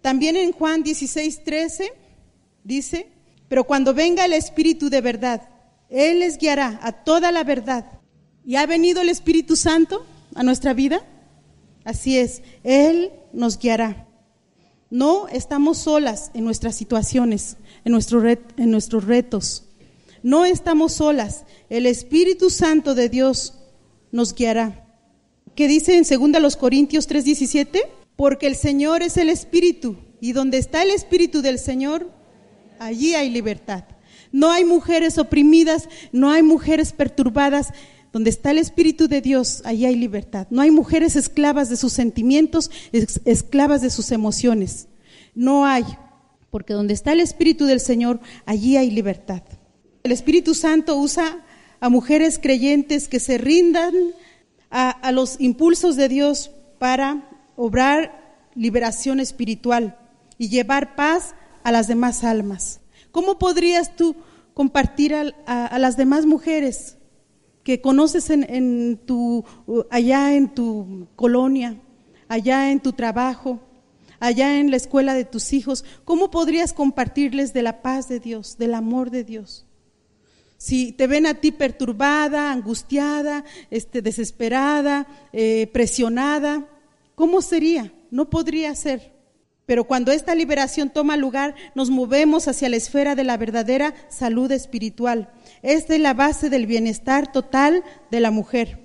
También 0.00 0.36
en 0.36 0.52
Juan 0.52 0.84
16, 0.84 1.42
13 1.42 1.92
dice, 2.62 3.08
pero 3.48 3.64
cuando 3.64 3.92
venga 3.92 4.24
el 4.24 4.34
Espíritu 4.34 4.88
de 4.88 5.00
verdad, 5.00 5.48
Él 5.90 6.20
les 6.20 6.38
guiará 6.38 6.78
a 6.80 6.92
toda 6.92 7.32
la 7.32 7.42
verdad. 7.42 7.86
¿Y 8.46 8.54
ha 8.54 8.66
venido 8.66 9.00
el 9.00 9.08
Espíritu 9.08 9.56
Santo? 9.56 10.06
A 10.34 10.42
nuestra 10.42 10.74
vida? 10.74 11.02
Así 11.84 12.18
es, 12.18 12.42
Él 12.64 13.12
nos 13.32 13.58
guiará. 13.58 14.06
No 14.90 15.28
estamos 15.28 15.78
solas 15.78 16.30
en 16.34 16.44
nuestras 16.44 16.74
situaciones, 16.74 17.56
en, 17.84 17.92
nuestro 17.92 18.26
en 18.28 18.70
nuestros 18.70 19.04
retos. 19.04 19.64
No 20.22 20.44
estamos 20.44 20.94
solas. 20.94 21.44
El 21.68 21.86
Espíritu 21.86 22.50
Santo 22.50 22.94
de 22.94 23.08
Dios 23.08 23.54
nos 24.12 24.34
guiará. 24.34 24.86
¿Qué 25.54 25.68
dice 25.68 25.96
en 25.96 26.04
2 26.04 26.56
Corintios 26.56 27.08
3:17? 27.08 27.80
Porque 28.16 28.46
el 28.46 28.56
Señor 28.56 29.02
es 29.02 29.16
el 29.16 29.28
Espíritu 29.28 29.96
Y 30.20 30.32
donde 30.32 30.58
está 30.58 30.82
el 30.82 30.90
Espíritu 30.90 31.42
del 31.42 31.58
Señor, 31.58 32.10
allí 32.78 33.14
hay 33.14 33.30
libertad. 33.30 33.84
No 34.32 34.50
hay 34.50 34.64
mujeres 34.64 35.18
oprimidas, 35.18 35.88
no 36.12 36.30
hay 36.30 36.42
mujeres 36.42 36.92
perturbadas. 36.92 37.68
Donde 38.12 38.30
está 38.30 38.50
el 38.50 38.58
Espíritu 38.58 39.08
de 39.08 39.20
Dios, 39.20 39.62
allí 39.64 39.84
hay 39.84 39.96
libertad. 39.96 40.46
No 40.50 40.62
hay 40.62 40.70
mujeres 40.70 41.16
esclavas 41.16 41.68
de 41.68 41.76
sus 41.76 41.92
sentimientos, 41.92 42.70
esclavas 43.24 43.82
de 43.82 43.90
sus 43.90 44.10
emociones. 44.12 44.88
No 45.34 45.66
hay, 45.66 45.84
porque 46.50 46.72
donde 46.72 46.94
está 46.94 47.12
el 47.12 47.20
Espíritu 47.20 47.66
del 47.66 47.80
Señor, 47.80 48.20
allí 48.46 48.76
hay 48.76 48.90
libertad. 48.90 49.42
El 50.02 50.12
Espíritu 50.12 50.54
Santo 50.54 50.96
usa 50.96 51.44
a 51.80 51.88
mujeres 51.88 52.38
creyentes 52.38 53.08
que 53.08 53.20
se 53.20 53.38
rindan 53.38 53.94
a, 54.70 54.90
a 54.90 55.12
los 55.12 55.40
impulsos 55.40 55.96
de 55.96 56.08
Dios 56.08 56.50
para 56.78 57.28
obrar 57.56 58.46
liberación 58.54 59.20
espiritual 59.20 59.96
y 60.38 60.48
llevar 60.48 60.96
paz 60.96 61.34
a 61.62 61.72
las 61.72 61.88
demás 61.88 62.24
almas. 62.24 62.80
¿Cómo 63.10 63.38
podrías 63.38 63.96
tú 63.96 64.16
compartir 64.54 65.14
a, 65.14 65.78
las 65.78 65.96
demás 65.96 66.26
mujeres 66.26 66.97
que 67.62 67.80
conoces 67.80 68.30
en, 68.30 68.98
tu, 69.04 69.44
allá 69.90 70.34
en 70.34 70.54
tu 70.54 71.08
colonia, 71.16 71.80
allá 72.28 72.70
en 72.70 72.80
tu 72.80 72.92
trabajo, 72.92 73.60
allá 74.20 74.58
en 74.58 74.70
la 74.70 74.76
escuela 74.76 75.14
de 75.14 75.24
tus 75.24 75.52
hijos? 75.52 75.84
¿Cómo 76.04 76.30
podrías 76.30 76.72
compartirles 76.72 77.52
de 77.52 77.62
la 77.62 77.82
paz 77.82 78.08
de 78.08 78.20
Dios, 78.20 78.58
del 78.58 78.74
amor 78.74 79.10
de 79.10 79.24
Dios? 79.24 79.66
Si 80.56 80.90
te 80.92 81.06
ven 81.06 81.26
a 81.26 81.34
ti 81.34 81.52
perturbada, 81.52 82.50
angustiada, 82.50 83.44
este, 83.70 84.02
desesperada, 84.02 85.06
eh, 85.32 85.68
presionada, 85.72 86.68
¿cómo 87.14 87.42
sería? 87.42 87.92
No 88.10 88.28
podría 88.28 88.74
ser. 88.74 89.17
Pero 89.68 89.84
cuando 89.84 90.12
esta 90.12 90.34
liberación 90.34 90.88
toma 90.88 91.18
lugar, 91.18 91.54
nos 91.74 91.90
movemos 91.90 92.48
hacia 92.48 92.70
la 92.70 92.76
esfera 92.76 93.14
de 93.14 93.22
la 93.22 93.36
verdadera 93.36 93.92
salud 94.08 94.50
espiritual. 94.50 95.30
Esta 95.62 95.94
es 95.94 96.00
la 96.00 96.14
base 96.14 96.48
del 96.48 96.66
bienestar 96.66 97.30
total 97.30 97.84
de 98.10 98.20
la 98.20 98.30
mujer. 98.30 98.80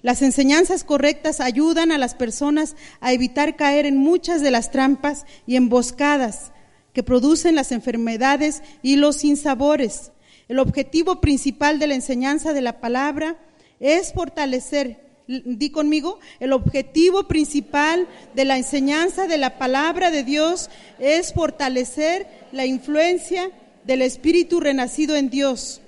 Las 0.00 0.22
enseñanzas 0.22 0.82
correctas 0.82 1.42
ayudan 1.42 1.92
a 1.92 1.98
las 1.98 2.14
personas 2.14 2.74
a 3.02 3.12
evitar 3.12 3.54
caer 3.56 3.84
en 3.84 3.98
muchas 3.98 4.40
de 4.40 4.50
las 4.50 4.70
trampas 4.70 5.26
y 5.46 5.56
emboscadas 5.56 6.52
que 6.94 7.02
producen 7.02 7.54
las 7.54 7.70
enfermedades 7.70 8.62
y 8.80 8.96
los 8.96 9.16
sinsabores. 9.16 10.10
El 10.48 10.58
objetivo 10.58 11.20
principal 11.20 11.78
de 11.78 11.88
la 11.88 11.96
enseñanza 11.96 12.54
de 12.54 12.62
la 12.62 12.80
palabra 12.80 13.36
es 13.78 14.14
fortalecer 14.14 15.03
di 15.26 15.70
conmigo, 15.70 16.18
el 16.40 16.52
objetivo 16.52 17.26
principal 17.28 18.06
de 18.34 18.44
la 18.44 18.56
enseñanza 18.56 19.26
de 19.26 19.38
la 19.38 19.58
palabra 19.58 20.10
de 20.10 20.22
Dios 20.22 20.70
es 20.98 21.32
fortalecer 21.32 22.26
la 22.52 22.66
influencia 22.66 23.50
del 23.84 24.02
Espíritu 24.02 24.60
renacido 24.60 25.16
en 25.16 25.30
Dios. 25.30 25.80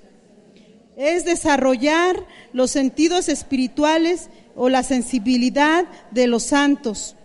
Es 0.95 1.25
desarrollar 1.25 2.25
los 2.53 2.71
sentidos 2.71 3.29
espirituales 3.29 4.29
o 4.55 4.69
la 4.69 4.81
sensibilidad 4.83 5.85
de 6.11 6.27
los 6.27 6.43
santos. 6.43 7.15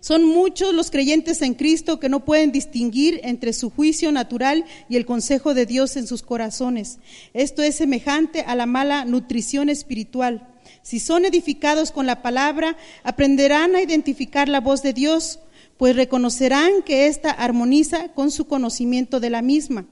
Son 0.00 0.24
muchos 0.24 0.72
los 0.72 0.90
creyentes 0.90 1.42
en 1.42 1.52
Cristo 1.52 2.00
que 2.00 2.08
no 2.08 2.24
pueden 2.24 2.52
distinguir 2.52 3.20
entre 3.22 3.52
su 3.52 3.68
juicio 3.68 4.10
natural 4.12 4.64
y 4.88 4.96
el 4.96 5.04
consejo 5.04 5.52
de 5.52 5.66
Dios 5.66 5.94
en 5.96 6.06
sus 6.06 6.22
corazones. 6.22 6.98
Esto 7.34 7.62
es 7.62 7.74
semejante 7.74 8.40
a 8.40 8.54
la 8.54 8.64
mala 8.64 9.04
nutrición 9.04 9.68
espiritual. 9.68 10.49
Si 10.82 10.98
son 10.98 11.24
edificados 11.24 11.90
con 11.90 12.06
la 12.06 12.22
palabra, 12.22 12.76
aprenderán 13.02 13.76
a 13.76 13.82
identificar 13.82 14.48
la 14.48 14.60
voz 14.60 14.82
de 14.82 14.92
Dios, 14.92 15.40
pues 15.76 15.96
reconocerán 15.96 16.82
que 16.82 17.06
ésta 17.06 17.30
armoniza 17.30 18.08
con 18.12 18.30
su 18.30 18.46
conocimiento 18.46 19.20
de 19.20 19.30
la 19.30 19.42
misma. 19.42 19.86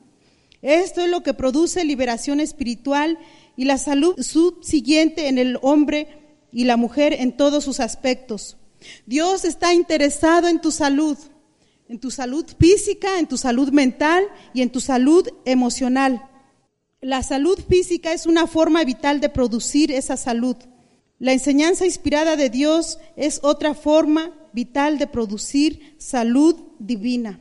Esto 0.63 1.03
es 1.03 1.09
lo 1.09 1.23
que 1.23 1.35
produce 1.35 1.85
liberación 1.85 2.41
espiritual 2.41 3.19
y 3.57 3.65
la 3.65 3.79
salud 3.79 4.21
subsiguiente 4.21 5.29
en 5.29 5.39
el 5.39 5.59
hombre 5.63 6.09
y 6.53 6.65
la 6.65 6.77
mujer 6.77 7.13
en 7.13 7.37
todos 7.37 7.65
sus 7.65 7.81
aspectos. 7.81 8.57
Dios 9.07 9.45
está 9.45 9.75
interesado 9.75 10.49
en 10.49 10.61
tu 10.61 10.71
salud, 10.71 11.17
en 11.89 11.99
tu 11.99 12.11
salud 12.11 12.45
física, 12.59 13.19
en 13.19 13.27
tu 13.27 13.37
salud 13.37 13.71
mental 13.71 14.25
y 14.53 14.63
en 14.63 14.71
tu 14.71 14.81
salud 14.81 15.29
emocional. 15.45 16.29
La 17.01 17.23
salud 17.23 17.59
física 17.69 18.13
es 18.13 18.27
una 18.27 18.47
forma 18.47 18.83
vital 18.85 19.21
de 19.21 19.29
producir 19.29 19.93
esa 19.93 20.17
salud. 20.17 20.57
La 21.21 21.33
enseñanza 21.33 21.85
inspirada 21.85 22.37
de 22.37 22.49
Dios 22.49 23.01
es 23.17 23.41
otra 23.43 23.75
forma 23.75 24.31
vital 24.53 24.99
de 24.99 25.09
producir 25.09 25.95
salud 25.99 26.55
divina. 26.79 27.41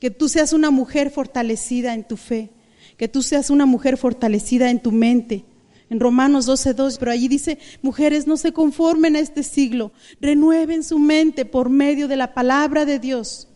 Que 0.00 0.10
tú 0.10 0.28
seas 0.28 0.52
una 0.52 0.72
mujer 0.72 1.10
fortalecida 1.10 1.94
en 1.94 2.02
tu 2.02 2.16
fe, 2.16 2.50
que 2.96 3.06
tú 3.06 3.22
seas 3.22 3.50
una 3.50 3.66
mujer 3.66 3.98
fortalecida 3.98 4.68
en 4.68 4.82
tu 4.82 4.90
mente. 4.90 5.44
En 5.90 6.00
Romanos 6.00 6.48
12:2, 6.48 6.98
pero 6.98 7.12
allí 7.12 7.28
dice, 7.28 7.58
mujeres 7.82 8.26
no 8.26 8.36
se 8.36 8.52
conformen 8.52 9.14
a 9.14 9.20
este 9.20 9.44
siglo, 9.44 9.92
renueven 10.20 10.82
su 10.82 10.98
mente 10.98 11.44
por 11.44 11.70
medio 11.70 12.08
de 12.08 12.16
la 12.16 12.34
palabra 12.34 12.84
de 12.84 12.98
Dios. 12.98 13.46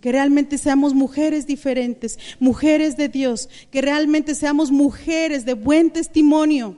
Que 0.00 0.12
realmente 0.12 0.58
seamos 0.58 0.94
mujeres 0.94 1.44
diferentes, 1.44 2.20
mujeres 2.38 2.96
de 2.96 3.08
Dios, 3.08 3.48
que 3.72 3.82
realmente 3.82 4.36
seamos 4.36 4.70
mujeres 4.70 5.44
de 5.44 5.54
buen 5.54 5.90
testimonio 5.90 6.76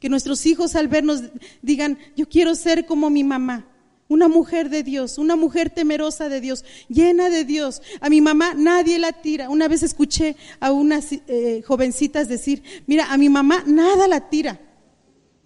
que 0.00 0.08
nuestros 0.08 0.44
hijos 0.46 0.76
al 0.76 0.88
vernos 0.88 1.22
digan, 1.62 1.98
yo 2.16 2.28
quiero 2.28 2.54
ser 2.54 2.86
como 2.86 3.10
mi 3.10 3.24
mamá. 3.24 3.66
Una 4.08 4.28
mujer 4.28 4.70
de 4.70 4.84
Dios, 4.84 5.18
una 5.18 5.34
mujer 5.34 5.70
temerosa 5.70 6.28
de 6.28 6.40
Dios, 6.40 6.64
llena 6.88 7.28
de 7.28 7.44
Dios. 7.44 7.82
A 8.00 8.08
mi 8.08 8.20
mamá 8.20 8.54
nadie 8.54 9.00
la 9.00 9.12
tira. 9.12 9.50
Una 9.50 9.66
vez 9.66 9.82
escuché 9.82 10.36
a 10.60 10.70
unas 10.70 11.10
eh, 11.12 11.62
jovencitas 11.66 12.28
decir, 12.28 12.62
mira, 12.86 13.12
a 13.12 13.16
mi 13.16 13.28
mamá 13.28 13.64
nada 13.66 14.06
la 14.06 14.28
tira. 14.28 14.60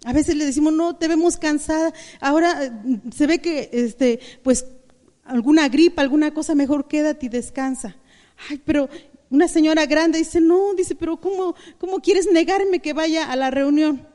A 0.03 0.13
veces 0.13 0.35
le 0.35 0.45
decimos, 0.45 0.73
no, 0.73 0.95
te 0.95 1.07
vemos 1.07 1.37
cansada. 1.37 1.91
Ahora 2.19 2.65
eh, 2.65 2.71
se 3.15 3.25
ve 3.25 3.39
que, 3.39 3.69
este, 3.71 4.19
pues, 4.43 4.65
alguna 5.23 5.67
gripa, 5.67 6.03
alguna 6.03 6.31
cosa, 6.31 6.53
mejor 6.53 6.87
quédate 6.87 7.27
y 7.27 7.29
descansa. 7.29 7.95
Ay, 8.49 8.61
pero 8.63 8.89
una 9.31 9.47
señora 9.47 9.85
grande 9.87 10.19
dice, 10.19 10.39
no, 10.39 10.73
dice, 10.75 10.93
pero 10.93 11.17
¿cómo, 11.17 11.55
cómo 11.79 11.99
quieres 11.99 12.27
negarme 12.31 12.79
que 12.79 12.93
vaya 12.93 13.31
a 13.31 13.35
la 13.35 13.49
reunión? 13.49 14.10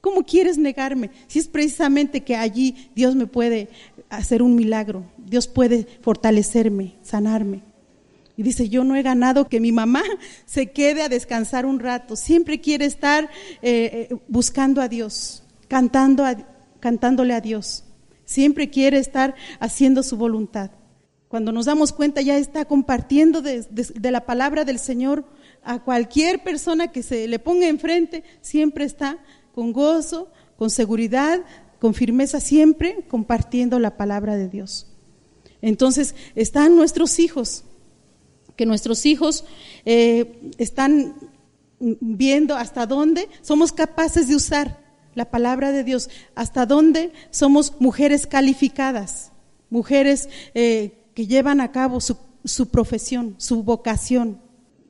¿Cómo, 0.00 0.22
quieres 0.24 0.58
negarme? 0.58 1.10
Si 1.26 1.38
es 1.38 1.48
precisamente 1.48 2.22
que 2.22 2.36
allí 2.36 2.90
Dios 2.94 3.14
me 3.14 3.26
puede 3.26 3.68
hacer 4.08 4.42
un 4.42 4.54
milagro, 4.54 5.04
Dios 5.18 5.48
puede 5.48 5.86
fortalecerme, 6.02 6.94
sanarme. 7.02 7.62
Y 8.36 8.42
dice, 8.42 8.68
yo 8.68 8.84
no 8.84 8.96
he 8.96 9.02
ganado 9.02 9.48
que 9.48 9.60
mi 9.60 9.72
mamá 9.72 10.02
se 10.46 10.70
quede 10.70 11.02
a 11.02 11.08
descansar 11.08 11.66
un 11.66 11.80
rato, 11.80 12.16
siempre 12.16 12.60
quiere 12.60 12.84
estar 12.84 13.24
eh, 13.62 14.08
eh, 14.10 14.16
buscando 14.28 14.80
a 14.80 14.88
Dios, 14.88 15.42
cantando 15.68 16.24
cantándole 16.80 17.32
a 17.32 17.40
Dios, 17.40 17.84
siempre 18.24 18.68
quiere 18.68 18.98
estar 18.98 19.34
haciendo 19.58 20.02
su 20.02 20.16
voluntad. 20.16 20.70
Cuando 21.28 21.50
nos 21.50 21.66
damos 21.66 21.92
cuenta 21.92 22.20
ya 22.20 22.36
está 22.36 22.66
compartiendo 22.66 23.42
de 23.42 24.10
la 24.12 24.26
palabra 24.26 24.64
del 24.64 24.78
Señor 24.78 25.24
a 25.64 25.80
cualquier 25.80 26.42
persona 26.42 26.92
que 26.92 27.02
se 27.02 27.26
le 27.26 27.38
ponga 27.38 27.66
enfrente, 27.68 28.22
siempre 28.40 28.84
está 28.84 29.18
con 29.54 29.72
gozo, 29.72 30.30
con 30.56 30.70
seguridad, 30.70 31.40
con 31.80 31.94
firmeza, 31.94 32.40
siempre 32.40 33.04
compartiendo 33.08 33.78
la 33.78 33.96
palabra 33.96 34.36
de 34.36 34.48
Dios. 34.48 34.86
Entonces, 35.62 36.14
están 36.34 36.76
nuestros 36.76 37.18
hijos, 37.18 37.64
que 38.56 38.66
nuestros 38.66 39.06
hijos 39.06 39.44
eh, 39.84 40.52
están 40.58 41.16
viendo 41.78 42.56
hasta 42.56 42.86
dónde 42.86 43.28
somos 43.42 43.72
capaces 43.72 44.28
de 44.28 44.36
usar 44.36 44.84
la 45.14 45.30
palabra 45.30 45.72
de 45.72 45.84
Dios, 45.84 46.10
hasta 46.34 46.66
dónde 46.66 47.12
somos 47.30 47.74
mujeres 47.80 48.26
calificadas, 48.26 49.32
mujeres 49.70 50.28
eh, 50.54 51.04
que 51.14 51.26
llevan 51.26 51.60
a 51.60 51.72
cabo 51.72 52.00
su, 52.00 52.16
su 52.44 52.68
profesión, 52.68 53.34
su 53.38 53.62
vocación 53.62 54.43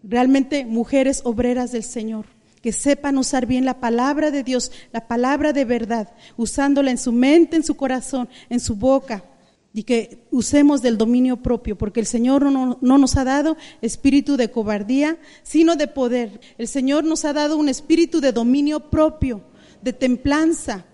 realmente 0.06 0.64
mujeres 0.64 1.22
obreras 1.24 1.72
del 1.72 1.82
Señor, 1.82 2.26
que 2.62 2.72
sepan 2.72 3.18
usar 3.18 3.46
bien 3.46 3.64
la 3.64 3.80
palabra 3.80 4.30
de 4.30 4.42
Dios, 4.42 4.70
la 4.92 5.06
palabra 5.06 5.52
de 5.52 5.64
verdad, 5.64 6.12
usándola 6.36 6.90
en 6.90 6.98
su 6.98 7.12
mente, 7.12 7.56
en 7.56 7.64
su 7.64 7.74
corazón, 7.74 8.28
en 8.48 8.60
su 8.60 8.76
boca, 8.76 9.24
y 9.72 9.82
que 9.82 10.26
usemos 10.30 10.82
del 10.82 10.96
dominio 10.96 11.38
propio, 11.38 11.76
porque 11.76 12.00
el 12.00 12.06
Señor 12.06 12.44
no, 12.44 12.78
nos 12.80 13.16
ha 13.16 13.24
dado 13.24 13.56
espíritu 13.82 14.36
de 14.36 14.50
cobardía, 14.50 15.18
sino 15.42 15.74
de 15.74 15.88
poder. 15.88 16.40
El 16.58 16.68
Señor 16.68 17.02
nos 17.04 17.24
ha 17.24 17.32
dado 17.32 17.56
un 17.56 17.68
espíritu 17.68 18.20
de 18.20 18.30
dominio 18.30 18.88
propio, 18.88 19.42
de 19.82 19.92
templanza, 19.92 20.84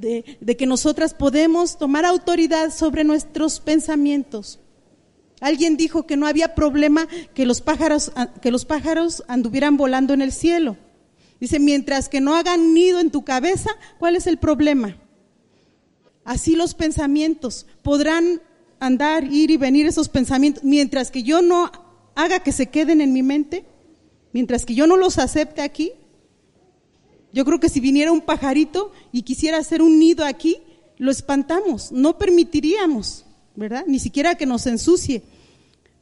de, 0.00 0.38
de 0.40 0.56
que 0.56 0.66
nosotras 0.66 1.12
podemos 1.12 1.76
tomar 1.76 2.04
autoridad 2.04 2.70
sobre 2.70 3.02
nuestros 3.02 3.58
pensamientos 3.58 4.60
Alguien 5.40 5.76
dijo 5.76 6.06
que 6.06 6.16
no 6.16 6.26
había 6.26 6.54
problema 6.54 7.06
que 7.34 7.46
los 7.46 7.60
pájaros, 7.60 8.12
que 8.42 8.50
los 8.50 8.64
pájaros 8.64 9.22
anduvieran 9.28 9.76
volando 9.76 10.14
en 10.14 10.22
el 10.22 10.32
cielo. 10.32 10.76
Dice, 11.40 11.60
mientras 11.60 12.08
que 12.08 12.20
no 12.20 12.34
hagan 12.34 12.74
nido 12.74 12.98
en 12.98 13.10
tu 13.10 13.24
cabeza, 13.24 13.70
¿cuál 13.98 14.16
es 14.16 14.26
el 14.26 14.38
problema? 14.38 14.96
Así 16.24 16.56
los 16.56 16.74
pensamientos 16.74 17.66
podrán 17.82 18.42
andar, 18.80 19.24
ir 19.24 19.50
y 19.50 19.56
venir 19.56 19.86
esos 19.86 20.08
pensamientos, 20.08 20.64
mientras 20.64 21.10
que 21.10 21.22
yo 21.22 21.40
no 21.42 21.70
haga 22.14 22.40
que 22.40 22.52
se 22.52 22.66
queden 22.66 23.00
en 23.00 23.12
mi 23.12 23.22
mente, 23.22 23.64
mientras 24.32 24.66
que 24.66 24.74
yo 24.74 24.86
no 24.86 24.96
los 24.96 25.18
acepte 25.18 25.62
aquí. 25.62 25.92
Yo 27.32 27.44
creo 27.44 27.60
que 27.60 27.68
si 27.68 27.80
viniera 27.80 28.10
un 28.10 28.20
pajarito 28.20 28.92
y 29.12 29.22
quisiera 29.22 29.58
hacer 29.58 29.82
un 29.82 29.98
nido 29.98 30.24
aquí, 30.24 30.58
lo 30.96 31.10
espantamos, 31.12 31.92
no 31.92 32.18
permitiríamos, 32.18 33.24
¿verdad? 33.58 33.84
Ni 33.86 33.98
siquiera 33.98 34.36
que 34.36 34.46
nos 34.46 34.66
ensucie. 34.66 35.22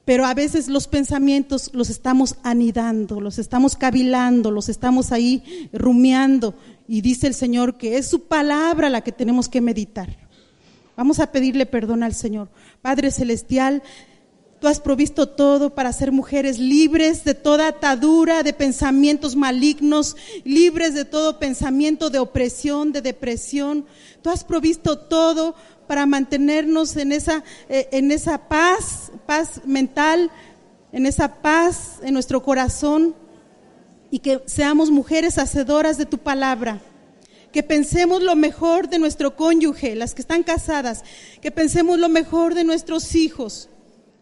Pero 0.04 0.24
a 0.24 0.34
veces 0.34 0.68
los 0.68 0.86
pensamientos 0.86 1.70
los 1.72 1.90
estamos 1.90 2.36
anidando, 2.44 3.20
los 3.20 3.38
estamos 3.38 3.74
cavilando, 3.74 4.52
los 4.52 4.68
estamos 4.68 5.10
ahí 5.10 5.68
rumiando. 5.72 6.54
Y 6.86 7.00
dice 7.00 7.26
el 7.26 7.34
Señor 7.34 7.76
que 7.76 7.96
es 7.96 8.06
su 8.06 8.24
palabra 8.24 8.88
la 8.88 9.00
que 9.00 9.10
tenemos 9.10 9.48
que 9.48 9.60
meditar. 9.60 10.16
Vamos 10.96 11.18
a 11.18 11.32
pedirle 11.32 11.66
perdón 11.66 12.04
al 12.04 12.14
Señor. 12.14 12.48
Padre 12.82 13.10
Celestial, 13.10 13.82
tú 14.66 14.70
has 14.70 14.80
provisto 14.80 15.28
todo 15.28 15.70
para 15.70 15.92
ser 15.92 16.10
mujeres 16.10 16.58
libres 16.58 17.22
de 17.22 17.34
toda 17.34 17.68
atadura, 17.68 18.42
de 18.42 18.52
pensamientos 18.52 19.36
malignos, 19.36 20.16
libres 20.42 20.92
de 20.92 21.04
todo 21.04 21.38
pensamiento 21.38 22.10
de 22.10 22.18
opresión, 22.18 22.90
de 22.90 23.00
depresión. 23.00 23.86
Tú 24.22 24.30
has 24.30 24.42
provisto 24.42 24.98
todo 24.98 25.54
para 25.86 26.04
mantenernos 26.04 26.96
en 26.96 27.12
esa, 27.12 27.44
eh, 27.68 27.88
en 27.92 28.10
esa 28.10 28.48
paz, 28.48 29.12
paz 29.24 29.60
mental, 29.64 30.32
en 30.90 31.06
esa 31.06 31.36
paz 31.36 32.00
en 32.02 32.12
nuestro 32.12 32.42
corazón 32.42 33.14
y 34.10 34.18
que 34.18 34.42
seamos 34.46 34.90
mujeres 34.90 35.38
hacedoras 35.38 35.96
de 35.96 36.06
tu 36.06 36.18
palabra 36.18 36.80
que 37.52 37.62
pensemos 37.62 38.20
lo 38.20 38.34
mejor 38.34 38.88
de 38.88 38.98
nuestro 38.98 39.36
cónyuge, 39.36 39.94
las 39.94 40.12
que 40.12 40.22
están 40.22 40.42
casadas, 40.42 41.04
que 41.40 41.52
pensemos 41.52 42.00
lo 42.00 42.08
mejor 42.08 42.54
de 42.54 42.64
nuestros 42.64 43.14
hijos. 43.14 43.70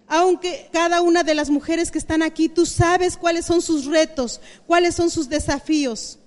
Aunque 0.07 0.69
cada 0.73 1.01
una 1.01 1.23
de 1.23 1.35
las 1.35 1.51
mujeres 1.51 1.91
que 1.91 1.99
están 1.99 2.23
aquí, 2.23 2.49
tú 2.49 2.67
sabes 2.67 3.17
cuáles 3.17 3.47
son 3.47 3.63
sus 3.63 3.87
retos, 3.87 4.41
cuáles 4.67 4.95
son 4.95 5.11
sus 5.11 5.29
desafíos. 5.29 6.19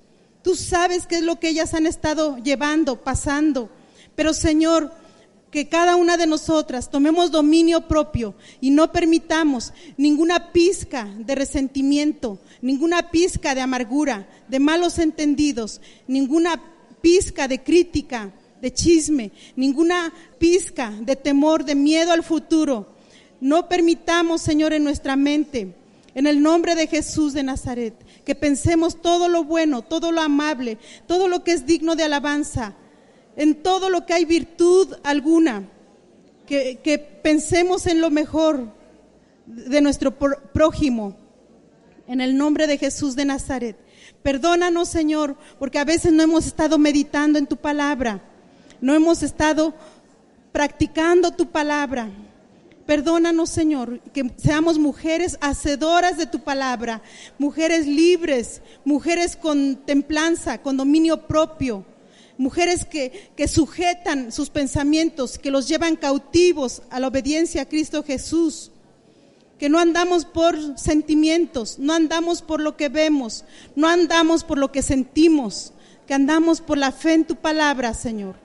Tú 0.42 0.56
sabes 0.56 1.06
qué 1.06 1.18
es 1.18 1.24
lo 1.24 1.40
que 1.40 1.50
ellas 1.50 1.74
han 1.74 1.86
estado 1.86 2.38
llevando, 2.38 3.04
pasando. 3.04 3.70
Pero 4.16 4.34
Señor, 4.34 4.92
que 5.52 5.70
cada 5.70 5.96
una 5.96 6.18
de 6.18 6.28
nosotras 6.28 6.90
tomemos 6.90 7.32
dominio 7.32 7.88
propio 7.88 8.36
y 8.60 8.72
no 8.72 8.92
permitamos 8.92 9.74
ninguna 9.96 10.52
pizca 10.52 11.06
de 11.20 11.36
resentimiento, 11.36 12.40
ninguna 12.62 13.12
pizca 13.12 13.56
de 13.56 13.62
amargura, 13.62 14.28
de 14.48 14.60
malos 14.60 15.00
entendidos, 15.00 15.82
ninguna 16.08 16.62
pizca 17.02 17.48
de 17.48 17.64
crítica, 17.64 18.34
de 18.62 18.74
chisme, 18.74 19.32
ninguna 19.56 20.14
pizca 20.40 20.92
de 21.02 21.16
temor, 21.16 21.64
de 21.64 21.76
miedo 21.76 22.12
al 22.12 22.24
futuro. 22.24 22.97
No 23.40 23.70
permitamos, 23.70 24.42
Señor, 24.42 24.74
en 24.74 24.84
nuestra 24.84 25.16
mente, 25.16 25.76
en 26.16 26.28
el 26.28 26.42
nombre 26.42 26.76
de 26.76 26.88
Jesús 26.88 27.34
de 27.34 27.44
Nazaret, 27.44 27.94
que 28.26 28.34
pensemos 28.34 29.02
todo 29.02 29.30
lo 29.30 29.44
bueno, 29.44 29.84
todo 29.84 30.12
lo 30.12 30.22
amable, 30.22 30.80
todo 31.06 31.28
lo 31.28 31.44
que 31.44 31.52
es 31.52 31.66
digno 31.66 31.96
de 31.96 32.04
alabanza, 32.04 32.76
en 33.36 33.62
todo 33.62 33.90
lo 33.90 34.06
que 34.06 34.14
hay 34.14 34.26
virtud 34.26 34.96
alguna, 35.04 35.70
que, 36.48 36.80
que 36.84 36.98
pensemos 36.98 37.86
en 37.86 38.02
lo 38.02 38.10
mejor 38.10 38.74
de 39.46 39.82
nuestro 39.82 40.18
prójimo, 40.18 41.16
en 42.08 42.22
el 42.22 42.36
nombre 42.38 42.66
de 42.68 42.78
Jesús 42.78 43.16
de 43.16 43.26
Nazaret. 43.26 43.78
Perdónanos, 44.24 44.90
Señor, 44.90 45.38
porque 45.60 45.78
a 45.78 45.86
veces 45.86 46.12
no 46.14 46.24
hemos 46.24 46.48
estado 46.48 46.78
meditando 46.78 47.38
en 47.38 47.46
tu 47.46 47.58
palabra, 47.58 48.24
no 48.82 48.96
hemos 48.96 49.22
estado 49.22 49.76
practicando 50.52 51.32
tu 51.32 51.48
palabra. 51.48 52.10
Perdónanos, 52.88 53.50
Señor, 53.50 54.00
que 54.14 54.32
seamos 54.38 54.80
mujeres 54.80 55.38
hacedoras 55.42 56.18
de 56.18 56.26
tu 56.26 56.40
palabra, 56.40 57.02
mujeres 57.38 57.86
libres, 57.86 58.62
mujeres 58.86 59.36
con 59.36 59.76
templanza, 59.86 60.62
con 60.62 60.78
dominio 60.78 61.28
propio, 61.28 61.84
mujeres 62.38 62.86
que, 62.86 63.30
que 63.36 63.50
sujetan 63.50 64.32
sus 64.32 64.50
pensamientos, 64.50 65.38
que 65.38 65.52
los 65.52 65.68
llevan 65.68 65.98
cautivos 65.98 66.82
a 66.90 67.02
la 67.02 67.10
obediencia 67.10 67.64
a 67.64 67.70
Cristo 67.70 68.04
Jesús 68.04 68.72
que 69.60 69.70
no 69.70 69.80
andamos 69.80 70.26
por 70.26 70.56
sentimientos, 70.78 71.80
no 71.80 71.94
andamos 71.94 72.44
por 72.44 72.62
lo 72.62 72.78
que 72.78 72.90
vemos, 72.90 73.44
no 73.76 73.88
andamos 73.88 74.44
por 74.44 74.60
lo 74.60 74.72
que 74.72 74.84
sentimos, 74.84 75.74
que 76.06 76.14
andamos 76.14 76.62
por 76.62 76.78
la 76.78 76.92
fe 76.92 77.14
en 77.14 77.26
tu 77.26 77.36
palabra, 77.36 77.94
Señor. 77.96 78.36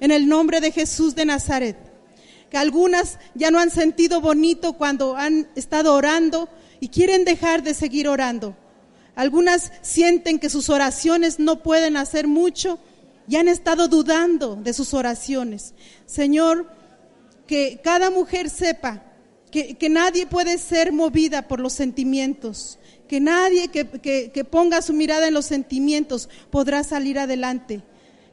En 0.00 0.10
el 0.10 0.28
nombre 0.28 0.60
de 0.60 0.70
Jesús 0.70 1.14
de 1.14 1.24
Nazaret. 1.24 1.87
Que 2.50 2.56
algunas 2.56 3.18
ya 3.34 3.50
no 3.50 3.58
han 3.58 3.70
sentido 3.70 4.20
bonito 4.20 4.74
cuando 4.74 5.16
han 5.16 5.48
estado 5.54 5.94
orando 5.94 6.48
y 6.80 6.88
quieren 6.88 7.24
dejar 7.24 7.62
de 7.62 7.74
seguir 7.74 8.08
orando. 8.08 8.56
Algunas 9.14 9.72
sienten 9.82 10.38
que 10.38 10.48
sus 10.48 10.70
oraciones 10.70 11.38
no 11.40 11.62
pueden 11.62 11.96
hacer 11.96 12.28
mucho 12.28 12.78
y 13.28 13.36
han 13.36 13.48
estado 13.48 13.88
dudando 13.88 14.56
de 14.56 14.72
sus 14.72 14.94
oraciones. 14.94 15.74
Señor, 16.06 16.70
que 17.46 17.80
cada 17.82 18.10
mujer 18.10 18.48
sepa 18.48 19.02
que, 19.50 19.88
nadie 19.90 20.26
puede 20.26 20.58
ser 20.58 20.92
movida 20.92 21.48
por 21.48 21.60
los 21.60 21.72
sentimientos, 21.72 22.78
que 23.08 23.20
nadie 23.20 23.68
que, 23.68 24.30
que 24.32 24.44
ponga 24.44 24.82
su 24.82 24.92
mirada 24.92 25.26
en 25.26 25.34
los 25.34 25.46
sentimientos 25.46 26.28
podrá 26.50 26.84
salir 26.84 27.18
adelante, 27.18 27.82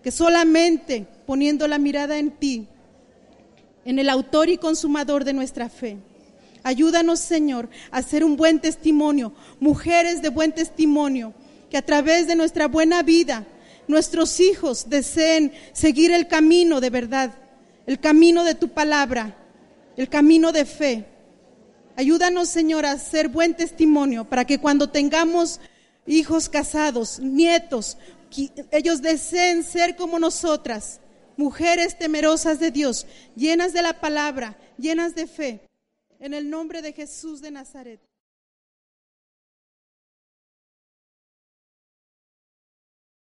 que 0.04 0.12
solamente 0.12 1.08
poniendo 1.26 1.68
la 1.68 1.80
mirada 1.80 2.18
en 2.18 2.32
ti, 2.32 2.68
en 3.86 4.00
el 4.00 4.10
autor 4.10 4.50
y 4.50 4.58
consumador 4.58 5.24
de 5.24 5.34
nuestra 5.34 5.70
fe. 5.70 5.98
Ayúdanos, 6.64 7.20
Señor, 7.20 7.70
a 7.92 8.02
ser 8.02 8.24
un 8.24 8.36
buen 8.36 8.60
testimonio, 8.60 9.34
mujeres 9.60 10.24
de 10.24 10.30
buen 10.30 10.52
testimonio, 10.52 11.34
que 11.70 11.78
a 11.78 11.86
través 11.86 12.28
de 12.28 12.36
nuestra 12.36 12.68
buena 12.68 13.04
vida, 13.04 13.46
nuestros 13.88 14.40
hijos 14.40 14.90
deseen 14.90 15.54
seguir 15.74 16.12
el 16.12 16.28
camino 16.28 16.82
de 16.82 16.90
verdad, 16.90 17.36
el 17.86 18.00
camino 18.00 18.44
de 18.44 18.56
tu 18.56 18.70
palabra, 18.70 19.38
el 19.96 20.10
camino 20.10 20.52
de 20.52 20.66
fe. 20.66 21.06
Ayúdanos, 21.96 22.50
Señor, 22.50 22.86
a 22.88 22.98
ser 22.98 23.30
buen 23.30 23.54
testimonio 23.54 24.26
para 24.26 24.46
que 24.46 24.58
cuando 24.58 24.90
tengamos 24.90 25.60
hijos 26.08 26.50
casados, 26.50 27.20
nietos, 27.20 27.98
ellos 28.72 29.04
deseen 29.04 29.64
ser 29.64 29.96
como 29.96 30.18
nosotras, 30.18 31.00
mujeres 31.38 31.98
temerosas 31.98 32.60
de 32.60 32.72
Dios, 32.72 33.06
llenas 33.36 33.74
de 33.74 33.82
la 33.82 34.00
palabra, 34.00 34.58
llenas 34.78 35.16
de 35.16 35.28
fe. 35.28 35.62
En 36.20 36.34
el 36.34 36.50
nombre 36.50 36.82
de 36.82 36.94
Jesús 36.94 37.42
de 37.42 37.52
Nazaret. 37.52 38.00